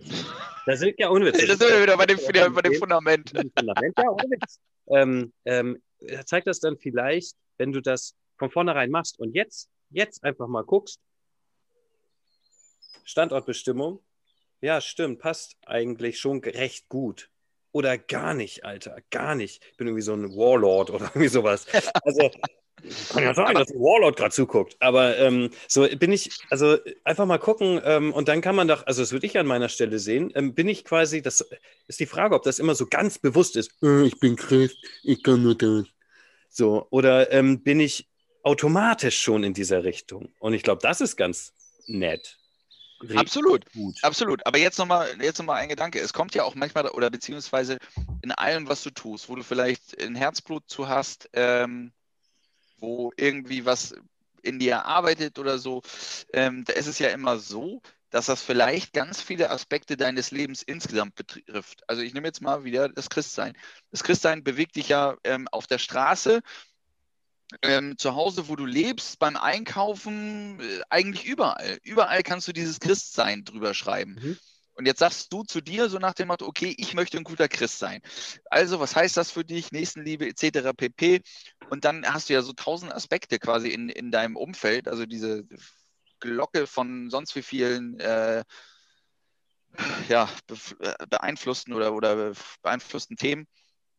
Da 0.66 0.78
sind 0.78 0.96
ja 0.98 1.12
Witz. 1.12 1.38
Da 1.48 1.56
sind 1.56 1.70
wir 1.70 1.82
wieder 1.82 1.98
bei 1.98 2.06
dem, 2.06 2.18
wieder 2.20 2.50
bei 2.50 2.62
dem 2.62 2.74
Fundament. 2.76 3.30
Fundament, 3.58 3.98
ja, 3.98 4.04
Witz. 4.04 4.60
Ähm, 4.88 5.34
ähm, 5.46 5.82
zeigt 6.26 6.48
das 6.48 6.60
dann 6.60 6.78
vielleicht, 6.78 7.36
wenn 7.58 7.72
du 7.72 7.82
das 7.82 8.16
von 8.38 8.50
vornherein 8.50 8.90
machst 8.90 9.20
und 9.20 9.34
jetzt, 9.36 9.70
jetzt 9.94 10.24
einfach 10.24 10.48
mal 10.48 10.64
guckst, 10.64 11.00
Standortbestimmung, 13.06 14.00
ja, 14.62 14.82
stimmt, 14.82 15.20
passt 15.20 15.58
eigentlich 15.66 16.20
schon 16.20 16.40
recht 16.40 16.90
gut. 16.90 17.30
Oder 17.72 17.98
gar 17.98 18.34
nicht, 18.34 18.66
Alter, 18.66 18.98
gar 19.10 19.36
nicht. 19.36 19.64
Ich 19.72 19.78
bin 19.78 19.88
irgendwie 19.88 20.04
so 20.04 20.14
ein 20.14 20.36
Warlord 20.36 20.90
oder 20.92 21.06
irgendwie 21.16 21.28
sowas. 21.28 21.66
Also, 22.04 22.30
kann 23.10 23.24
ja 23.24 23.34
sein, 23.34 23.56
dass 23.56 23.72
ein 23.72 23.80
Warlord 23.80 24.18
gerade 24.18 24.34
zuguckt. 24.34 24.76
Aber 24.80 25.18
ähm, 25.18 25.50
so 25.68 25.88
bin 25.98 26.12
ich, 26.12 26.30
also 26.50 26.78
einfach 27.04 27.26
mal 27.26 27.38
gucken 27.38 27.82
ähm, 27.84 28.14
und 28.14 28.28
dann 28.28 28.42
kann 28.42 28.56
man 28.56 28.68
doch, 28.68 28.86
also 28.86 29.02
das 29.02 29.12
würde 29.12 29.26
ich 29.26 29.38
an 29.38 29.48
meiner 29.48 29.70
Stelle 29.70 30.00
sehen, 30.00 30.32
ähm, 30.36 30.54
bin 30.54 30.68
ich 30.68 30.84
quasi, 30.84 31.22
das 31.22 31.48
ist 31.88 32.00
die 32.00 32.06
Frage, 32.06 32.36
ob 32.36 32.44
das 32.44 32.60
immer 32.60 32.76
so 32.76 32.86
ganz 32.88 33.20
bewusst 33.20 33.56
ist, 33.56 33.72
äh, 33.82 34.04
ich 34.04 34.20
bin 34.20 34.36
Christ, 34.36 34.78
ich 35.04 35.24
kann 35.24 35.44
nur 35.44 35.56
das. 35.56 35.86
So, 36.50 36.88
oder 36.90 37.32
ähm, 37.32 37.64
bin 37.64 37.80
ich 37.80 38.08
automatisch 38.44 39.20
schon 39.20 39.44
in 39.44 39.54
dieser 39.54 39.84
Richtung? 39.84 40.34
Und 40.40 40.54
ich 40.54 40.64
glaube, 40.64 40.82
das 40.82 41.02
ist 41.02 41.16
ganz 41.16 41.54
nett. 41.88 42.38
Richtig 43.02 43.20
Absolut. 43.20 43.72
Gut. 43.74 43.98
Absolut. 44.02 44.46
Aber 44.46 44.58
jetzt 44.58 44.78
nochmal 44.78 45.10
jetzt 45.22 45.40
noch 45.40 45.46
mal 45.46 45.56
ein 45.56 45.68
Gedanke. 45.70 46.00
Es 46.00 46.14
kommt 46.14 46.36
ja 46.36 46.44
auch 46.44 46.56
manchmal, 46.56 46.88
oder 46.90 47.10
beziehungsweise 47.10 47.78
in 48.22 48.32
allem, 48.32 48.70
was 48.70 48.84
du 48.84 48.92
tust, 48.92 49.28
wo 49.28 49.36
du 49.36 49.44
vielleicht 49.44 50.02
ein 50.02 50.16
Herzblut 50.16 50.64
zu 50.68 50.88
hast, 50.88 51.30
ähm, 51.34 51.92
wo 52.78 53.12
irgendwie 53.18 53.66
was 53.66 53.94
in 54.42 54.60
dir 54.60 54.86
arbeitet 54.86 55.40
oder 55.40 55.58
so, 55.58 55.82
ähm, 56.34 56.64
da 56.66 56.74
ist 56.74 56.88
es 56.88 57.00
ja 57.00 57.10
immer 57.10 57.40
so, 57.40 57.82
dass 58.10 58.28
das 58.28 58.42
vielleicht 58.42 58.94
ganz 58.94 59.22
viele 59.22 59.50
Aspekte 59.50 59.98
deines 59.98 60.32
Lebens 60.32 60.62
insgesamt 60.62 61.16
betrifft. 61.16 61.82
Also 61.88 62.04
ich 62.04 62.14
nehme 62.14 62.28
jetzt 62.28 62.42
mal 62.42 62.64
wieder 62.64 62.88
das 62.88 63.10
Christsein. 63.10 63.58
Das 63.90 64.04
Christsein 64.04 64.44
bewegt 64.44 64.76
dich 64.76 64.90
ja 64.90 65.18
ähm, 65.24 65.48
auf 65.52 65.66
der 65.66 65.80
Straße, 65.80 66.42
ähm, 67.62 67.98
zu 67.98 68.16
Hause, 68.16 68.48
wo 68.48 68.56
du 68.56 68.66
lebst, 68.66 69.20
beim 69.20 69.38
Einkaufen, 69.38 70.60
äh, 70.60 70.82
eigentlich 70.90 71.26
überall. 71.26 71.78
Überall 71.84 72.24
kannst 72.24 72.48
du 72.48 72.54
dieses 72.54 72.80
Christsein 72.80 73.44
drüber 73.44 73.74
schreiben. 73.74 74.18
Mhm. 74.22 74.38
Und 74.76 74.88
jetzt 74.88 75.00
sagst 75.00 75.32
du 75.32 75.44
zu 75.44 75.62
dir 75.62 75.88
so 75.90 76.00
nach 76.00 76.14
dem 76.14 76.30
Motto, 76.30 76.48
okay, 76.48 76.74
ich 76.78 76.96
möchte 76.96 77.18
ein 77.18 77.24
guter 77.24 77.48
Christ 77.48 77.78
sein. 77.78 78.02
Also, 78.50 78.80
was 78.80 78.96
heißt 78.96 79.16
das 79.18 79.30
für 79.30 79.46
dich? 79.46 79.72
Nächstenliebe 79.72 80.28
etc. 80.28 80.74
pp. 80.76 81.22
Und 81.70 81.86
dann 81.86 82.12
hast 82.12 82.30
du 82.30 82.34
ja 82.34 82.42
so 82.42 82.54
tausend 82.54 82.92
Aspekte 82.92 83.38
quasi 83.38 83.70
in, 83.70 83.90
in 83.90 84.10
deinem 84.10 84.36
Umfeld, 84.36 84.88
also 84.88 85.06
diese 85.06 85.46
Glocke 86.20 86.66
von 86.66 87.10
sonst 87.12 87.36
wie 87.36 87.44
vielen 87.44 88.00
äh, 88.00 88.44
ja, 90.10 90.30
äh, 90.80 91.08
beeinflussten 91.08 91.74
oder, 91.74 91.94
oder 91.94 92.34
beeinflussten 92.62 93.18
Themen. 93.18 93.48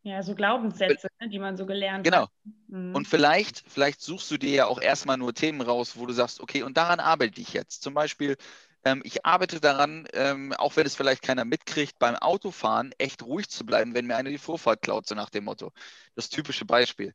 Ja, 0.05 0.23
so 0.23 0.35
Glaubenssätze, 0.35 1.09
ne, 1.21 1.29
die 1.31 1.39
man 1.39 1.57
so 1.57 1.67
gelernt 1.67 2.07
Genau. 2.07 2.23
hat. 2.23 2.31
Mhm. 2.69 2.95
Und 2.95 3.09
vielleicht, 3.09 3.65
vielleicht 3.67 4.01
suchst 4.03 4.31
du 4.31 4.37
dir 4.39 4.51
ja 4.51 4.67
auch 4.67 4.81
erstmal 4.81 5.17
nur 5.17 5.35
Themen 5.35 5.63
raus, 5.63 5.97
wo 5.97 6.07
du 6.07 6.13
sagst, 6.13 6.41
okay, 6.41 6.63
und 6.63 6.77
daran 6.77 7.01
arbeite 7.01 7.41
ich 7.41 7.55
jetzt. 7.55 7.83
Zum 7.83 7.95
Beispiel, 7.95 8.37
ähm, 8.85 9.01
ich 9.05 9.25
arbeite 9.25 9.61
daran, 9.61 10.07
ähm, 10.13 10.53
auch 10.53 10.77
wenn 10.77 10.87
es 10.87 10.95
vielleicht 10.95 11.23
keiner 11.23 11.45
mitkriegt, 11.45 11.99
beim 11.99 12.17
Autofahren 12.17 12.93
echt 12.99 13.23
ruhig 13.23 13.49
zu 13.49 13.65
bleiben, 13.65 13.95
wenn 13.95 14.07
mir 14.07 14.17
einer 14.17 14.31
die 14.31 14.39
Vorfahrt 14.39 14.83
klaut, 14.83 15.09
so 15.09 15.15
nach 15.15 15.31
dem 15.31 15.45
Motto. 15.45 15.73
Das 16.15 16.29
typische 16.29 16.67
Beispiel. 16.67 17.15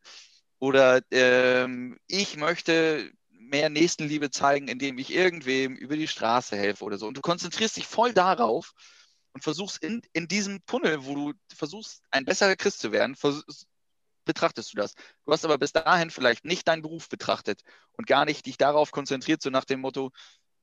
Oder 0.60 1.02
ähm, 1.12 1.98
ich 2.08 2.38
möchte 2.38 3.12
mehr 3.30 3.70
Nächstenliebe 3.70 4.32
zeigen, 4.32 4.68
indem 4.68 4.98
ich 4.98 5.14
irgendwem 5.14 5.76
über 5.76 5.96
die 5.96 6.08
Straße 6.08 6.58
helfe 6.58 6.84
oder 6.84 6.98
so. 6.98 7.08
Und 7.08 7.16
du 7.18 7.22
konzentrierst 7.22 7.78
dich 7.78 7.88
voll 7.88 8.14
darauf 8.14 8.74
und 9.34 9.44
versuchst 9.44 9.84
in, 9.84 10.02
in 10.14 10.28
diesem 10.28 10.66
Tunnel, 10.66 11.06
wo 11.06 11.16
du 11.16 11.34
versuchst, 11.56 12.02
ein 12.12 12.26
besserer 12.26 12.56
Christ 12.56 12.80
zu 12.80 12.92
werden, 12.92 13.16
vers- 13.16 13.68
betrachtest 14.26 14.74
du 14.74 14.78
das. 14.78 14.94
Du 15.26 15.32
hast 15.32 15.46
aber 15.46 15.58
bis 15.58 15.72
dahin 15.72 16.12
vielleicht 16.12 16.46
nicht 16.46 16.68
deinen 16.68 16.82
Beruf 16.82 17.10
betrachtet 17.10 17.62
und 17.94 18.06
gar 18.06 18.26
nicht 18.26 18.46
dich 18.46 18.58
darauf 18.58 18.92
konzentriert, 18.92 19.42
so 19.42 19.50
nach 19.50 19.66
dem 19.66 19.82
Motto, 19.82 20.12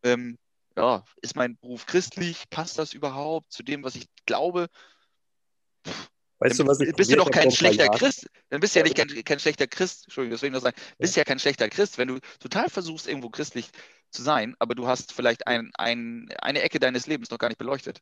ähm, 0.02 0.38
ja, 0.76 1.04
ist 1.22 1.36
mein 1.36 1.56
Beruf 1.56 1.86
christlich? 1.86 2.44
Passt 2.50 2.78
das 2.78 2.92
überhaupt 2.92 3.52
zu 3.52 3.62
dem, 3.62 3.82
was 3.82 3.96
ich 3.96 4.06
glaube? 4.26 4.68
Weißt 6.38 6.58
du, 6.58 6.66
was 6.66 6.80
ich 6.80 6.94
bist 6.94 7.10
du 7.10 7.16
doch 7.16 7.30
kein 7.30 7.50
schlechter? 7.50 7.88
Christ. 7.88 8.28
Dann 8.50 8.60
bist 8.60 8.74
du 8.74 8.80
ja 8.80 8.84
nicht 8.84 8.94
kein, 8.94 9.08
kein 9.24 9.40
schlechter 9.40 9.66
Christ. 9.66 10.04
Entschuldigung, 10.04 10.38
ich 10.40 10.52
noch 10.52 10.60
sagen. 10.60 10.76
Bist 10.98 11.16
ja 11.16 11.24
kein 11.24 11.38
schlechter 11.38 11.68
Christ, 11.70 11.96
wenn 11.98 12.08
du 12.08 12.20
total 12.38 12.68
versuchst, 12.68 13.08
irgendwo 13.08 13.30
christlich 13.30 13.70
zu 14.10 14.22
sein, 14.22 14.54
aber 14.58 14.74
du 14.74 14.86
hast 14.86 15.12
vielleicht 15.12 15.46
ein, 15.46 15.72
ein, 15.76 16.28
eine 16.38 16.62
Ecke 16.62 16.78
deines 16.78 17.06
Lebens 17.06 17.30
noch 17.30 17.38
gar 17.38 17.48
nicht 17.48 17.58
beleuchtet. 17.58 18.00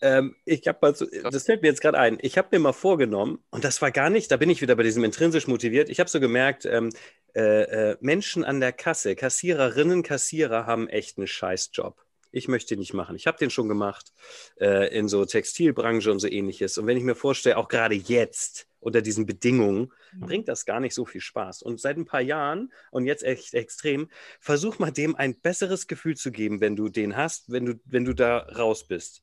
Ähm, 0.00 0.36
ich 0.44 0.66
habe 0.68 0.78
mal 0.80 0.94
so, 0.94 1.06
das 1.30 1.44
fällt 1.44 1.62
mir 1.62 1.68
jetzt 1.68 1.80
gerade 1.80 1.98
ein. 1.98 2.18
Ich 2.22 2.38
habe 2.38 2.48
mir 2.52 2.58
mal 2.60 2.72
vorgenommen, 2.72 3.42
und 3.50 3.64
das 3.64 3.82
war 3.82 3.90
gar 3.90 4.10
nicht, 4.10 4.30
da 4.30 4.36
bin 4.36 4.50
ich 4.50 4.62
wieder 4.62 4.76
bei 4.76 4.82
diesem 4.82 5.04
intrinsisch 5.04 5.46
motiviert. 5.46 5.88
Ich 5.88 6.00
habe 6.00 6.08
so 6.10 6.20
gemerkt, 6.20 6.64
ähm, 6.66 6.90
äh, 7.34 7.90
äh, 7.90 7.96
Menschen 8.00 8.44
an 8.44 8.60
der 8.60 8.72
Kasse, 8.72 9.16
Kassiererinnen, 9.16 10.02
Kassierer 10.02 10.66
haben 10.66 10.88
echt 10.88 11.18
einen 11.18 11.26
Scheißjob. 11.26 11.96
Ich 12.30 12.48
möchte 12.48 12.76
nicht 12.76 12.94
machen. 12.94 13.16
Ich 13.16 13.26
habe 13.26 13.38
den 13.38 13.50
schon 13.50 13.68
gemacht 13.68 14.12
äh, 14.60 14.94
in 14.96 15.08
so 15.08 15.24
Textilbranche 15.24 16.10
und 16.10 16.18
so 16.18 16.28
ähnliches. 16.28 16.78
Und 16.78 16.86
wenn 16.86 16.96
ich 16.96 17.04
mir 17.04 17.14
vorstelle, 17.14 17.56
auch 17.56 17.68
gerade 17.68 17.94
jetzt 17.94 18.66
unter 18.80 19.02
diesen 19.02 19.26
Bedingungen, 19.26 19.92
bringt 20.14 20.48
das 20.48 20.64
gar 20.64 20.80
nicht 20.80 20.94
so 20.94 21.04
viel 21.04 21.20
Spaß. 21.20 21.62
Und 21.62 21.80
seit 21.80 21.96
ein 21.96 22.04
paar 22.04 22.20
Jahren 22.20 22.72
und 22.90 23.06
jetzt 23.06 23.24
echt 23.24 23.54
extrem, 23.54 24.08
versuch 24.40 24.78
mal 24.78 24.90
dem 24.90 25.16
ein 25.16 25.40
besseres 25.40 25.86
Gefühl 25.86 26.16
zu 26.16 26.30
geben, 26.30 26.60
wenn 26.60 26.76
du 26.76 26.88
den 26.88 27.16
hast, 27.16 27.50
wenn 27.50 27.66
du, 27.66 27.80
wenn 27.84 28.04
du 28.04 28.14
da 28.14 28.38
raus 28.38 28.86
bist. 28.86 29.22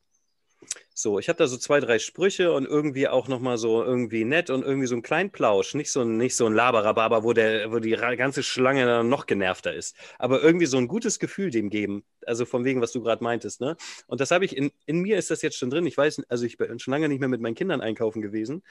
So, 0.94 1.20
ich 1.20 1.28
habe 1.30 1.38
da 1.38 1.48
so 1.48 1.58
zwei, 1.58 1.80
drei 1.80 2.00
Sprüche 2.00 2.54
und 2.54 2.66
irgendwie 2.66 3.08
auch 3.08 3.28
nochmal 3.28 3.58
so 3.58 3.84
irgendwie 3.84 4.24
nett 4.24 4.50
und 4.50 4.64
irgendwie 4.64 4.88
so 4.88 4.96
ein 4.96 5.02
kleinen 5.02 5.30
Plausch. 5.30 5.74
Nicht 5.74 5.92
so 5.92 6.04
nicht 6.04 6.36
so 6.36 6.46
ein 6.46 6.54
Laberababer, 6.54 7.24
wo, 7.24 7.34
der, 7.34 7.72
wo 7.72 7.80
die 7.80 7.92
ganze 7.92 8.44
Schlange 8.44 8.86
dann 8.86 9.10
noch 9.10 9.26
genervter 9.26 9.74
ist. 9.74 9.96
Aber 10.20 10.42
irgendwie 10.42 10.66
so 10.66 10.78
ein 10.78 10.88
gutes 10.88 11.20
Gefühl 11.20 11.50
dem 11.50 11.70
geben. 11.70 12.04
Also 12.26 12.46
von 12.46 12.64
wegen, 12.64 12.82
was 12.82 12.92
du 12.92 13.02
gerade 13.02 13.24
meintest. 13.24 13.62
Ne? 13.62 13.76
Und 14.08 14.22
das 14.22 14.32
habe 14.32 14.46
ich, 14.46 14.56
in, 14.56 14.72
in 14.86 15.00
mir 15.02 15.18
ist 15.18 15.32
das 15.32 15.42
jetzt 15.42 15.58
schon 15.58 15.70
drin. 15.70 15.86
Ich 15.86 15.98
weiß, 15.98 16.24
also 16.30 16.46
ich 16.46 16.58
bin 16.58 16.80
schon 16.80 16.92
lange 16.94 17.10
nicht 17.10 17.20
mehr 17.20 17.30
mit 17.30 17.42
meinen 17.42 17.56
Kindern 17.56 17.82
einkaufen 17.82 18.22
gewesen. 18.22 18.64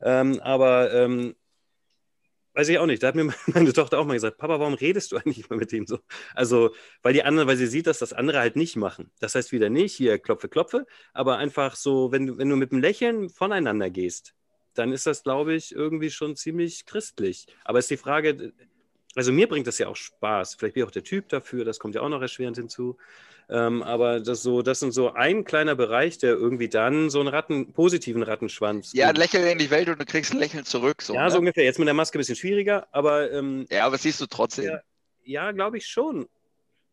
Ähm, 0.00 0.40
aber 0.40 0.92
ähm, 0.94 1.34
weiß 2.54 2.68
ich 2.68 2.78
auch 2.78 2.86
nicht. 2.86 3.02
Da 3.02 3.08
hat 3.08 3.14
mir 3.14 3.32
meine 3.46 3.72
Tochter 3.72 3.98
auch 3.98 4.06
mal 4.06 4.14
gesagt, 4.14 4.38
Papa, 4.38 4.60
warum 4.60 4.74
redest 4.74 5.12
du 5.12 5.16
eigentlich 5.16 5.48
immer 5.48 5.58
mit 5.58 5.72
dem 5.72 5.86
so? 5.86 5.98
Also, 6.34 6.74
weil 7.02 7.12
die 7.12 7.22
anderen, 7.22 7.48
weil 7.48 7.56
sie 7.56 7.66
sieht, 7.66 7.86
dass 7.86 7.98
das 7.98 8.12
andere 8.12 8.38
halt 8.38 8.56
nicht 8.56 8.76
machen. 8.76 9.10
Das 9.20 9.34
heißt 9.34 9.52
wieder 9.52 9.70
nicht, 9.70 9.94
hier 9.94 10.18
klopfe, 10.18 10.48
klopfe, 10.48 10.86
aber 11.12 11.38
einfach 11.38 11.76
so, 11.76 12.12
wenn 12.12 12.26
du, 12.26 12.38
wenn 12.38 12.48
du 12.48 12.56
mit 12.56 12.72
einem 12.72 12.80
Lächeln 12.80 13.28
voneinander 13.30 13.90
gehst, 13.90 14.34
dann 14.74 14.92
ist 14.92 15.06
das, 15.06 15.22
glaube 15.22 15.54
ich, 15.54 15.74
irgendwie 15.74 16.10
schon 16.10 16.36
ziemlich 16.36 16.86
christlich. 16.86 17.46
Aber 17.64 17.78
ist 17.78 17.90
die 17.90 17.96
Frage, 17.96 18.52
also 19.14 19.32
mir 19.32 19.48
bringt 19.48 19.66
das 19.66 19.78
ja 19.78 19.88
auch 19.88 19.96
Spaß. 19.96 20.54
Vielleicht 20.54 20.74
bin 20.74 20.82
ich 20.82 20.86
auch 20.88 20.92
der 20.92 21.04
Typ 21.04 21.28
dafür, 21.28 21.64
das 21.64 21.78
kommt 21.78 21.94
ja 21.94 22.00
auch 22.00 22.08
noch 22.08 22.22
erschwerend 22.22 22.56
hinzu. 22.56 22.96
Ähm, 23.48 23.82
aber 23.82 24.20
das, 24.20 24.42
so, 24.42 24.62
das 24.62 24.80
sind 24.80 24.92
so 24.92 25.12
ein 25.12 25.44
kleiner 25.44 25.74
Bereich, 25.74 26.18
der 26.18 26.32
irgendwie 26.32 26.68
dann 26.68 27.10
so 27.10 27.20
einen 27.20 27.28
Ratten, 27.28 27.72
positiven 27.72 28.22
Rattenschwanz. 28.22 28.92
Ja, 28.94 29.10
lächle 29.10 29.50
in 29.50 29.58
die 29.58 29.70
Welt 29.70 29.88
und 29.88 30.00
du 30.00 30.06
kriegst 30.06 30.32
ein 30.32 30.38
Lächeln 30.38 30.64
zurück. 30.64 31.02
So, 31.02 31.14
ja, 31.14 31.24
ne? 31.24 31.30
so 31.30 31.38
ungefähr. 31.38 31.64
Jetzt 31.64 31.78
mit 31.78 31.86
der 31.86 31.94
Maske 31.94 32.18
ein 32.18 32.20
bisschen 32.20 32.36
schwieriger, 32.36 32.86
aber 32.92 33.30
ähm, 33.32 33.66
ja 33.70 33.84
aber 33.84 33.98
siehst 33.98 34.20
du 34.20 34.26
trotzdem. 34.26 34.66
Ja. 34.66 34.80
ja, 35.24 35.52
glaube 35.52 35.76
ich 35.78 35.86
schon. 35.86 36.28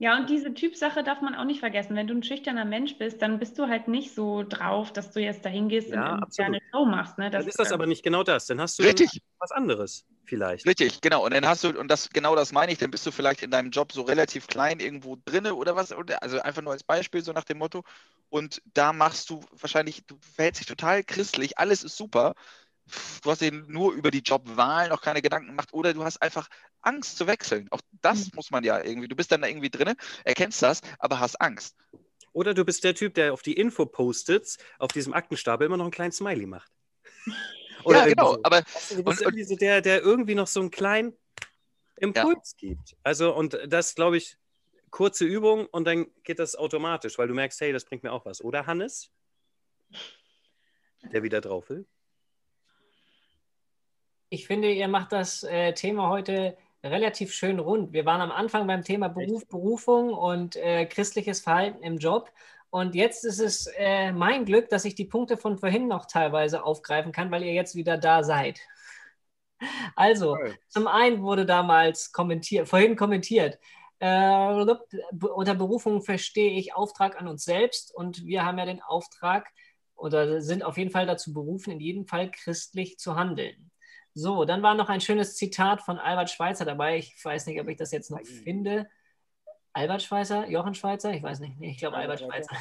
Ja, 0.01 0.17
und 0.17 0.29
diese 0.29 0.53
Typsache 0.53 1.03
darf 1.03 1.21
man 1.21 1.35
auch 1.35 1.43
nicht 1.43 1.59
vergessen. 1.59 1.93
Wenn 1.95 2.07
du 2.07 2.13
ein 2.13 2.23
schüchterner 2.23 2.63
Mensch 2.63 2.97
bist, 2.97 3.21
dann 3.21 3.37
bist 3.37 3.59
du 3.59 3.67
halt 3.67 3.89
nicht 3.89 4.15
so 4.15 4.43
drauf, 4.47 4.93
dass 4.93 5.11
du 5.11 5.19
jetzt 5.19 5.43
dahin 5.43 5.67
gehst 5.67 5.89
Ja, 5.89 6.15
und 6.15 6.39
eine 6.39 6.59
Show 6.71 6.85
machst. 6.85 7.17
Ne? 7.17 7.29
Dann 7.29 7.45
ist 7.45 7.59
das 7.59 7.73
aber 7.73 7.85
nicht 7.85 8.01
genau 8.01 8.23
das. 8.23 8.45
Dann 8.47 8.61
hast 8.61 8.79
du 8.79 8.83
Richtig. 8.83 9.21
was 9.39 9.51
anderes. 9.51 10.05
Vielleicht. 10.29 10.65
Richtig, 10.65 11.01
genau. 11.01 11.25
Und 11.25 11.33
dann 11.33 11.45
hast 11.47 11.63
du, 11.63 11.77
und 11.77 11.89
das 11.89 12.09
genau 12.09 12.35
das 12.35 12.51
meine 12.51 12.71
ich, 12.71 12.77
dann 12.77 12.91
bist 12.91 13.05
du 13.05 13.11
vielleicht 13.11 13.43
in 13.43 13.51
deinem 13.51 13.71
Job 13.71 13.91
so 13.91 14.03
relativ 14.03 14.47
klein 14.47 14.79
irgendwo 14.79 15.17
drinne 15.25 15.55
oder 15.55 15.75
was, 15.75 15.91
oder, 15.91 16.23
also 16.23 16.39
einfach 16.41 16.61
nur 16.61 16.73
als 16.73 16.83
Beispiel, 16.83 17.23
so 17.23 17.33
nach 17.33 17.43
dem 17.43 17.57
Motto. 17.57 17.83
Und 18.29 18.61
da 18.73 18.93
machst 18.93 19.29
du 19.29 19.41
wahrscheinlich, 19.51 20.05
du 20.05 20.17
verhältst 20.35 20.61
dich 20.61 20.67
total 20.67 21.03
christlich, 21.03 21.57
alles 21.57 21.83
ist 21.83 21.97
super. 21.97 22.35
Du 23.23 23.29
hast 23.31 23.41
dir 23.41 23.51
nur 23.51 23.93
über 23.93 24.11
die 24.11 24.19
Jobwahl 24.21 24.89
noch 24.89 25.01
keine 25.01 25.21
Gedanken 25.21 25.49
gemacht 25.49 25.69
oder 25.73 25.93
du 25.93 26.03
hast 26.03 26.21
einfach 26.21 26.47
Angst 26.81 27.17
zu 27.17 27.27
wechseln. 27.27 27.67
Auch 27.71 27.81
das 28.01 28.27
Mhm. 28.27 28.31
muss 28.35 28.51
man 28.51 28.63
ja 28.63 28.83
irgendwie, 28.83 29.07
du 29.07 29.15
bist 29.15 29.31
dann 29.31 29.41
da 29.41 29.47
irgendwie 29.47 29.69
drinne, 29.69 29.95
erkennst 30.23 30.61
das, 30.61 30.81
aber 30.99 31.19
hast 31.19 31.39
Angst. 31.41 31.75
Oder 32.33 32.53
du 32.53 32.65
bist 32.65 32.83
der 32.83 32.95
Typ, 32.95 33.13
der 33.15 33.33
auf 33.33 33.41
die 33.41 33.53
Info-Post-its 33.53 34.57
auf 34.79 34.91
diesem 34.91 35.13
Aktenstapel 35.13 35.65
immer 35.67 35.77
noch 35.77 35.85
einen 35.85 35.91
kleinen 35.91 36.11
Smiley 36.11 36.45
macht. 36.47 36.71
ja, 37.85 37.91
irgendwie 37.91 38.15
genau. 38.15 38.33
so. 38.33 38.39
Aber 38.43 38.57
Weißt 38.57 38.91
du, 38.91 38.95
du 38.95 39.03
bist 39.03 39.19
und- 39.19 39.25
irgendwie 39.27 39.43
so 39.43 39.55
der, 39.55 39.81
der 39.81 40.01
irgendwie 40.01 40.35
noch 40.35 40.47
so 40.47 40.59
einen 40.59 40.71
kleinen 40.71 41.13
Impuls 41.97 42.55
gibt. 42.57 42.95
Also, 43.03 43.33
und 43.35 43.57
das, 43.67 43.95
glaube 43.95 44.17
ich, 44.17 44.37
kurze 44.89 45.25
Übung 45.25 45.65
und 45.67 45.85
dann 45.85 46.07
geht 46.23 46.39
das 46.39 46.55
automatisch, 46.55 47.17
weil 47.17 47.27
du 47.27 47.33
merkst, 47.33 47.59
hey, 47.61 47.71
das 47.73 47.85
bringt 47.85 48.03
mir 48.03 48.11
auch 48.11 48.25
was. 48.25 48.43
Oder 48.43 48.65
Hannes? 48.65 49.11
Der 51.11 51.23
wieder 51.23 51.41
drauf 51.41 51.69
will. 51.69 51.85
Ich 54.29 54.45
finde, 54.47 54.71
ihr 54.71 54.87
macht 54.87 55.11
das 55.11 55.43
äh, 55.43 55.73
Thema 55.73 56.09
heute 56.09 56.57
relativ 56.83 57.33
schön 57.33 57.59
rund. 57.59 57.93
Wir 57.93 58.05
waren 58.05 58.21
am 58.21 58.31
Anfang 58.31 58.67
beim 58.67 58.83
Thema 58.83 59.09
Beruf, 59.09 59.47
Berufung 59.47 60.13
und 60.13 60.55
äh, 60.55 60.85
christliches 60.85 61.41
Verhalten 61.41 61.83
im 61.83 61.97
Job. 61.97 62.31
Und 62.71 62.93
jetzt 62.95 63.25
ist 63.25 63.39
es 63.39 63.67
äh, 63.77 64.11
mein 64.11 64.45
Glück, 64.45 64.69
dass 64.69 64.85
ich 64.85 64.95
die 64.95 65.05
Punkte 65.05 65.37
von 65.37 65.57
vorhin 65.57 65.87
noch 65.87 66.05
teilweise 66.05 66.63
aufgreifen 66.63 67.11
kann, 67.11 67.31
weil 67.31 67.43
ihr 67.43 67.53
jetzt 67.53 67.75
wieder 67.75 67.97
da 67.97 68.23
seid. 68.23 68.59
Also, 69.95 70.35
Toll. 70.35 70.55
zum 70.67 70.87
einen 70.87 71.21
wurde 71.21 71.45
damals 71.45 72.11
kommentiert, 72.11 72.69
vorhin 72.69 72.95
kommentiert, 72.95 73.59
äh, 73.99 74.65
unter 75.11 75.55
Berufung 75.55 76.01
verstehe 76.01 76.57
ich 76.57 76.73
Auftrag 76.73 77.19
an 77.19 77.27
uns 77.27 77.43
selbst 77.43 77.93
und 77.93 78.25
wir 78.25 78.45
haben 78.45 78.57
ja 78.57 78.65
den 78.65 78.81
Auftrag 78.81 79.49
oder 79.95 80.41
sind 80.41 80.63
auf 80.63 80.77
jeden 80.77 80.91
Fall 80.91 81.05
dazu 81.05 81.33
berufen, 81.33 81.71
in 81.71 81.81
jedem 81.81 82.05
Fall 82.05 82.31
christlich 82.31 82.97
zu 82.97 83.15
handeln. 83.15 83.71
So, 84.13 84.45
dann 84.45 84.63
war 84.63 84.75
noch 84.75 84.89
ein 84.89 85.01
schönes 85.01 85.35
Zitat 85.35 85.81
von 85.81 85.99
Albert 85.99 86.29
Schweitzer 86.29 86.65
dabei. 86.65 86.97
Ich 86.97 87.13
weiß 87.23 87.45
nicht, 87.47 87.59
ob 87.59 87.67
ich 87.67 87.77
das 87.77 87.91
jetzt 87.91 88.09
noch 88.09 88.21
finde. 88.25 88.89
Albert 89.73 90.01
Schweitzer? 90.01 90.47
Jochen 90.49 90.73
Schweitzer? 90.73 91.13
Ich 91.13 91.23
weiß 91.23 91.39
nicht. 91.39 91.59
Nee, 91.59 91.71
ich 91.71 91.77
glaube 91.77 91.97
Albert 91.97 92.19
Schweitzer. 92.19 92.55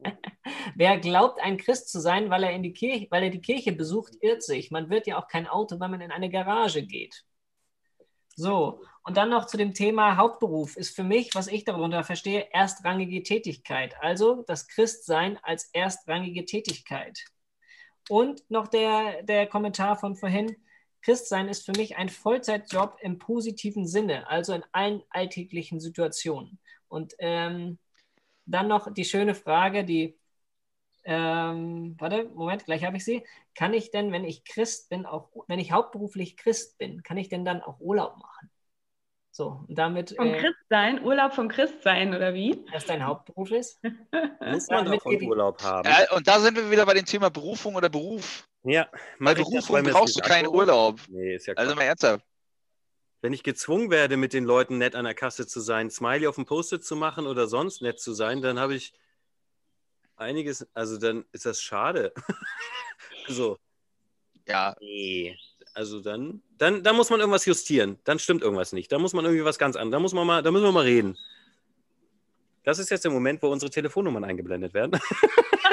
Wer 0.74 0.98
glaubt, 0.98 1.40
ein 1.40 1.56
Christ 1.56 1.90
zu 1.90 2.00
sein, 2.00 2.30
weil 2.30 2.44
er, 2.44 2.52
in 2.52 2.62
die 2.62 2.72
Kirche, 2.72 3.06
weil 3.10 3.24
er 3.24 3.30
die 3.30 3.40
Kirche 3.40 3.72
besucht, 3.72 4.14
irrt 4.20 4.42
sich. 4.42 4.70
Man 4.70 4.90
wird 4.90 5.06
ja 5.06 5.18
auch 5.18 5.28
kein 5.28 5.46
Auto, 5.46 5.78
wenn 5.80 5.90
man 5.90 6.00
in 6.00 6.10
eine 6.10 6.30
Garage 6.30 6.82
geht. 6.82 7.24
So, 8.34 8.82
und 9.04 9.16
dann 9.16 9.30
noch 9.30 9.46
zu 9.46 9.56
dem 9.56 9.74
Thema 9.74 10.16
Hauptberuf 10.16 10.76
ist 10.76 10.94
für 10.96 11.04
mich, 11.04 11.34
was 11.34 11.48
ich 11.48 11.64
darunter 11.64 12.02
verstehe, 12.04 12.52
erstrangige 12.52 13.22
Tätigkeit. 13.22 13.94
Also 14.00 14.42
das 14.46 14.68
Christsein 14.68 15.38
als 15.42 15.70
erstrangige 15.72 16.44
Tätigkeit. 16.44 17.18
Und 18.08 18.48
noch 18.50 18.68
der, 18.68 19.22
der 19.22 19.46
Kommentar 19.46 19.96
von 19.96 20.16
vorhin, 20.16 20.56
Christsein 21.02 21.48
ist 21.48 21.66
für 21.66 21.72
mich 21.72 21.96
ein 21.96 22.08
Vollzeitjob 22.08 22.96
im 23.00 23.18
positiven 23.18 23.86
Sinne, 23.86 24.28
also 24.28 24.54
in 24.54 24.64
allen 24.72 25.02
alltäglichen 25.10 25.80
Situationen. 25.80 26.58
Und 26.88 27.14
ähm, 27.18 27.78
dann 28.46 28.68
noch 28.68 28.92
die 28.92 29.04
schöne 29.04 29.34
Frage, 29.34 29.84
die, 29.84 30.16
ähm, 31.04 31.96
warte, 31.98 32.30
Moment, 32.34 32.64
gleich 32.64 32.84
habe 32.84 32.96
ich 32.96 33.04
sie. 33.04 33.24
Kann 33.54 33.74
ich 33.74 33.90
denn, 33.90 34.12
wenn 34.12 34.24
ich 34.24 34.44
Christ 34.44 34.88
bin, 34.90 35.06
auch, 35.06 35.28
wenn 35.48 35.58
ich 35.58 35.72
hauptberuflich 35.72 36.36
Christ 36.36 36.78
bin, 36.78 37.02
kann 37.02 37.16
ich 37.16 37.28
denn 37.28 37.44
dann 37.44 37.62
auch 37.62 37.80
Urlaub 37.80 38.16
machen? 38.16 38.50
So, 39.34 39.64
und 39.66 39.78
damit, 39.78 40.14
Vom 40.14 40.28
äh, 40.28 40.40
Christsein, 40.40 41.02
Urlaub 41.02 41.32
vom 41.32 41.48
Christsein, 41.48 42.14
oder 42.14 42.34
wie? 42.34 42.64
dass 42.70 42.84
dein 42.84 43.04
Hauptberuf 43.04 43.50
ist. 43.50 43.82
Muss 43.82 44.68
man 44.68 44.84
Damit 44.84 45.00
davon 45.00 45.22
Urlaub 45.22 45.62
haben. 45.62 45.88
Ja, 45.88 46.14
und 46.14 46.28
da 46.28 46.38
sind 46.38 46.54
wir 46.54 46.70
wieder 46.70 46.84
bei 46.84 46.94
dem 46.94 47.06
Thema 47.06 47.30
Berufung 47.30 47.74
oder 47.74 47.88
Beruf. 47.88 48.46
Ja, 48.64 48.88
Bei 49.18 49.34
Berufung 49.34 49.82
brauchst 49.84 50.16
du 50.16 50.20
keinen? 50.20 50.46
Urlaub. 50.48 51.00
Nee, 51.08 51.34
ist 51.34 51.46
ja 51.46 51.54
Also 51.54 51.74
mal 51.74 51.82
ernsthaft. 51.82 52.24
Wenn 53.20 53.32
ich 53.32 53.42
gezwungen 53.42 53.90
werde, 53.90 54.16
mit 54.16 54.32
den 54.32 54.44
Leuten 54.44 54.78
nett 54.78 54.94
an 54.96 55.04
der 55.04 55.14
Kasse 55.14 55.46
zu 55.46 55.60
sein, 55.60 55.90
Smiley 55.90 56.26
auf 56.26 56.34
dem 56.36 56.44
Post-it 56.44 56.84
zu 56.84 56.96
machen 56.96 57.26
oder 57.26 57.46
sonst 57.46 57.80
nett 57.82 58.00
zu 58.00 58.12
sein, 58.14 58.42
dann 58.42 58.58
habe 58.58 58.74
ich 58.74 58.92
einiges, 60.16 60.66
also 60.74 60.98
dann 60.98 61.24
ist 61.32 61.46
das 61.46 61.62
schade. 61.62 62.12
so, 63.28 63.58
Ja, 64.46 64.76
nee. 64.80 65.36
Also 65.74 66.00
dann, 66.00 66.42
dann, 66.58 66.82
dann 66.82 66.96
muss 66.96 67.10
man 67.10 67.20
irgendwas 67.20 67.46
justieren. 67.46 67.98
Dann 68.04 68.18
stimmt 68.18 68.42
irgendwas 68.42 68.72
nicht. 68.72 68.92
Da 68.92 68.98
muss 68.98 69.14
man 69.14 69.24
irgendwie 69.24 69.44
was 69.44 69.58
ganz 69.58 69.76
anderes. 69.76 69.92
Da 69.92 70.00
muss 70.00 70.12
man 70.12 70.26
mal, 70.26 70.42
da 70.42 70.50
müssen 70.50 70.64
wir 70.64 70.72
mal 70.72 70.84
reden. 70.84 71.16
Das 72.64 72.78
ist 72.78 72.90
jetzt 72.90 73.04
der 73.04 73.10
Moment, 73.10 73.42
wo 73.42 73.48
unsere 73.48 73.70
Telefonnummern 73.70 74.24
eingeblendet 74.24 74.74
werden. 74.74 75.00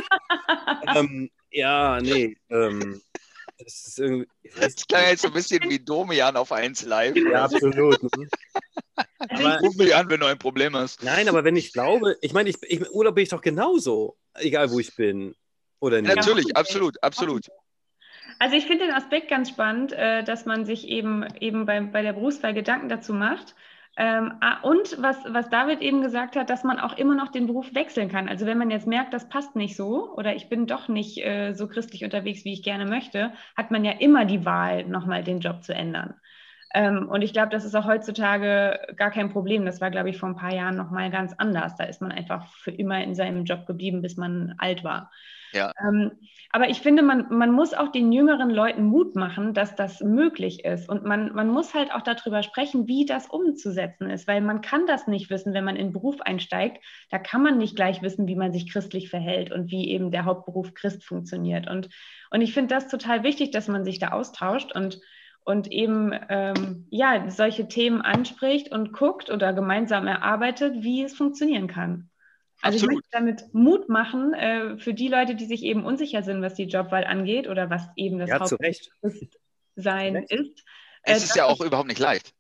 ähm, 0.96 1.30
ja, 1.52 2.00
nee. 2.02 2.38
Ähm, 2.50 3.02
das 3.58 3.88
ist 3.88 4.00
irgendwie. 4.00 4.30
das 4.60 4.88
klang 4.88 5.08
jetzt 5.08 5.22
so 5.22 5.28
ein 5.28 5.34
bisschen 5.34 5.62
wie 5.70 5.80
Domian 5.80 6.38
auf 6.38 6.52
1 6.52 6.84
Live. 6.86 7.16
Ja, 7.16 7.44
absolut. 7.44 8.02
ne? 8.04 8.28
Aber, 9.18 9.60
Ruf 9.60 9.76
mich 9.76 9.96
an, 9.96 10.10
wenn 10.10 10.20
du 10.20 10.26
ein 10.26 10.38
Problem 10.38 10.76
hast. 10.76 11.04
nein, 11.04 11.28
aber 11.28 11.44
wenn 11.44 11.56
ich 11.56 11.74
glaube, 11.74 12.18
ich 12.22 12.34
meine, 12.34 12.50
ich, 12.50 12.58
ich, 12.64 12.80
im 12.80 12.88
Urlaub 12.92 13.16
bin 13.16 13.24
ich 13.24 13.30
doch 13.30 13.42
genauso, 13.42 14.18
egal 14.36 14.72
wo 14.72 14.80
ich 14.80 14.96
bin. 14.96 15.36
Oder 15.80 16.02
nicht? 16.02 16.16
Natürlich, 16.16 16.56
absolut, 16.56 17.02
absolut. 17.04 17.48
Also 18.40 18.56
ich 18.56 18.66
finde 18.66 18.86
den 18.86 18.94
Aspekt 18.94 19.30
ganz 19.30 19.50
spannend, 19.50 19.92
äh, 19.92 20.24
dass 20.24 20.46
man 20.46 20.66
sich 20.66 20.88
eben, 20.88 21.26
eben 21.40 21.66
bei, 21.66 21.82
bei 21.82 22.02
der 22.02 22.14
Berufswahl 22.14 22.54
Gedanken 22.54 22.88
dazu 22.88 23.14
macht. 23.14 23.56
Ähm, 23.98 24.34
ah, 24.40 24.62
und 24.62 25.02
was, 25.02 25.18
was 25.28 25.50
David 25.50 25.82
eben 25.82 26.02
gesagt 26.02 26.36
hat, 26.36 26.50
dass 26.50 26.64
man 26.64 26.80
auch 26.80 26.98
immer 26.98 27.16
noch 27.16 27.30
den 27.30 27.48
Beruf 27.48 27.74
wechseln 27.76 28.10
kann. 28.10 28.30
Also 28.30 28.46
wenn 28.46 28.58
man 28.58 28.72
jetzt 28.72 28.88
merkt, 28.88 29.14
das 29.14 29.28
passt 29.28 29.56
nicht 29.56 29.76
so 29.76 30.14
oder 30.16 30.36
ich 30.36 30.48
bin 30.48 30.68
doch 30.68 30.88
nicht 30.88 31.18
äh, 31.26 31.54
so 31.54 31.68
christlich 31.68 32.06
unterwegs, 32.06 32.46
wie 32.46 32.54
ich 32.54 32.64
gerne 32.64 32.86
möchte, 32.86 33.34
hat 33.58 33.72
man 33.72 33.84
ja 33.84 33.92
immer 33.92 34.26
die 34.26 34.46
Wahl, 34.46 34.86
nochmal 34.86 35.24
den 35.24 35.42
Job 35.42 35.64
zu 35.64 35.74
ändern. 35.74 36.16
Ähm, 36.74 37.10
und 37.10 37.24
ich 37.24 37.34
glaube, 37.34 37.50
das 37.50 37.66
ist 37.66 37.76
auch 37.76 37.86
heutzutage 37.86 38.80
gar 38.96 39.12
kein 39.12 39.32
Problem. 39.32 39.66
Das 39.66 39.82
war, 39.82 39.90
glaube 39.90 40.10
ich, 40.10 40.18
vor 40.18 40.30
ein 40.30 40.36
paar 40.36 40.54
Jahren 40.54 40.76
nochmal 40.78 41.10
ganz 41.10 41.34
anders. 41.38 41.76
Da 41.76 41.86
ist 41.86 42.02
man 42.02 42.12
einfach 42.12 42.48
für 42.54 42.72
immer 42.72 43.04
in 43.04 43.16
seinem 43.16 43.44
Job 43.46 43.66
geblieben, 43.66 44.02
bis 44.02 44.18
man 44.18 44.54
alt 44.60 44.84
war. 44.84 45.12
Ja. 45.52 45.72
Ähm, 45.82 46.12
aber 46.52 46.70
ich 46.70 46.80
finde, 46.82 47.04
man, 47.04 47.28
man 47.30 47.52
muss 47.52 47.74
auch 47.76 47.92
den 47.92 48.12
jüngeren 48.12 48.50
Leuten 48.50 48.84
Mut 48.84 49.16
machen, 49.16 49.54
dass 49.54 49.76
das 49.76 50.02
möglich 50.02 50.66
ist. 50.66 50.90
Und 50.90 51.06
man, 51.06 51.34
man 51.34 51.48
muss 51.48 51.76
halt 51.76 51.92
auch 51.94 52.02
darüber 52.02 52.42
sprechen, 52.42 52.88
wie 52.88 53.06
das 53.06 53.28
umzusetzen 53.28 54.10
ist, 54.10 54.28
weil 54.28 54.42
man 54.42 54.62
kann 54.62 54.88
das 54.88 55.06
nicht 55.06 55.30
wissen, 55.30 55.54
wenn 55.54 55.64
man 55.64 55.76
in 55.76 55.94
Beruf 55.94 56.22
einsteigt. 56.22 56.84
Da 57.12 57.20
kann 57.20 57.44
man 57.44 57.60
nicht 57.60 57.76
gleich 57.76 58.02
wissen, 58.02 58.28
wie 58.28 58.36
man 58.36 58.52
sich 58.52 58.72
christlich 58.72 59.10
verhält 59.10 59.52
und 59.52 59.70
wie 59.70 59.90
eben 59.90 60.10
der 60.10 60.26
Hauptberuf 60.26 60.74
Christ 60.74 61.04
funktioniert. 61.04 61.70
Und, 61.70 61.90
und 62.32 62.42
ich 62.42 62.54
finde 62.54 62.74
das 62.74 62.88
total 62.88 63.24
wichtig, 63.24 63.52
dass 63.52 63.68
man 63.68 63.86
sich 63.86 64.00
da 64.00 64.10
austauscht 64.10 64.72
und, 64.74 65.00
und 65.46 65.72
eben 65.72 66.14
ähm, 66.30 66.88
ja, 66.90 67.30
solche 67.30 67.68
Themen 67.68 68.02
anspricht 68.02 68.72
und 68.72 68.92
guckt 68.92 69.30
oder 69.30 69.54
gemeinsam 69.54 70.08
erarbeitet, 70.08 70.82
wie 70.82 71.04
es 71.04 71.16
funktionieren 71.16 71.68
kann. 71.68 72.09
Also 72.62 72.76
ich 72.76 72.84
Absolut. 72.84 72.96
möchte 72.96 73.10
damit 73.12 73.54
Mut 73.54 73.88
machen 73.90 74.34
äh, 74.34 74.78
für 74.78 74.94
die 74.94 75.08
Leute, 75.08 75.36
die 75.36 75.46
sich 75.46 75.64
eben 75.64 75.86
unsicher 75.86 76.24
sind, 76.24 76.42
was 76.42 76.56
die 76.56 76.66
Jobwahl 76.66 77.06
angeht 77.06 77.48
oder 77.48 77.70
was 77.70 77.88
eben 77.96 78.20
das 78.20 78.30
Ja, 78.30 78.38
Recht. 78.38 78.92
ist. 80.30 80.64
Es 81.04 81.22
Äh, 81.22 81.26
ist 81.26 81.36
ja 81.36 81.46
auch 81.46 81.62
überhaupt 81.62 81.88
nicht 81.88 82.00
leicht. 82.00 82.34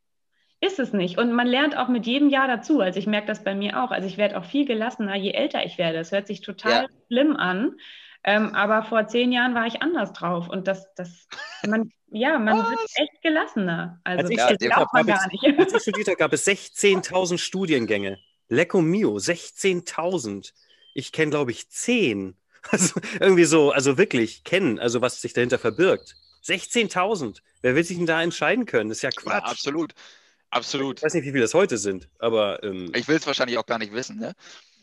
Ist 0.61 0.79
es 0.79 0.91
nicht. 0.91 1.17
Und 1.17 1.31
man 1.31 1.47
lernt 1.47 1.77
auch 1.77 1.87
mit 1.87 2.05
jedem 2.05 2.29
Jahr 2.29 2.47
dazu. 2.49 2.81
Also 2.81 2.99
ich 2.99 3.07
merke 3.07 3.27
das 3.27 3.45
bei 3.45 3.55
mir 3.55 3.81
auch. 3.81 3.91
Also 3.91 4.07
ich 4.09 4.17
werde 4.17 4.37
auch 4.37 4.43
viel 4.43 4.65
gelassener, 4.65 5.15
je 5.15 5.31
älter 5.31 5.65
ich 5.65 5.77
werde. 5.77 5.99
Es 5.99 6.11
hört 6.11 6.27
sich 6.27 6.41
total 6.41 6.83
Ja. 6.83 6.87
schlimm 7.07 7.37
an. 7.37 7.77
Ähm, 8.25 8.53
aber 8.53 8.83
vor 8.83 9.07
zehn 9.07 9.31
Jahren 9.31 9.55
war 9.55 9.65
ich 9.67 9.81
anders 9.81 10.11
drauf. 10.11 10.49
Und 10.49 10.67
das, 10.67 10.93
das, 10.95 11.27
man, 11.65 11.93
ja, 12.11 12.37
man 12.37 12.57
wird 12.57 12.79
echt 12.95 13.21
gelassener. 13.21 14.01
Also 14.03 14.23
Als 14.23 14.29
ich 14.31 14.35
das 14.37 14.45
studiert 14.49 14.75
gar 14.75 15.27
nicht. 15.29 15.59
Als 15.59 15.73
ich 15.73 15.81
studiert 15.81 16.07
habe, 16.07 16.17
gab 16.17 16.33
es 16.33 16.45
16.000 16.45 17.37
Studiengänge. 17.37 18.19
Lecco 18.49 18.81
mio, 18.81 19.19
16.000. 19.19 20.53
Ich 20.93 21.11
kenne, 21.11 21.31
glaube 21.31 21.51
ich, 21.51 21.69
10. 21.69 22.35
Also 22.71 22.99
irgendwie 23.21 23.45
so, 23.45 23.71
also 23.71 23.97
wirklich 23.97 24.43
kennen, 24.43 24.79
also 24.79 25.01
was 25.01 25.21
sich 25.21 25.31
dahinter 25.31 25.57
verbirgt. 25.59 26.17
16.000. 26.41 27.41
Wer 27.61 27.73
will 27.75 27.85
sich 27.85 27.95
denn 27.97 28.05
da 28.05 28.21
entscheiden 28.21 28.65
können? 28.65 28.89
Das 28.89 28.97
ist 28.99 29.01
ja 29.03 29.11
Ja, 29.25 29.41
Quatsch. 29.41 29.43
absolut. 29.43 29.93
Absolut. 30.49 30.99
Ich 30.99 31.03
weiß 31.03 31.13
nicht, 31.13 31.23
wie 31.25 31.31
viele 31.31 31.41
das 31.43 31.53
heute 31.53 31.77
sind, 31.77 32.09
aber 32.19 32.63
ähm, 32.63 32.91
Ich 32.95 33.07
will 33.07 33.17
es 33.17 33.27
wahrscheinlich 33.27 33.57
auch 33.57 33.65
gar 33.65 33.77
nicht 33.79 33.93
wissen. 33.93 34.17
Ne? 34.17 34.33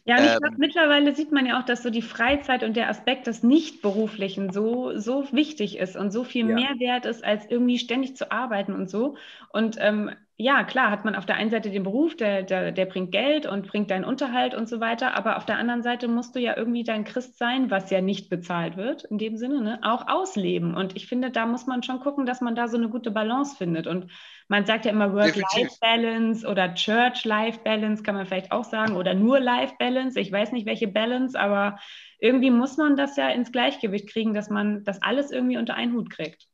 Ja, 0.08 0.18
und 0.18 0.24
ich 0.24 0.36
Ähm, 0.36 0.38
glaube, 0.38 0.54
mittlerweile 0.58 1.14
sieht 1.16 1.32
man 1.32 1.46
ja 1.46 1.58
auch, 1.60 1.64
dass 1.64 1.82
so 1.82 1.90
die 1.90 2.00
Freizeit 2.02 2.62
und 2.62 2.76
der 2.76 2.88
Aspekt 2.88 3.26
des 3.26 3.42
Nichtberuflichen 3.42 4.52
so, 4.52 4.96
so 4.96 5.26
wichtig 5.32 5.78
ist 5.78 5.96
und 5.96 6.12
so 6.12 6.22
viel 6.22 6.44
Ja. 6.44 6.46
mehr 6.46 6.78
wert 6.78 7.06
ist, 7.06 7.24
als 7.24 7.44
irgendwie 7.50 7.76
ständig 7.80 8.16
zu 8.16 8.30
arbeiten 8.30 8.72
und 8.72 8.88
so. 8.88 9.16
Und 9.52 9.76
ähm, 9.80 10.12
ja, 10.36 10.62
klar, 10.62 10.92
hat 10.92 11.04
man 11.04 11.16
auf 11.16 11.26
der 11.26 11.34
einen 11.36 11.50
Seite 11.50 11.70
den 11.70 11.82
Beruf, 11.82 12.14
der, 12.16 12.44
der, 12.44 12.70
der 12.70 12.86
bringt 12.86 13.10
Geld 13.10 13.46
und 13.46 13.66
bringt 13.66 13.90
deinen 13.90 14.04
Unterhalt 14.04 14.54
und 14.54 14.68
so 14.68 14.78
weiter, 14.78 15.14
aber 15.16 15.38
auf 15.38 15.46
der 15.46 15.58
anderen 15.58 15.82
Seite 15.82 16.06
musst 16.06 16.36
du 16.36 16.40
ja 16.40 16.56
irgendwie 16.56 16.84
dein 16.84 17.04
Christ 17.04 17.36
sein, 17.38 17.70
was 17.72 17.90
ja 17.90 18.00
nicht 18.00 18.28
bezahlt 18.30 18.76
wird, 18.76 19.04
in 19.04 19.18
dem 19.18 19.36
Sinne, 19.36 19.60
ne? 19.60 19.80
auch 19.82 20.06
ausleben. 20.06 20.74
Und 20.76 20.94
ich 20.94 21.08
finde, 21.08 21.30
da 21.32 21.46
muss 21.46 21.66
man 21.66 21.82
schon 21.82 21.98
gucken, 22.00 22.26
dass 22.26 22.40
man 22.40 22.54
da 22.54 22.68
so 22.68 22.76
eine 22.76 22.90
gute 22.90 23.10
Balance 23.10 23.56
findet. 23.56 23.88
Und 23.88 24.06
man 24.48 24.64
sagt 24.64 24.84
ja 24.84 24.92
immer 24.92 25.12
Work-Life-Balance 25.12 26.46
oder 26.46 26.74
Church-Life-Balance, 26.74 28.02
kann 28.02 28.14
man 28.14 28.26
vielleicht 28.26 28.52
auch 28.52 28.64
sagen, 28.64 28.96
oder 28.96 29.14
nur 29.14 29.40
Life-Balance. 29.40 30.18
Ich 30.20 30.30
weiß 30.30 30.52
nicht, 30.52 30.66
welche 30.66 30.88
Balance, 30.88 31.38
aber 31.38 31.78
irgendwie 32.18 32.50
muss 32.50 32.76
man 32.76 32.96
das 32.96 33.16
ja 33.16 33.28
ins 33.30 33.52
Gleichgewicht 33.52 34.08
kriegen, 34.08 34.34
dass 34.34 34.48
man 34.48 34.84
das 34.84 35.02
alles 35.02 35.30
irgendwie 35.30 35.58
unter 35.58 35.74
einen 35.74 35.94
Hut 35.94 36.10
kriegt. 36.10 36.46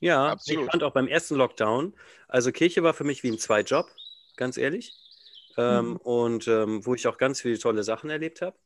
Ja, 0.00 0.26
Absolut. 0.26 0.64
ich 0.64 0.70
fand 0.70 0.82
auch 0.82 0.92
beim 0.92 1.06
ersten 1.06 1.36
Lockdown, 1.36 1.94
also 2.26 2.50
Kirche 2.50 2.82
war 2.82 2.92
für 2.92 3.04
mich 3.04 3.22
wie 3.22 3.30
ein 3.30 3.38
Zweitjob, 3.38 3.88
ganz 4.36 4.56
ehrlich. 4.56 4.92
Ähm, 5.56 5.90
Mhm. 5.90 5.96
Und 5.96 6.48
ähm, 6.48 6.86
wo 6.86 6.94
ich 6.94 7.06
auch 7.06 7.18
ganz 7.18 7.42
viele 7.42 7.58
tolle 7.58 7.82
Sachen 7.84 8.10
erlebt 8.10 8.42
habe. 8.42 8.56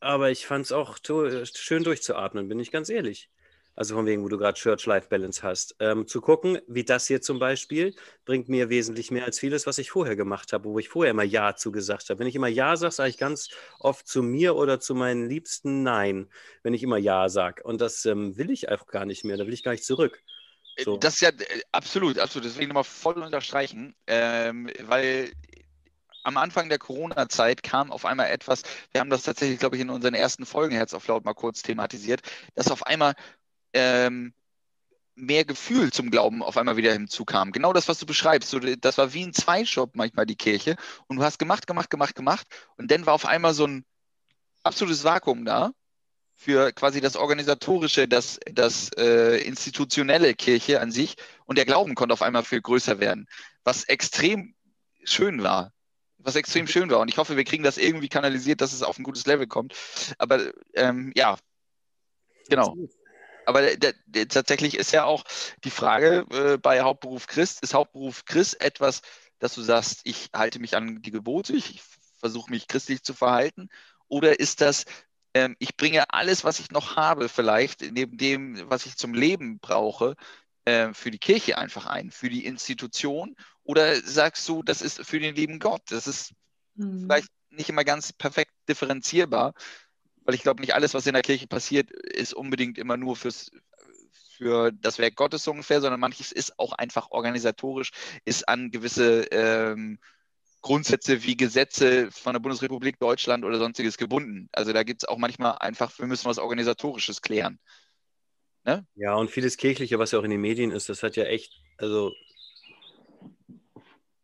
Aber 0.00 0.30
ich 0.30 0.46
fand 0.46 0.66
es 0.66 0.72
auch 0.72 0.98
schön 1.02 1.84
durchzuatmen, 1.84 2.48
bin 2.48 2.60
ich 2.60 2.70
ganz 2.70 2.90
ehrlich. 2.90 3.30
Also 3.76 3.94
von 3.94 4.06
wegen, 4.06 4.24
wo 4.24 4.28
du 4.28 4.38
gerade 4.38 4.58
Church-Life-Balance 4.58 5.42
hast. 5.42 5.76
Ähm, 5.80 6.06
zu 6.08 6.22
gucken, 6.22 6.58
wie 6.66 6.82
das 6.82 7.06
hier 7.06 7.20
zum 7.20 7.38
Beispiel, 7.38 7.94
bringt 8.24 8.48
mir 8.48 8.70
wesentlich 8.70 9.10
mehr 9.10 9.26
als 9.26 9.38
vieles, 9.38 9.66
was 9.66 9.76
ich 9.76 9.90
vorher 9.90 10.16
gemacht 10.16 10.54
habe, 10.54 10.64
wo 10.64 10.78
ich 10.78 10.88
vorher 10.88 11.10
immer 11.10 11.22
Ja 11.22 11.54
zugesagt 11.54 12.08
habe. 12.08 12.18
Wenn 12.18 12.26
ich 12.26 12.34
immer 12.34 12.48
Ja 12.48 12.76
sage, 12.76 12.92
sage 12.92 13.10
ich 13.10 13.18
ganz 13.18 13.50
oft 13.78 14.08
zu 14.08 14.22
mir 14.22 14.56
oder 14.56 14.80
zu 14.80 14.94
meinen 14.94 15.28
Liebsten 15.28 15.82
Nein, 15.82 16.30
wenn 16.62 16.74
ich 16.74 16.82
immer 16.82 16.96
Ja 16.96 17.28
sage. 17.28 17.62
Und 17.62 17.82
das 17.82 18.06
ähm, 18.06 18.36
will 18.38 18.50
ich 18.50 18.70
einfach 18.70 18.86
gar 18.86 19.04
nicht 19.04 19.24
mehr, 19.24 19.36
da 19.36 19.46
will 19.46 19.52
ich 19.52 19.62
gar 19.62 19.72
nicht 19.72 19.84
zurück. 19.84 20.22
So. 20.82 20.96
Das 20.96 21.14
ist 21.14 21.20
ja 21.20 21.28
äh, 21.30 21.60
absolut, 21.72 22.18
absolut. 22.18 22.46
Deswegen 22.46 22.68
nochmal 22.68 22.84
voll 22.84 23.22
unterstreichen, 23.22 23.94
ähm, 24.06 24.70
weil 24.82 25.32
am 26.22 26.36
Anfang 26.36 26.68
der 26.68 26.78
Corona-Zeit 26.78 27.62
kam 27.62 27.92
auf 27.92 28.04
einmal 28.04 28.30
etwas, 28.30 28.62
wir 28.90 29.00
haben 29.00 29.10
das 29.10 29.22
tatsächlich, 29.22 29.60
glaube 29.60 29.76
ich, 29.76 29.82
in 29.82 29.90
unseren 29.90 30.14
ersten 30.14 30.44
Folgen 30.44 30.74
Herz 30.74 30.92
auf 30.92 31.06
laut 31.06 31.24
mal 31.24 31.34
kurz 31.34 31.62
thematisiert, 31.62 32.20
dass 32.56 32.70
auf 32.70 32.84
einmal 32.84 33.14
ähm, 33.76 34.32
mehr 35.14 35.44
Gefühl 35.44 35.92
zum 35.92 36.10
Glauben 36.10 36.42
auf 36.42 36.56
einmal 36.56 36.76
wieder 36.76 36.92
hinzukam. 36.92 37.52
Genau 37.52 37.72
das, 37.72 37.88
was 37.88 37.98
du 37.98 38.06
beschreibst. 38.06 38.50
So, 38.50 38.58
das 38.58 38.98
war 38.98 39.12
wie 39.14 39.24
ein 39.24 39.32
Zweitjob 39.32 39.94
manchmal 39.94 40.26
die 40.26 40.36
Kirche. 40.36 40.76
Und 41.06 41.16
du 41.16 41.22
hast 41.22 41.38
gemacht, 41.38 41.66
gemacht, 41.66 41.90
gemacht, 41.90 42.14
gemacht. 42.14 42.46
Und 42.76 42.90
dann 42.90 43.06
war 43.06 43.14
auf 43.14 43.26
einmal 43.26 43.54
so 43.54 43.66
ein 43.66 43.84
absolutes 44.62 45.04
Vakuum 45.04 45.44
da 45.44 45.72
für 46.34 46.72
quasi 46.72 47.00
das 47.00 47.16
organisatorische, 47.16 48.06
das, 48.06 48.38
das 48.52 48.90
äh, 48.98 49.38
institutionelle 49.38 50.34
Kirche 50.34 50.80
an 50.80 50.92
sich. 50.92 51.16
Und 51.46 51.56
der 51.56 51.64
Glauben 51.64 51.94
konnte 51.94 52.12
auf 52.12 52.22
einmal 52.22 52.44
viel 52.44 52.60
größer 52.60 53.00
werden, 53.00 53.26
was 53.64 53.84
extrem 53.84 54.54
schön 55.02 55.42
war. 55.42 55.72
Was 56.18 56.36
extrem 56.36 56.66
schön 56.66 56.90
war. 56.90 57.00
Und 57.00 57.08
ich 57.08 57.18
hoffe, 57.18 57.36
wir 57.36 57.44
kriegen 57.44 57.62
das 57.62 57.78
irgendwie 57.78 58.08
kanalisiert, 58.08 58.60
dass 58.60 58.72
es 58.72 58.82
auf 58.82 58.98
ein 58.98 59.04
gutes 59.04 59.26
Level 59.26 59.46
kommt. 59.46 59.74
Aber 60.18 60.40
ähm, 60.74 61.12
ja, 61.14 61.38
genau. 62.48 62.76
Aber 63.46 63.62
der, 63.76 63.94
der, 64.06 64.28
tatsächlich 64.28 64.76
ist 64.76 64.92
ja 64.92 65.04
auch 65.04 65.24
die 65.64 65.70
Frage 65.70 66.26
äh, 66.30 66.58
bei 66.58 66.82
Hauptberuf 66.82 67.26
Christ, 67.26 67.62
ist 67.62 67.74
Hauptberuf 67.74 68.24
Christ 68.24 68.60
etwas, 68.60 69.02
dass 69.38 69.54
du 69.54 69.62
sagst, 69.62 70.00
ich 70.04 70.30
halte 70.34 70.58
mich 70.58 70.76
an 70.76 71.02
die 71.02 71.10
Gebote, 71.10 71.54
ich 71.54 71.82
versuche 72.18 72.50
mich 72.50 72.68
christlich 72.68 73.02
zu 73.02 73.14
verhalten? 73.14 73.68
Oder 74.08 74.40
ist 74.40 74.60
das, 74.60 74.84
ähm, 75.34 75.56
ich 75.58 75.76
bringe 75.76 76.10
alles, 76.10 76.44
was 76.44 76.60
ich 76.60 76.70
noch 76.70 76.96
habe, 76.96 77.28
vielleicht 77.28 77.82
neben 77.92 78.18
dem, 78.18 78.68
was 78.70 78.86
ich 78.86 78.96
zum 78.96 79.14
Leben 79.14 79.58
brauche, 79.60 80.16
äh, 80.64 80.92
für 80.94 81.10
die 81.10 81.18
Kirche 81.18 81.58
einfach 81.58 81.86
ein, 81.86 82.10
für 82.10 82.28
die 82.30 82.46
Institution? 82.46 83.36
Oder 83.62 83.96
sagst 84.02 84.48
du, 84.48 84.62
das 84.62 84.82
ist 84.82 85.04
für 85.06 85.20
den 85.20 85.34
lieben 85.34 85.58
Gott? 85.58 85.82
Das 85.90 86.06
ist 86.06 86.32
Mhm. 86.76 87.00
vielleicht 87.02 87.28
nicht 87.50 87.68
immer 87.68 87.84
ganz 87.84 88.12
perfekt 88.12 88.52
differenzierbar, 88.68 89.54
weil 90.26 90.34
ich 90.34 90.42
glaube, 90.42 90.60
nicht 90.60 90.74
alles, 90.74 90.92
was 90.92 91.06
in 91.06 91.14
der 91.14 91.22
Kirche 91.22 91.46
passiert, 91.46 91.90
ist 91.90 92.34
unbedingt 92.34 92.78
immer 92.78 92.96
nur 92.96 93.16
fürs, 93.16 93.50
für 94.36 94.72
das 94.72 94.98
Werk 94.98 95.14
Gottes 95.14 95.44
so 95.44 95.52
ungefähr, 95.52 95.80
sondern 95.80 96.00
manches 96.00 96.32
ist 96.32 96.58
auch 96.58 96.72
einfach 96.72 97.10
organisatorisch, 97.12 97.92
ist 98.24 98.48
an 98.48 98.70
gewisse 98.70 99.22
ähm, 99.30 99.98
Grundsätze 100.62 101.22
wie 101.22 101.36
Gesetze 101.36 102.10
von 102.10 102.32
der 102.32 102.40
Bundesrepublik 102.40 102.98
Deutschland 102.98 103.44
oder 103.44 103.58
sonstiges 103.58 103.96
gebunden. 103.96 104.48
Also 104.50 104.72
da 104.72 104.82
gibt 104.82 105.04
es 105.04 105.08
auch 105.08 105.16
manchmal 105.16 105.56
einfach, 105.60 105.96
wir 105.98 106.06
müssen 106.06 106.28
was 106.28 106.38
Organisatorisches 106.38 107.22
klären. 107.22 107.60
Ja, 108.96 109.14
und 109.14 109.30
vieles 109.30 109.56
Kirchliche, 109.56 110.00
was 110.00 110.10
ja 110.10 110.18
auch 110.18 110.24
in 110.24 110.32
den 110.32 110.40
Medien 110.40 110.72
ist, 110.72 110.88
das 110.88 111.04
hat 111.04 111.14
ja 111.14 111.22
echt, 111.22 111.62
also 111.78 112.12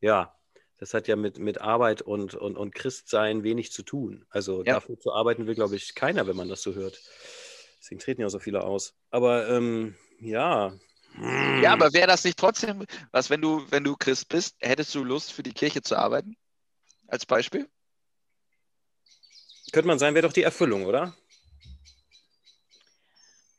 ja, 0.00 0.34
das 0.82 0.94
hat 0.94 1.06
ja 1.06 1.14
mit, 1.14 1.38
mit 1.38 1.60
Arbeit 1.60 2.02
und, 2.02 2.34
und, 2.34 2.58
und 2.58 2.74
Christsein 2.74 3.44
wenig 3.44 3.70
zu 3.70 3.84
tun. 3.84 4.26
Also 4.30 4.64
Ja. 4.64 4.74
dafür 4.74 4.98
zu 4.98 5.12
arbeiten 5.12 5.46
will, 5.46 5.54
glaube 5.54 5.76
ich, 5.76 5.94
keiner, 5.94 6.26
wenn 6.26 6.34
man 6.34 6.48
das 6.48 6.60
so 6.60 6.74
hört. 6.74 7.00
Deswegen 7.78 8.00
treten 8.00 8.20
ja 8.20 8.26
auch 8.26 8.32
so 8.32 8.40
viele 8.40 8.64
aus. 8.64 8.92
Aber 9.10 9.48
ähm, 9.48 9.94
ja. 10.18 10.76
Ja, 11.62 11.72
aber 11.72 11.92
wäre 11.92 12.08
das 12.08 12.24
nicht 12.24 12.36
trotzdem, 12.36 12.84
was, 13.12 13.30
wenn 13.30 13.40
du, 13.40 13.64
wenn 13.70 13.84
du 13.84 13.94
Christ 13.94 14.28
bist, 14.28 14.56
hättest 14.58 14.92
du 14.96 15.04
Lust 15.04 15.32
für 15.32 15.44
die 15.44 15.52
Kirche 15.52 15.82
zu 15.82 15.94
arbeiten? 15.94 16.34
Als 17.06 17.26
Beispiel? 17.26 17.68
Könnte 19.70 19.86
man 19.86 20.00
sein, 20.00 20.14
wäre 20.14 20.26
doch 20.26 20.32
die 20.32 20.42
Erfüllung, 20.42 20.84
oder? 20.84 21.16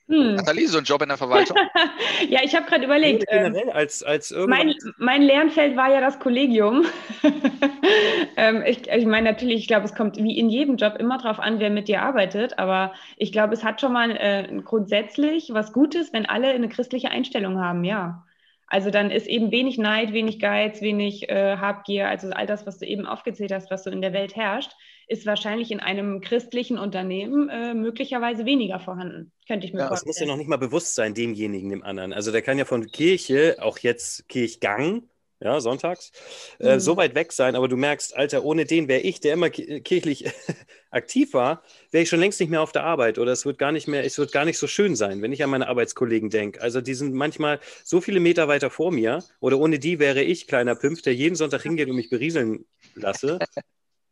Hm. 0.09 0.35
Nathalie, 0.35 0.67
so 0.67 0.77
ein 0.77 0.83
Job 0.83 1.01
in 1.01 1.09
der 1.09 1.17
Verwaltung? 1.17 1.57
Ja, 2.29 2.41
ich 2.43 2.55
habe 2.55 2.65
gerade 2.65 2.85
überlegt. 2.85 3.25
ähm, 3.27 3.53
Generell 3.53 3.71
als, 3.71 4.03
als 4.03 4.31
irgendwas. 4.31 4.59
Mein, 4.59 4.75
mein 4.97 5.21
Lernfeld 5.21 5.75
war 5.75 5.91
ja 5.91 6.01
das 6.01 6.19
Kollegium. 6.19 6.85
ähm, 8.37 8.63
ich 8.65 8.87
ich 8.87 9.05
meine, 9.05 9.31
natürlich, 9.31 9.59
ich 9.61 9.67
glaube, 9.67 9.85
es 9.85 9.95
kommt 9.95 10.17
wie 10.17 10.37
in 10.37 10.49
jedem 10.49 10.77
Job 10.77 10.95
immer 10.99 11.17
darauf 11.17 11.39
an, 11.39 11.59
wer 11.59 11.69
mit 11.69 11.87
dir 11.87 12.01
arbeitet. 12.01 12.59
Aber 12.59 12.93
ich 13.17 13.31
glaube, 13.31 13.53
es 13.53 13.63
hat 13.63 13.81
schon 13.81 13.93
mal 13.93 14.11
äh, 14.11 14.61
grundsätzlich 14.63 15.53
was 15.53 15.73
Gutes, 15.73 16.13
wenn 16.13 16.25
alle 16.25 16.49
eine 16.49 16.69
christliche 16.69 17.09
Einstellung 17.09 17.59
haben, 17.59 17.83
ja. 17.83 18.25
Also 18.67 18.89
dann 18.89 19.11
ist 19.11 19.27
eben 19.27 19.51
wenig 19.51 19.77
Neid, 19.77 20.13
wenig 20.13 20.39
Geiz, 20.39 20.81
wenig 20.81 21.29
äh, 21.29 21.57
Habgier, 21.57 22.07
also 22.09 22.29
all 22.31 22.47
das, 22.47 22.65
was 22.65 22.79
du 22.79 22.85
eben 22.85 23.05
aufgezählt 23.05 23.51
hast, 23.51 23.69
was 23.69 23.83
so 23.83 23.91
in 23.91 24.01
der 24.01 24.13
Welt 24.13 24.35
herrscht, 24.35 24.71
ist 25.07 25.25
wahrscheinlich 25.25 25.71
in 25.71 25.79
einem 25.79 26.21
christlichen 26.21 26.77
Unternehmen 26.77 27.49
äh, 27.49 27.73
möglicherweise 27.73 28.45
weniger 28.45 28.79
vorhanden. 28.79 29.31
Könnte 29.47 29.67
ich 29.67 29.73
mir 29.73 29.83
Ja, 29.83 29.89
Das 29.89 30.05
muss 30.05 30.19
ja 30.19 30.25
vorstellen. 30.25 30.27
noch 30.27 30.37
nicht 30.37 30.47
mal 30.49 30.57
bewusst 30.57 30.93
sein, 30.95 31.13
demjenigen, 31.15 31.69
dem 31.69 31.83
anderen. 31.83 32.13
Also 32.13 32.31
der 32.31 32.41
kann 32.43 32.59
ja 32.59 32.65
von 32.65 32.91
Kirche, 32.91 33.55
auch 33.59 33.79
jetzt 33.79 34.27
Kirchgang, 34.29 35.09
ja, 35.39 35.59
sonntags, 35.59 36.11
äh, 36.59 36.77
Mhm. 36.77 36.79
so 36.79 36.95
weit 36.95 37.15
weg 37.15 37.31
sein, 37.33 37.55
aber 37.55 37.67
du 37.67 37.75
merkst, 37.75 38.15
Alter, 38.15 38.45
ohne 38.45 38.65
den 38.65 38.87
wäre 38.87 39.01
ich, 39.01 39.19
der 39.19 39.33
immer 39.33 39.49
ki- 39.49 39.81
kirchlich 39.81 40.25
aktiv 40.91 41.33
war, 41.33 41.63
wäre 41.91 42.03
ich 42.03 42.09
schon 42.09 42.19
längst 42.19 42.39
nicht 42.39 42.49
mehr 42.49 42.61
auf 42.61 42.71
der 42.71 42.83
Arbeit 42.83 43.17
oder 43.17 43.31
es 43.31 43.45
wird 43.45 43.57
gar 43.57 43.71
nicht 43.71 43.87
mehr, 43.87 44.05
es 44.05 44.17
wird 44.19 44.31
gar 44.31 44.45
nicht 44.45 44.59
so 44.59 44.67
schön 44.67 44.95
sein, 44.95 45.21
wenn 45.23 45.33
ich 45.33 45.43
an 45.43 45.49
meine 45.49 45.67
Arbeitskollegen 45.67 46.29
denke. 46.29 46.61
Also 46.61 46.79
die 46.79 46.93
sind 46.93 47.13
manchmal 47.15 47.59
so 47.83 47.99
viele 47.99 48.19
Meter 48.19 48.47
weiter 48.47 48.69
vor 48.69 48.91
mir 48.91 49.23
oder 49.39 49.57
ohne 49.59 49.79
die 49.79 49.97
wäre 49.99 50.21
ich 50.21 50.47
kleiner 50.47 50.75
Pimpf, 50.75 51.01
der 51.01 51.15
jeden 51.15 51.35
Sonntag 51.35 51.63
hingeht 51.63 51.89
und 51.89 51.95
mich 51.95 52.09
berieseln 52.11 52.65
lasse. 52.93 53.43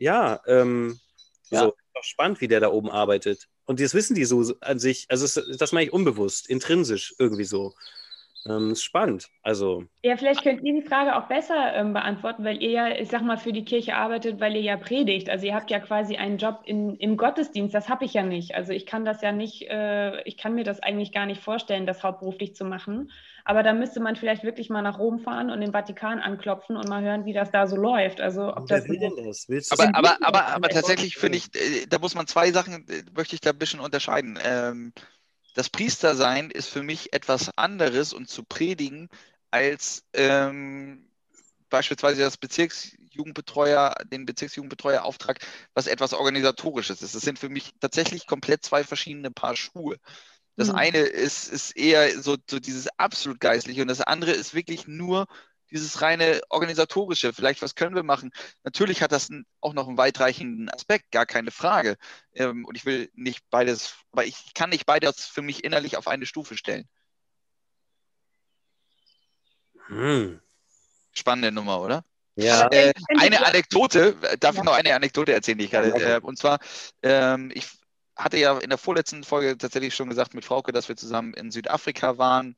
Ja, 0.02 0.42
ähm, 0.48 1.00
Ja. 1.52 1.60
so, 1.60 1.68
ist 1.68 1.76
doch 1.94 2.04
spannend, 2.04 2.42
wie 2.42 2.48
der 2.48 2.60
da 2.60 2.70
oben 2.72 2.90
arbeitet. 2.90 3.48
Und 3.66 3.80
das 3.80 3.94
wissen 3.94 4.16
die 4.16 4.26
so 4.26 4.56
an 4.62 4.80
sich, 4.80 5.06
also 5.10 5.42
das 5.58 5.72
meine 5.74 5.86
ich 5.86 5.94
unbewusst, 5.94 6.50
intrinsisch 6.50 7.14
irgendwie 7.20 7.44
so. 7.44 7.76
Ähm, 8.48 8.72
ist 8.72 8.84
spannend. 8.84 9.30
Also, 9.44 9.84
Ja, 10.04 10.18
vielleicht 10.18 10.42
könnt 10.44 10.64
ihr 10.64 10.82
die 10.82 10.88
Frage 10.88 11.16
auch 11.16 11.28
besser 11.28 11.74
ähm, 11.76 11.94
beantworten, 11.94 12.44
weil 12.44 12.62
ihr 12.62 12.72
ja, 12.72 12.88
ich 12.90 13.10
sag 13.10 13.22
mal, 13.22 13.38
für 13.38 13.54
die 13.54 13.66
Kirche 13.66 13.96
arbeitet, 13.96 14.40
weil 14.40 14.56
ihr 14.56 14.62
ja 14.62 14.78
predigt. 14.78 15.30
Also 15.30 15.46
ihr 15.46 15.54
habt 15.54 15.70
ja 15.70 15.80
quasi 15.80 16.16
einen 16.18 16.38
Job 16.38 16.62
in, 16.66 16.96
im 16.96 17.18
Gottesdienst. 17.18 17.74
Das 17.74 17.88
habe 17.88 18.06
ich 18.06 18.14
ja 18.14 18.24
nicht. 18.24 18.56
Also 18.56 18.74
ich 18.74 18.86
kann 18.88 19.06
das 19.06 19.22
ja 19.22 19.32
nicht, 19.32 19.70
äh, 19.70 20.22
ich 20.24 20.38
kann 20.38 20.56
mir 20.56 20.64
das 20.64 20.80
eigentlich 20.80 21.12
gar 21.12 21.28
nicht 21.28 21.42
vorstellen, 21.42 21.86
das 21.86 22.04
hauptberuflich 22.04 22.56
zu 22.56 22.66
machen. 22.66 23.12
Aber 23.46 23.64
da 23.64 23.74
müsste 23.74 24.00
man 24.00 24.16
vielleicht 24.16 24.44
wirklich 24.44 24.70
mal 24.70 24.82
nach 24.82 25.00
Rom 25.00 25.20
fahren 25.20 25.50
und 25.52 25.62
den 25.62 25.72
Vatikan 25.72 26.20
anklopfen 26.20 26.78
und 26.78 26.88
mal 26.88 27.04
hören, 27.04 27.26
wie 27.26 27.34
das 27.34 27.52
da 27.52 27.68
so 27.68 27.76
läuft. 27.76 28.22
Also 28.22 28.56
ob 28.56 28.68
das 28.68 28.88
will 28.88 29.00
denn 29.00 29.26
das? 29.26 29.46
Willst 29.50 29.72
du 29.72 29.76
Aber, 29.76 29.96
aber, 29.96 30.18
aber, 30.22 30.48
aber 30.48 30.70
tatsächlich 30.70 31.18
finde 31.18 31.38
ich, 31.38 31.54
äh, 31.56 31.86
da 31.88 32.00
muss 32.00 32.16
man 32.16 32.28
zwei 32.28 32.52
Sachen, 32.52 32.88
äh, 32.88 33.04
möchte 33.16 33.36
ich 33.36 33.42
da 33.42 33.52
ein 33.52 33.58
bisschen 33.58 33.80
unterscheiden. 33.80 34.38
Ähm, 34.44 34.94
das 35.54 35.70
Priestersein 35.70 36.52
ist 36.52 36.70
für 36.70 36.84
mich 36.84 37.14
etwas 37.14 37.50
anderes 37.58 38.14
und 38.14 38.30
zu 38.30 38.44
predigen 38.44 39.10
als 39.52 40.06
ähm, 40.14 41.10
beispielsweise 41.70 42.22
das 42.22 42.38
Bezirksjugendbetreuer, 42.38 43.96
den 44.12 44.26
Bezirksjugendbetreuerauftrag, 44.26 45.40
was 45.74 45.88
etwas 45.88 46.14
organisatorisches 46.14 47.02
ist. 47.02 47.16
Das 47.16 47.22
sind 47.24 47.40
für 47.40 47.50
mich 47.50 47.74
tatsächlich 47.80 48.28
komplett 48.28 48.64
zwei 48.66 48.84
verschiedene 48.84 49.32
Paar 49.32 49.56
Schuhe. 49.56 49.98
Das 50.58 50.70
Mhm. 50.70 50.76
eine 50.76 51.00
ist, 51.00 51.48
ist 51.50 51.76
eher 51.78 52.22
so, 52.22 52.38
so 52.50 52.60
dieses 52.60 52.88
absolut 53.00 53.40
geistliche 53.40 53.82
und 53.82 53.88
das 53.88 54.02
andere 54.02 54.32
ist 54.32 54.54
wirklich 54.54 54.88
nur 54.88 55.28
dieses 55.72 56.02
reine 56.02 56.42
organisatorische. 56.50 57.34
Vielleicht, 57.34 57.62
was 57.62 57.76
können 57.76 57.96
wir 57.96 58.04
machen? 58.04 58.32
Natürlich 58.64 59.02
hat 59.02 59.12
das 59.12 59.30
auch 59.62 59.74
noch 59.74 59.88
einen 59.88 59.98
weitreichenden 59.98 60.70
Aspekt, 60.70 61.12
gar 61.12 61.26
keine 61.26 61.52
Frage. 61.52 61.98
Ähm, 62.34 62.66
und 62.66 62.76
ich 62.76 62.86
will 62.86 63.10
nicht 63.14 63.50
beides, 63.50 63.96
aber 64.12 64.26
ich 64.26 64.54
kann 64.54 64.70
nicht 64.70 64.86
beides 64.86 65.26
für 65.26 65.42
mich 65.42 65.64
innerlich 65.64 65.98
auf 65.98 66.08
eine 66.08 66.26
Stufe 66.26 66.58
stellen. 66.58 66.88
Hm. 69.88 70.40
Spannende 71.14 71.52
Nummer, 71.52 71.82
oder? 71.82 72.06
Ja, 72.36 72.68
Äh, 72.72 72.94
Sie- 72.96 73.18
eine 73.18 73.46
Anekdote, 73.46 74.16
darf 74.40 74.56
Ja. 74.56 74.62
ich 74.62 74.66
noch 74.66 74.74
eine 74.74 74.96
Anekdote 74.96 75.34
erzählen, 75.34 75.58
die 75.58 75.66
ich 75.66 75.72
gerade, 75.72 75.90
Ja, 75.90 75.96
okay. 75.96 76.16
äh, 76.16 76.20
und 76.20 76.38
zwar, 76.38 76.60
ähm, 77.02 77.52
ich 77.54 77.68
hatte 78.16 78.38
ja 78.38 78.58
in 78.60 78.70
der 78.70 78.78
vorletzten 78.78 79.24
Folge 79.24 79.58
tatsächlich 79.58 79.96
schon 79.96 80.10
gesagt 80.10 80.34
mit 80.34 80.46
Frauke, 80.46 80.72
dass 80.72 80.88
wir 80.88 80.96
zusammen 80.96 81.34
in 81.34 81.52
Südafrika 81.52 82.18
waren, 82.18 82.56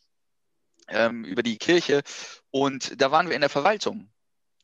ähm, 0.88 1.26
über 1.26 1.44
die 1.44 1.58
Kirche, 1.58 2.04
und 2.52 3.02
da 3.02 3.12
waren 3.12 3.28
wir 3.28 3.36
in 3.36 3.42
der 3.42 3.50
Verwaltung. 3.50 4.10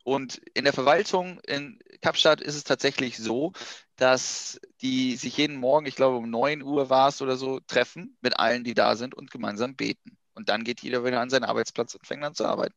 Und 0.04 0.38
in 0.54 0.64
der 0.64 0.74
Verwaltung 0.74 1.40
in 1.42 1.80
Kapstadt 2.02 2.42
ist 2.42 2.56
es 2.56 2.64
tatsächlich 2.64 3.18
so, 3.18 3.52
dass 3.96 4.60
die 4.82 5.16
sich 5.18 5.38
jeden 5.38 5.58
Morgen, 5.58 5.86
ich 5.86 5.96
glaube 5.96 6.18
um 6.18 6.30
9 6.30 6.64
Uhr 6.64 6.90
war 6.90 7.10
es 7.10 7.22
oder 7.22 7.36
so, 7.36 7.60
treffen 7.60 8.18
mit 8.22 8.40
allen, 8.40 8.64
die 8.64 8.74
da 8.74 8.96
sind 8.96 9.14
und 9.14 9.30
gemeinsam 9.30 9.76
beten. 9.76 10.18
Und 10.34 10.50
dann 10.50 10.64
geht 10.64 10.82
jeder 10.82 11.04
wieder 11.04 11.20
an 11.20 11.30
seinen 11.30 11.44
Arbeitsplatz 11.44 11.94
und 11.96 12.08
fängt 12.08 12.24
an 12.24 12.34
zu 12.34 12.46
arbeiten. 12.46 12.74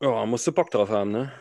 oh, 0.00 0.24
musst 0.24 0.46
du 0.46 0.52
Bock 0.52 0.70
drauf 0.70 0.88
haben, 0.88 1.10
ne? 1.10 1.32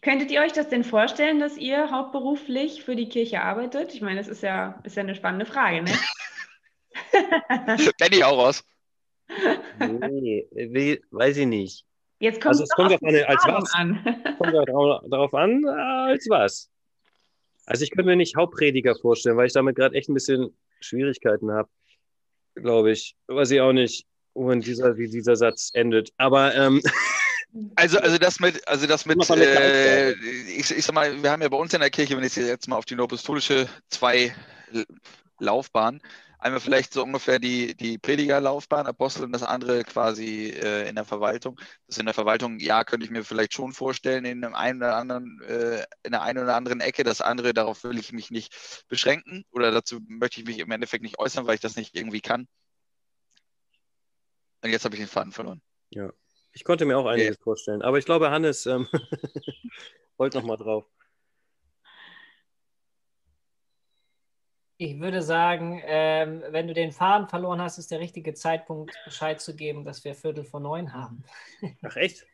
Könntet 0.00 0.30
ihr 0.30 0.40
euch 0.40 0.52
das 0.52 0.68
denn 0.68 0.84
vorstellen, 0.84 1.38
dass 1.38 1.56
ihr 1.56 1.90
hauptberuflich 1.90 2.84
für 2.84 2.96
die 2.96 3.08
Kirche 3.08 3.42
arbeitet? 3.42 3.94
Ich 3.94 4.00
meine, 4.00 4.20
das 4.20 4.28
ist 4.28 4.42
ja, 4.42 4.80
ist 4.84 4.96
ja 4.96 5.02
eine 5.02 5.14
spannende 5.14 5.46
Frage, 5.46 5.82
ne? 5.82 5.92
Benny 7.98 8.22
auch 8.22 8.38
raus. 8.38 8.64
Nee, 9.78 10.46
wie, 10.52 11.02
weiß 11.10 11.36
ich 11.38 11.46
nicht. 11.46 11.84
Jetzt 12.20 12.40
kommt 12.40 12.50
Also 12.50 12.64
es 12.64 12.70
kommt 12.70 12.92
auf 12.92 13.02
eine- 13.02 13.28
als 13.28 13.42
was? 13.46 13.74
an. 13.74 13.98
Kommt 14.38 14.54
darauf 15.12 15.34
an, 15.34 15.64
äh, 15.64 15.68
als 16.12 16.26
was. 16.28 16.70
Also 17.66 17.84
ich 17.84 17.90
könnte 17.90 18.10
mir 18.10 18.16
nicht 18.16 18.36
Hauptprediger 18.36 18.94
vorstellen, 18.94 19.36
weil 19.36 19.46
ich 19.46 19.52
damit 19.52 19.76
gerade 19.76 19.94
echt 19.96 20.08
ein 20.08 20.14
bisschen 20.14 20.56
Schwierigkeiten 20.80 21.50
habe, 21.52 21.68
glaube 22.54 22.92
ich. 22.92 23.16
Weiß 23.26 23.50
ich 23.50 23.60
auch 23.60 23.72
nicht, 23.72 24.06
wohin 24.34 24.60
dieser, 24.60 24.96
wie 24.98 25.08
dieser 25.08 25.36
Satz 25.36 25.70
endet. 25.74 26.10
Aber 26.16 26.54
ähm, 26.54 26.80
Also, 27.76 27.98
also 27.98 28.16
das 28.16 28.40
mit, 28.40 28.66
also 28.66 28.86
das 28.86 29.04
mit, 29.04 29.18
äh, 29.28 30.12
ich, 30.12 30.70
ich 30.70 30.84
sag 30.86 30.94
mal, 30.94 31.22
wir 31.22 31.30
haben 31.30 31.42
ja 31.42 31.50
bei 31.50 31.56
uns 31.58 31.74
in 31.74 31.80
der 31.80 31.90
Kirche, 31.90 32.16
wenn 32.16 32.24
ich 32.24 32.34
jetzt 32.34 32.66
mal 32.66 32.76
auf 32.76 32.86
die 32.86 32.94
neuapostolische 32.94 33.68
zwei 33.90 34.34
Laufbahn, 35.38 36.00
einmal 36.42 36.60
vielleicht 36.60 36.92
so 36.92 37.02
ungefähr 37.02 37.38
die, 37.38 37.74
die 37.76 37.98
Predigerlaufbahn, 37.98 38.86
Apostel 38.86 39.24
und 39.24 39.32
das 39.32 39.42
andere 39.42 39.84
quasi 39.84 40.50
äh, 40.50 40.88
in 40.88 40.96
der 40.96 41.04
Verwaltung. 41.04 41.58
Das 41.86 41.98
in 41.98 42.06
der 42.06 42.14
Verwaltung, 42.14 42.58
ja, 42.58 42.84
könnte 42.84 43.04
ich 43.04 43.10
mir 43.10 43.24
vielleicht 43.24 43.54
schon 43.54 43.72
vorstellen, 43.72 44.24
in 44.24 44.44
einem 44.44 44.54
einen 44.54 44.82
oder 44.82 44.96
anderen, 44.96 45.40
äh, 45.42 45.84
in 46.02 46.12
der 46.12 46.22
einen 46.22 46.42
oder 46.42 46.56
anderen 46.56 46.80
Ecke. 46.80 47.04
Das 47.04 47.20
andere, 47.20 47.54
darauf 47.54 47.84
will 47.84 47.98
ich 47.98 48.12
mich 48.12 48.30
nicht 48.30 48.84
beschränken 48.88 49.44
oder 49.50 49.70
dazu 49.70 50.00
möchte 50.08 50.40
ich 50.40 50.46
mich 50.46 50.58
im 50.58 50.70
Endeffekt 50.70 51.02
nicht 51.02 51.18
äußern, 51.18 51.46
weil 51.46 51.54
ich 51.54 51.60
das 51.60 51.76
nicht 51.76 51.96
irgendwie 51.96 52.20
kann. 52.20 52.46
Und 54.62 54.70
jetzt 54.70 54.84
habe 54.84 54.94
ich 54.94 55.00
den 55.00 55.08
Faden 55.08 55.32
verloren. 55.32 55.60
ich 56.52 56.64
konnte 56.64 56.84
mir 56.84 56.98
auch 56.98 57.06
einiges 57.06 57.38
vorstellen. 57.38 57.82
Aber 57.82 57.98
ich 57.98 58.04
glaube, 58.04 58.30
Hannes 58.30 58.66
ähm, 58.66 58.88
wollte 60.16 60.38
noch 60.38 60.44
mal 60.44 60.56
drauf. 60.56 60.84
Ich 64.84 64.98
würde 64.98 65.22
sagen, 65.22 65.80
ähm, 65.86 66.42
wenn 66.50 66.66
du 66.66 66.74
den 66.74 66.90
Faden 66.90 67.28
verloren 67.28 67.60
hast, 67.60 67.78
ist 67.78 67.92
der 67.92 68.00
richtige 68.00 68.34
Zeitpunkt, 68.34 68.92
Bescheid 69.04 69.40
zu 69.40 69.54
geben, 69.54 69.84
dass 69.84 70.04
wir 70.04 70.16
Viertel 70.16 70.42
vor 70.42 70.58
neun 70.58 70.92
haben. 70.92 71.22
Ach 71.82 71.94
echt? 71.94 72.26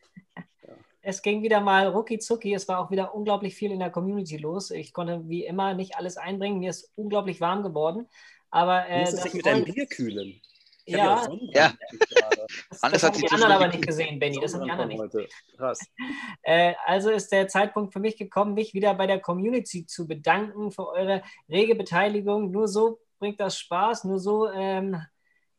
Es 1.03 1.21
ging 1.21 1.43
wieder 1.43 1.61
mal 1.61 1.85
rucki 1.85 2.17
zucki. 2.17 2.55
Es 2.55 2.67
war 2.67 2.79
auch 2.79 2.89
wieder 2.89 3.13
unglaublich 3.13 3.53
viel 3.53 3.71
in 3.71 3.77
der 3.77 3.91
Community 3.91 4.37
los. 4.37 4.71
Ich 4.71 4.93
konnte 4.93 5.29
wie 5.29 5.45
immer 5.45 5.75
nicht 5.75 5.95
alles 5.95 6.17
einbringen. 6.17 6.57
Mir 6.57 6.71
ist 6.71 6.91
unglaublich 6.95 7.39
warm 7.39 7.61
geworden. 7.61 8.07
Aber 8.49 8.81
Du 8.81 8.93
äh, 8.93 9.01
musst 9.01 9.13
es 9.13 9.19
das 9.19 9.23
sich 9.25 9.33
mit 9.35 9.45
deinem 9.45 9.65
Bier 9.65 9.85
kühlen. 9.85 10.41
Ich 10.89 10.95
ja, 10.95 11.23
Ja. 11.51 11.73
das, 12.71 12.81
das 12.81 13.03
hat 13.03 13.13
haben 13.13 13.19
die 13.19 13.31
anderen 13.31 13.51
aber 13.53 13.67
nicht 13.67 13.85
gesehen, 13.85 14.17
Benny. 14.17 14.39
Das 14.41 14.55
haben 14.55 14.63
die 14.63 14.71
anderen 14.71 14.89
nicht. 14.89 14.99
heute. 14.99 15.27
Krass. 15.55 15.79
Äh, 16.41 16.73
also 16.85 17.11
ist 17.11 17.31
der 17.31 17.47
Zeitpunkt 17.47 17.93
für 17.93 17.99
mich 17.99 18.17
gekommen, 18.17 18.55
mich 18.55 18.73
wieder 18.73 18.95
bei 18.95 19.05
der 19.05 19.19
Community 19.19 19.85
zu 19.85 20.07
bedanken 20.07 20.71
für 20.71 20.87
eure 20.87 21.21
rege 21.47 21.75
Beteiligung. 21.75 22.49
Nur 22.49 22.67
so 22.67 23.01
bringt 23.19 23.39
das 23.39 23.59
Spaß, 23.59 24.05
nur 24.05 24.19
so 24.19 24.49
ähm, 24.49 24.99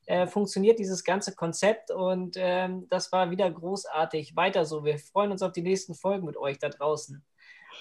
äh, 0.06 0.26
funktioniert 0.26 0.80
dieses 0.80 1.04
ganze 1.04 1.36
Konzept 1.36 1.92
und 1.92 2.36
ähm, 2.36 2.88
das 2.88 3.12
war 3.12 3.30
wieder 3.30 3.48
großartig. 3.48 4.34
Weiter 4.34 4.64
so. 4.64 4.84
Wir 4.84 4.98
freuen 4.98 5.30
uns 5.30 5.42
auf 5.42 5.52
die 5.52 5.62
nächsten 5.62 5.94
Folgen 5.94 6.26
mit 6.26 6.36
euch 6.36 6.58
da 6.58 6.70
draußen. 6.70 7.24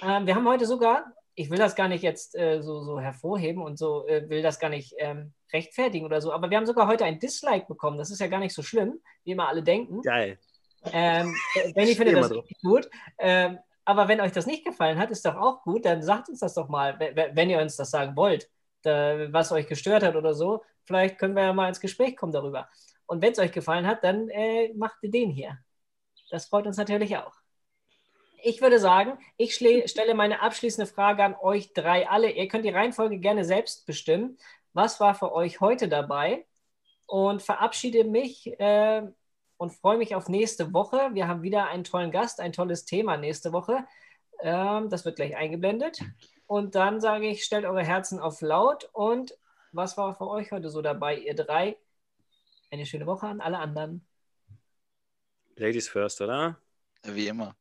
Ähm, 0.04 0.28
wir 0.28 0.36
haben 0.36 0.48
heute 0.48 0.68
sogar, 0.68 1.12
ich 1.34 1.50
will 1.50 1.58
das 1.58 1.76
gar 1.76 1.88
nicht 1.88 2.04
jetzt 2.04 2.36
äh, 2.36 2.62
so, 2.62 2.82
so 2.82 3.00
hervorheben 3.00 3.64
und 3.64 3.80
so 3.80 4.06
äh, 4.08 4.30
will 4.30 4.44
das 4.44 4.60
gar 4.60 4.70
nicht 4.70 4.94
ähm, 5.00 5.34
rechtfertigen 5.54 6.06
oder 6.06 6.22
so, 6.22 6.32
aber 6.32 6.50
wir 6.50 6.58
haben 6.58 6.66
sogar 6.66 6.88
heute 6.88 7.06
ein 7.06 7.20
Dislike 7.20 7.66
bekommen. 7.68 7.98
Das 7.98 8.12
ist 8.12 8.20
ja 8.20 8.28
gar 8.28 8.40
nicht 8.40 8.54
so 8.54 8.64
schlimm, 8.64 9.00
wie 9.24 9.32
immer 9.32 9.48
alle 9.48 9.64
denken. 9.64 10.02
Geil. 10.02 10.38
Ähm, 10.94 11.36
Benny 11.76 11.96
findet 11.96 12.18
das 12.18 12.32
richtig 12.32 12.62
gut. 12.62 12.90
Ähm, 13.18 13.60
aber 13.86 14.08
wenn 14.08 14.22
euch 14.22 14.32
das 14.32 14.46
nicht 14.46 14.64
gefallen 14.66 15.00
hat, 15.00 15.10
ist 15.12 15.26
doch 15.26 15.36
auch 15.36 15.64
gut, 15.64 15.86
dann 15.86 16.04
sagt 16.04 16.30
uns 16.30 16.40
das 16.40 16.54
doch 16.54 16.70
mal, 16.70 17.00
we- 17.00 17.16
we- 17.16 17.32
wenn 17.34 17.50
ihr 17.50 17.60
uns 17.60 17.76
das 17.76 17.92
sagen 17.92 18.16
wollt, 18.16 18.50
was 18.84 19.52
euch 19.52 19.68
gestört 19.68 20.04
hat 20.04 20.16
oder 20.16 20.34
so. 20.34 20.64
Vielleicht 20.86 21.18
können 21.18 21.36
wir 21.36 21.44
ja 21.44 21.54
mal 21.54 21.68
ins 21.68 21.82
Gespräch 21.82 22.16
kommen 22.16 22.32
darüber. 22.32 22.70
Und 23.08 23.22
wenn 23.22 23.34
es 23.34 23.40
euch 23.40 23.52
gefallen 23.52 23.86
hat, 23.86 24.04
dann 24.04 24.30
äh, 24.30 24.72
macht 24.76 24.98
ihr 25.02 25.12
den 25.12 25.32
hier. 25.32 25.58
Das 26.30 26.46
freut 26.46 26.66
uns 26.66 26.78
natürlich 26.78 27.18
auch. 27.18 27.34
Ich 28.42 28.62
würde 28.62 28.80
sagen, 28.80 29.18
ich 29.36 29.54
stelle 29.56 30.14
meine 30.14 30.42
abschließende 30.42 30.90
Frage 30.90 31.24
an 31.24 31.36
euch 31.42 31.74
drei 31.74 32.08
alle. 32.08 32.32
Ihr 32.32 32.48
könnt 32.48 32.64
die 32.64 32.70
Reihenfolge 32.70 33.20
gerne 33.20 33.44
selbst 33.44 33.86
bestimmen. 33.86 34.38
Was 34.74 35.00
war 35.00 35.16
für 35.16 35.32
euch 35.34 35.62
heute 35.62 35.88
dabei? 35.88 36.46
Und 37.06 37.42
verabschiede 37.42 38.04
mich 38.04 38.48
äh, 38.60 39.02
und 39.58 39.74
freue 39.74 39.98
mich 39.98 40.16
auf 40.16 40.30
nächste 40.30 40.74
Woche. 40.74 41.10
Wir 41.14 41.28
haben 41.28 41.42
wieder 41.42 41.68
einen 41.68 41.84
tollen 41.84 42.12
Gast, 42.12 42.40
ein 42.40 42.54
tolles 42.54 42.86
Thema 42.86 43.18
nächste 43.18 43.52
Woche. 43.52 43.86
Ähm, 44.42 44.90
das 44.90 45.06
wird 45.06 45.16
gleich 45.16 45.36
eingeblendet. 45.36 46.00
Und 46.46 46.76
dann 46.76 47.02
sage 47.02 47.28
ich, 47.28 47.44
stellt 47.44 47.66
eure 47.66 47.84
Herzen 47.84 48.20
auf 48.20 48.42
laut. 48.42 48.90
Und 48.94 49.38
was 49.72 49.98
war 49.98 50.16
für 50.16 50.28
euch 50.28 50.52
heute 50.52 50.70
so 50.70 50.82
dabei, 50.82 51.18
ihr 51.18 51.36
drei? 51.36 51.78
Eine 52.72 52.86
schöne 52.86 53.06
Woche 53.06 53.28
an 53.28 53.42
alle 53.42 53.58
anderen. 53.58 54.06
Ladies 55.56 55.90
first, 55.90 56.22
oder? 56.22 56.58
Wie 57.04 57.28
immer. 57.28 57.59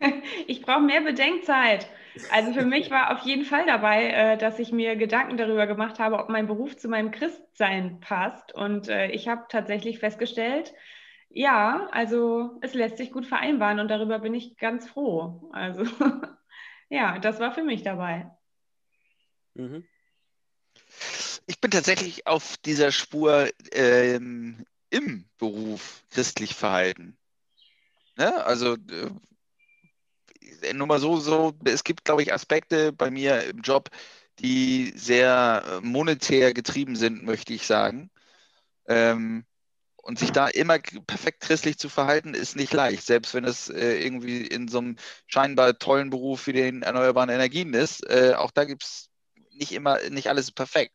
Ich 0.46 0.62
brauche 0.62 0.80
mehr 0.80 1.00
Bedenkzeit. 1.00 1.88
Also 2.30 2.52
für 2.52 2.64
mich 2.64 2.90
war 2.90 3.12
auf 3.12 3.24
jeden 3.26 3.44
Fall 3.44 3.66
dabei, 3.66 4.08
äh, 4.08 4.38
dass 4.38 4.58
ich 4.58 4.72
mir 4.72 4.96
Gedanken 4.96 5.36
darüber 5.36 5.66
gemacht 5.66 5.98
habe, 5.98 6.18
ob 6.18 6.28
mein 6.28 6.46
Beruf 6.46 6.76
zu 6.76 6.88
meinem 6.88 7.10
Christsein 7.10 8.00
passt. 8.00 8.54
Und 8.54 8.88
äh, 8.88 9.08
ich 9.08 9.28
habe 9.28 9.46
tatsächlich 9.48 9.98
festgestellt, 9.98 10.72
ja, 11.28 11.88
also 11.92 12.58
es 12.62 12.72
lässt 12.72 12.96
sich 12.96 13.12
gut 13.12 13.26
vereinbaren 13.26 13.80
und 13.80 13.88
darüber 13.88 14.18
bin 14.18 14.34
ich 14.34 14.56
ganz 14.56 14.88
froh. 14.88 15.50
Also 15.52 15.84
ja, 16.88 17.18
das 17.18 17.40
war 17.40 17.52
für 17.52 17.64
mich 17.64 17.82
dabei. 17.82 18.30
Mhm. 19.54 19.84
Ich 21.46 21.60
bin 21.60 21.70
tatsächlich 21.70 22.26
auf 22.26 22.56
dieser 22.58 22.90
Spur 22.90 23.48
ähm, 23.72 24.64
im 24.90 25.28
Beruf 25.38 26.02
christlich 26.10 26.54
verhalten. 26.54 27.16
Ne? 28.16 28.44
Also 28.44 28.74
äh, 28.74 29.10
nur 30.74 30.86
mal 30.86 31.00
so, 31.00 31.18
so, 31.18 31.54
es 31.64 31.84
gibt, 31.84 32.04
glaube 32.04 32.22
ich, 32.22 32.32
Aspekte 32.32 32.92
bei 32.92 33.10
mir 33.10 33.44
im 33.44 33.60
Job, 33.60 33.90
die 34.38 34.92
sehr 34.96 35.64
äh, 35.66 35.86
monetär 35.86 36.54
getrieben 36.54 36.96
sind, 36.96 37.24
möchte 37.24 37.54
ich 37.54 37.66
sagen. 37.66 38.10
Ähm, 38.88 39.44
und 39.96 40.20
sich 40.20 40.30
da 40.30 40.46
immer 40.46 40.78
perfekt 40.78 41.40
christlich 41.40 41.78
zu 41.78 41.88
verhalten, 41.88 42.34
ist 42.34 42.54
nicht 42.54 42.72
leicht, 42.72 43.04
selbst 43.04 43.34
wenn 43.34 43.44
es 43.44 43.68
äh, 43.68 44.00
irgendwie 44.00 44.46
in 44.46 44.68
so 44.68 44.78
einem 44.78 44.96
scheinbar 45.26 45.78
tollen 45.78 46.10
Beruf 46.10 46.46
wie 46.46 46.52
den 46.52 46.82
erneuerbaren 46.82 47.30
Energien 47.30 47.74
ist. 47.74 48.08
Äh, 48.08 48.34
auch 48.36 48.52
da 48.52 48.64
gibt 48.64 48.84
es 48.84 49.10
nicht 49.50 49.72
immer, 49.72 49.98
nicht 50.10 50.28
alles 50.28 50.52
perfekt. 50.52 50.94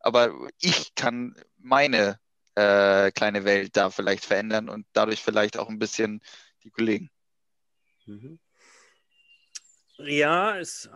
Aber 0.00 0.32
ich 0.58 0.94
kann 0.94 1.34
meine 1.58 2.18
äh, 2.54 3.10
kleine 3.10 3.44
Welt 3.44 3.76
da 3.76 3.90
vielleicht 3.90 4.24
verändern 4.24 4.70
und 4.70 4.86
dadurch 4.94 5.22
vielleicht 5.22 5.58
auch 5.58 5.68
ein 5.68 5.78
bisschen 5.78 6.22
die 6.64 6.70
Kollegen. 6.70 7.10
Mhm. 8.06 8.38
Ja, 10.04 10.58
es, 10.58 10.88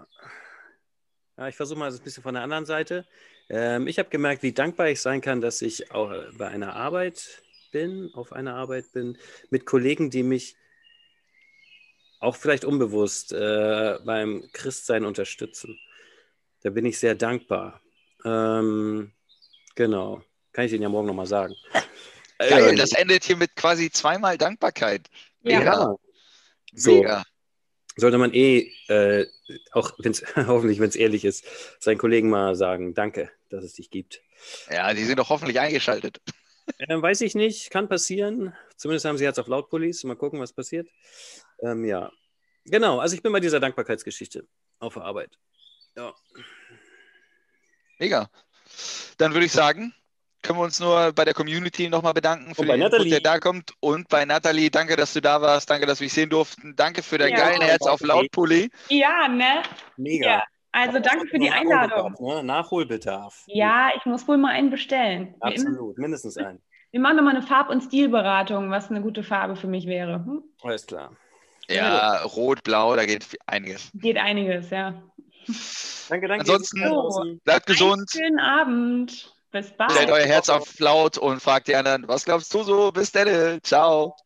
ja, 1.36 1.48
ich 1.48 1.56
versuche 1.56 1.78
mal 1.78 1.90
das 1.90 2.00
ein 2.00 2.04
bisschen 2.04 2.22
von 2.22 2.34
der 2.34 2.42
anderen 2.42 2.66
Seite. 2.66 3.06
Ähm, 3.48 3.86
ich 3.86 3.98
habe 3.98 4.08
gemerkt, 4.08 4.42
wie 4.42 4.52
dankbar 4.52 4.88
ich 4.88 5.00
sein 5.00 5.20
kann, 5.20 5.40
dass 5.40 5.62
ich 5.62 5.90
auch 5.90 6.12
bei 6.38 6.48
einer 6.48 6.74
Arbeit 6.74 7.42
bin, 7.72 8.10
auf 8.14 8.32
einer 8.32 8.54
Arbeit 8.54 8.92
bin, 8.92 9.18
mit 9.50 9.66
Kollegen, 9.66 10.10
die 10.10 10.22
mich 10.22 10.56
auch 12.20 12.36
vielleicht 12.36 12.64
unbewusst 12.64 13.32
äh, 13.32 13.98
beim 14.04 14.48
Christsein 14.52 15.04
unterstützen. 15.04 15.78
Da 16.62 16.70
bin 16.70 16.86
ich 16.86 16.98
sehr 16.98 17.14
dankbar. 17.14 17.80
Ähm, 18.24 19.12
genau. 19.74 20.22
Kann 20.52 20.64
ich 20.66 20.72
Ihnen 20.72 20.82
ja 20.82 20.88
morgen 20.88 21.08
nochmal 21.08 21.26
sagen. 21.26 21.54
Geil, 22.38 22.70
Ähm, 22.70 22.76
das 22.76 22.92
endet 22.92 23.24
hier 23.24 23.36
mit 23.36 23.54
quasi 23.56 23.90
zweimal 23.90 24.38
Dankbarkeit. 24.38 25.08
Ja. 25.42 25.58
Mega. 25.58 25.72
ja. 25.72 25.96
So, 26.72 26.94
Mega. 26.94 27.24
Sollte 27.96 28.18
man 28.18 28.32
eh, 28.34 28.72
äh, 28.88 29.26
auch 29.72 29.92
wenn's, 29.98 30.24
hoffentlich, 30.36 30.80
wenn 30.80 30.88
es 30.88 30.96
ehrlich 30.96 31.24
ist, 31.24 31.44
seinen 31.80 31.98
Kollegen 31.98 32.30
mal 32.30 32.54
sagen, 32.54 32.94
danke, 32.94 33.30
dass 33.50 33.64
es 33.64 33.74
dich 33.74 33.90
gibt. 33.90 34.22
Ja, 34.70 34.92
die 34.92 35.04
sind 35.04 35.18
doch 35.18 35.30
hoffentlich 35.30 35.60
eingeschaltet. 35.60 36.20
Ähm, 36.78 37.02
weiß 37.02 37.20
ich 37.20 37.34
nicht, 37.34 37.70
kann 37.70 37.88
passieren. 37.88 38.54
Zumindest 38.76 39.04
haben 39.04 39.18
sie 39.18 39.24
Herz 39.24 39.38
auf 39.38 39.48
laut 39.48 39.68
Police. 39.68 40.04
Mal 40.04 40.16
gucken, 40.16 40.40
was 40.40 40.52
passiert. 40.52 40.88
Ähm, 41.60 41.84
ja. 41.84 42.10
Genau, 42.64 42.98
also 42.98 43.14
ich 43.14 43.22
bin 43.22 43.32
bei 43.32 43.40
dieser 43.40 43.60
Dankbarkeitsgeschichte 43.60 44.46
auf 44.78 44.94
der 44.94 45.04
Arbeit. 45.04 45.38
Ja. 45.96 46.14
Mega. 47.98 48.30
Dann 49.18 49.34
würde 49.34 49.46
ich 49.46 49.52
sagen, 49.52 49.94
können 50.44 50.58
wir 50.58 50.64
uns 50.64 50.78
nur 50.78 51.12
bei 51.12 51.24
der 51.24 51.34
Community 51.34 51.88
nochmal 51.88 52.12
bedanken 52.12 52.54
für 52.54 52.60
Und 52.62 52.68
den 52.68 52.82
Input, 52.82 53.10
der 53.10 53.20
da 53.20 53.38
kommt. 53.40 53.72
Und 53.80 54.08
bei 54.08 54.24
Nathalie, 54.24 54.70
danke, 54.70 54.94
dass 54.96 55.12
du 55.14 55.20
da 55.20 55.40
warst. 55.42 55.68
Danke, 55.68 55.86
dass 55.86 55.98
wir 56.00 56.06
dich 56.06 56.12
sehen 56.12 56.30
durften. 56.30 56.76
Danke 56.76 57.02
für 57.02 57.18
dein 57.18 57.30
Ja. 57.32 57.36
geilen 57.38 57.62
Herz 57.62 57.86
auf 57.86 58.00
Lautpulli. 58.00 58.70
Ja, 58.88 59.26
ne? 59.26 59.62
Mega. 59.96 60.26
Ja, 60.26 60.42
also 60.70 60.98
danke 61.00 61.26
für 61.26 61.38
die 61.38 61.50
Einladung. 61.50 62.12
Nachholbedarf, 62.12 62.20
Ne? 62.20 62.44
Nachholbedarf. 62.44 63.42
Ja, 63.46 63.90
ich 63.96 64.04
muss 64.06 64.28
wohl 64.28 64.36
mal 64.36 64.50
einen 64.52 64.70
bestellen. 64.70 65.34
Absolut, 65.40 65.98
mindestens 65.98 66.36
einen. 66.36 66.60
wir 66.92 67.00
machen 67.00 67.16
nochmal 67.16 67.34
eine 67.36 67.44
Farb- 67.46 67.70
und 67.70 67.80
Stilberatung, 67.82 68.70
was 68.70 68.90
eine 68.90 69.00
gute 69.02 69.22
Farbe 69.24 69.56
für 69.56 69.66
mich 69.66 69.86
wäre. 69.86 70.24
Hm? 70.24 70.42
Alles 70.62 70.86
klar. 70.86 71.10
Ja, 71.68 72.22
rot, 72.24 72.62
blau, 72.62 72.94
da 72.94 73.06
geht 73.06 73.26
einiges. 73.46 73.90
Geht 73.94 74.18
einiges, 74.18 74.68
ja. 74.70 75.02
Danke, 76.08 76.28
danke. 76.28 76.40
Ansonsten-. 76.40 77.40
Bleibt 77.44 77.66
gesund. 77.66 78.10
Schönen 78.10 78.38
Abend. 78.38 79.33
Bis 79.54 79.70
bald. 79.70 79.92
Stellt 79.92 80.10
euer 80.10 80.26
Herz 80.26 80.48
auf 80.48 80.80
laut 80.80 81.16
und 81.16 81.40
fragt 81.40 81.68
die 81.68 81.76
anderen, 81.76 82.08
was 82.08 82.24
glaubst 82.24 82.52
du 82.52 82.64
so? 82.64 82.90
Bis 82.90 83.12
dann. 83.12 83.62
Ciao. 83.62 84.16